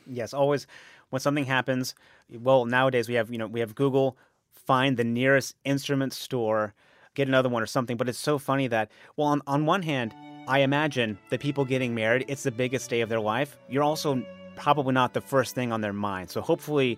Yes, 0.06 0.34
always 0.34 0.68
when 1.10 1.20
something 1.20 1.46
happens. 1.46 1.96
Well, 2.30 2.66
nowadays 2.66 3.08
we 3.08 3.16
have 3.16 3.32
you 3.32 3.38
know 3.38 3.48
we 3.48 3.60
have 3.60 3.76
Google 3.76 4.18
find 4.52 4.98
the 4.98 5.04
nearest 5.04 5.56
instrument 5.64 6.12
store, 6.14 6.74
get 7.14 7.28
another 7.28 7.50
one 7.50 7.64
or 7.64 7.68
something. 7.68 7.98
But 7.98 8.10
it's 8.10 8.20
so 8.20 8.38
funny 8.38 8.68
that 8.68 8.92
well, 9.16 9.28
on 9.28 9.42
on 9.48 9.66
one 9.66 9.84
hand, 9.84 10.14
I 10.48 10.60
imagine 10.60 11.18
the 11.30 11.38
people 11.38 11.66
getting 11.66 11.94
married, 11.94 12.26
it's 12.28 12.44
the 12.44 12.52
biggest 12.52 12.90
day 12.90 13.02
of 13.02 13.10
their 13.10 13.20
life. 13.20 13.58
You're 13.70 13.84
also 13.84 14.24
probably 14.56 14.94
not 14.94 15.14
the 15.14 15.22
first 15.22 15.56
thing 15.56 15.72
on 15.72 15.82
their 15.82 15.94
mind. 15.94 16.30
So 16.30 16.42
hopefully 16.42 16.98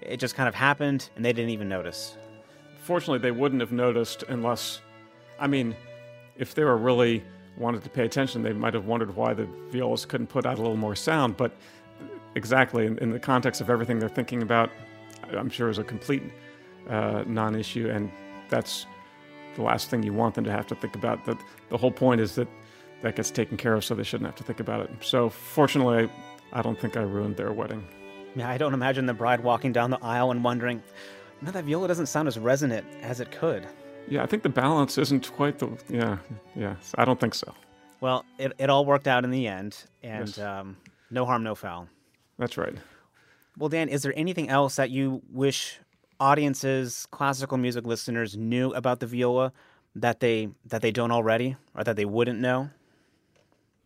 it 0.00 0.18
just 0.18 0.34
kind 0.34 0.48
of 0.48 0.54
happened 0.54 1.10
and 1.14 1.24
they 1.24 1.32
didn't 1.32 1.50
even 1.50 1.68
notice. 1.68 2.16
Fortunately, 2.82 3.18
they 3.18 3.30
wouldn't 3.30 3.60
have 3.60 3.70
noticed 3.70 4.24
unless, 4.28 4.80
I 5.38 5.46
mean, 5.46 5.76
if 6.40 6.54
they 6.54 6.64
were 6.64 6.76
really 6.76 7.22
wanted 7.56 7.84
to 7.84 7.90
pay 7.90 8.04
attention, 8.04 8.42
they 8.42 8.52
might 8.52 8.74
have 8.74 8.86
wondered 8.86 9.14
why 9.14 9.34
the 9.34 9.46
violist 9.68 10.08
couldn't 10.08 10.28
put 10.28 10.46
out 10.46 10.58
a 10.58 10.62
little 10.62 10.76
more 10.76 10.96
sound. 10.96 11.36
But 11.36 11.52
exactly 12.34 12.86
in, 12.86 12.98
in 12.98 13.10
the 13.10 13.20
context 13.20 13.60
of 13.60 13.70
everything 13.70 13.98
they're 13.98 14.08
thinking 14.08 14.42
about, 14.42 14.70
I'm 15.30 15.50
sure 15.50 15.68
is 15.68 15.78
a 15.78 15.84
complete 15.84 16.22
uh, 16.88 17.22
non-issue, 17.26 17.88
and 17.88 18.10
that's 18.48 18.86
the 19.54 19.62
last 19.62 19.90
thing 19.90 20.02
you 20.02 20.14
want 20.14 20.34
them 20.34 20.44
to 20.44 20.50
have 20.50 20.66
to 20.68 20.74
think 20.74 20.96
about. 20.96 21.24
That 21.26 21.38
the 21.68 21.76
whole 21.76 21.92
point 21.92 22.20
is 22.20 22.34
that 22.36 22.48
that 23.02 23.16
gets 23.16 23.30
taken 23.30 23.56
care 23.56 23.74
of, 23.74 23.84
so 23.84 23.94
they 23.94 24.02
shouldn't 24.02 24.26
have 24.26 24.36
to 24.36 24.44
think 24.44 24.60
about 24.60 24.80
it. 24.80 24.90
So 25.00 25.28
fortunately, 25.28 26.10
I 26.52 26.62
don't 26.62 26.80
think 26.80 26.96
I 26.96 27.02
ruined 27.02 27.36
their 27.36 27.52
wedding. 27.52 27.86
Yeah, 28.34 28.48
I 28.48 28.58
don't 28.58 28.74
imagine 28.74 29.06
the 29.06 29.14
bride 29.14 29.40
walking 29.40 29.72
down 29.72 29.90
the 29.90 30.02
aisle 30.02 30.30
and 30.30 30.42
wondering, 30.42 30.82
no, 31.42 31.50
that 31.50 31.64
viola 31.64 31.88
doesn't 31.88 32.06
sound 32.06 32.28
as 32.28 32.38
resonant 32.38 32.86
as 33.02 33.20
it 33.20 33.30
could. 33.30 33.66
Yeah, 34.08 34.22
I 34.22 34.26
think 34.26 34.42
the 34.42 34.48
balance 34.48 34.98
isn't 34.98 35.32
quite 35.32 35.58
the. 35.58 35.70
Yeah, 35.88 36.18
yeah, 36.56 36.76
I 36.96 37.04
don't 37.04 37.20
think 37.20 37.34
so. 37.34 37.54
Well, 38.00 38.24
it, 38.38 38.52
it 38.58 38.70
all 38.70 38.84
worked 38.84 39.06
out 39.06 39.24
in 39.24 39.30
the 39.30 39.46
end, 39.46 39.84
and 40.02 40.28
yes. 40.28 40.38
um, 40.38 40.76
no 41.10 41.24
harm, 41.26 41.42
no 41.42 41.54
foul. 41.54 41.88
That's 42.38 42.56
right. 42.56 42.74
Well, 43.58 43.68
Dan, 43.68 43.88
is 43.88 44.02
there 44.02 44.14
anything 44.16 44.48
else 44.48 44.76
that 44.76 44.90
you 44.90 45.22
wish 45.30 45.78
audiences, 46.18 47.06
classical 47.10 47.58
music 47.58 47.84
listeners, 47.84 48.36
knew 48.36 48.72
about 48.72 49.00
the 49.00 49.06
viola 49.06 49.52
that 49.94 50.20
they 50.20 50.48
that 50.66 50.82
they 50.82 50.90
don't 50.90 51.10
already, 51.10 51.56
or 51.74 51.84
that 51.84 51.96
they 51.96 52.04
wouldn't 52.04 52.40
know? 52.40 52.70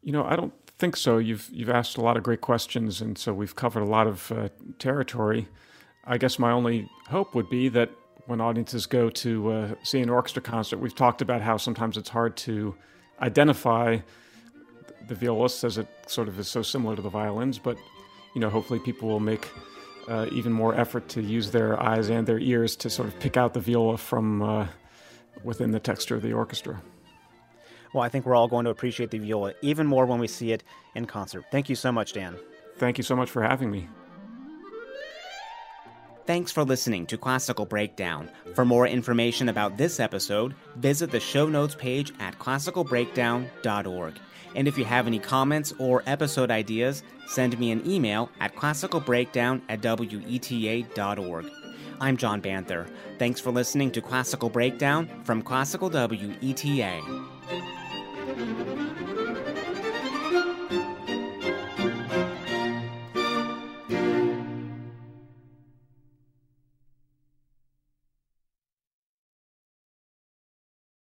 You 0.02 0.12
know, 0.12 0.24
I 0.24 0.36
don't 0.36 0.52
think 0.78 0.96
so. 0.96 1.18
You've 1.18 1.48
you've 1.52 1.70
asked 1.70 1.96
a 1.96 2.00
lot 2.00 2.16
of 2.16 2.22
great 2.22 2.40
questions, 2.40 3.00
and 3.00 3.18
so 3.18 3.32
we've 3.32 3.56
covered 3.56 3.82
a 3.82 3.86
lot 3.86 4.06
of 4.06 4.30
uh, 4.30 4.48
territory. 4.78 5.48
I 6.04 6.18
guess 6.18 6.38
my 6.38 6.52
only 6.52 6.88
hope 7.08 7.34
would 7.34 7.48
be 7.48 7.68
that 7.70 7.90
when 8.26 8.40
audiences 8.40 8.86
go 8.86 9.10
to 9.10 9.50
uh, 9.50 9.74
see 9.82 10.00
an 10.00 10.08
orchestra 10.08 10.42
concert, 10.42 10.78
we've 10.78 10.94
talked 10.94 11.20
about 11.20 11.42
how 11.42 11.56
sometimes 11.56 11.96
it's 11.96 12.08
hard 12.08 12.36
to 12.38 12.74
identify 13.20 13.98
the 15.06 15.14
violists 15.14 15.64
as 15.64 15.78
it 15.78 15.86
sort 16.06 16.28
of 16.28 16.38
is 16.38 16.48
so 16.48 16.62
similar 16.62 16.96
to 16.96 17.02
the 17.02 17.10
violins, 17.10 17.58
but 17.58 17.76
you 18.34 18.40
know, 18.40 18.50
hopefully 18.50 18.80
people 18.80 19.08
will 19.08 19.20
make 19.20 19.48
uh, 20.08 20.26
even 20.32 20.52
more 20.52 20.74
effort 20.74 21.08
to 21.08 21.22
use 21.22 21.50
their 21.50 21.80
eyes 21.82 22.08
and 22.08 22.26
their 22.26 22.38
ears 22.38 22.76
to 22.76 22.90
sort 22.90 23.08
of 23.08 23.18
pick 23.20 23.36
out 23.36 23.54
the 23.54 23.60
viola 23.60 23.96
from 23.96 24.42
uh, 24.42 24.66
within 25.42 25.70
the 25.70 25.80
texture 25.80 26.16
of 26.16 26.22
the 26.22 26.32
orchestra. 26.32 26.82
Well, 27.92 28.02
I 28.02 28.08
think 28.08 28.26
we're 28.26 28.34
all 28.34 28.48
going 28.48 28.64
to 28.64 28.70
appreciate 28.70 29.10
the 29.10 29.18
viola 29.18 29.54
even 29.62 29.86
more 29.86 30.04
when 30.04 30.18
we 30.18 30.26
see 30.26 30.52
it 30.52 30.64
in 30.94 31.06
concert. 31.06 31.44
Thank 31.50 31.68
you 31.68 31.76
so 31.76 31.92
much, 31.92 32.12
Dan. 32.12 32.36
Thank 32.76 32.98
you 32.98 33.04
so 33.04 33.14
much 33.14 33.30
for 33.30 33.42
having 33.42 33.70
me. 33.70 33.88
Thanks 36.26 36.50
for 36.50 36.64
listening 36.64 37.06
to 37.06 37.18
Classical 37.18 37.66
Breakdown. 37.66 38.30
For 38.54 38.64
more 38.64 38.86
information 38.86 39.50
about 39.50 39.76
this 39.76 40.00
episode, 40.00 40.54
visit 40.76 41.10
the 41.10 41.20
show 41.20 41.46
notes 41.48 41.74
page 41.74 42.12
at 42.18 42.38
classicalbreakdown.org. 42.38 44.14
And 44.54 44.66
if 44.66 44.78
you 44.78 44.86
have 44.86 45.06
any 45.06 45.18
comments 45.18 45.74
or 45.78 46.02
episode 46.06 46.50
ideas, 46.50 47.02
send 47.26 47.58
me 47.58 47.72
an 47.72 47.86
email 47.86 48.30
at 48.40 48.56
classicalbreakdown 48.56 49.60
at 49.68 49.82
weta.org. 49.82 51.50
I'm 52.00 52.16
John 52.16 52.40
Banther. 52.40 52.88
Thanks 53.18 53.40
for 53.40 53.50
listening 53.50 53.90
to 53.92 54.00
Classical 54.00 54.48
Breakdown 54.48 55.10
from 55.24 55.42
Classical 55.42 55.90
WETA. 55.90 57.02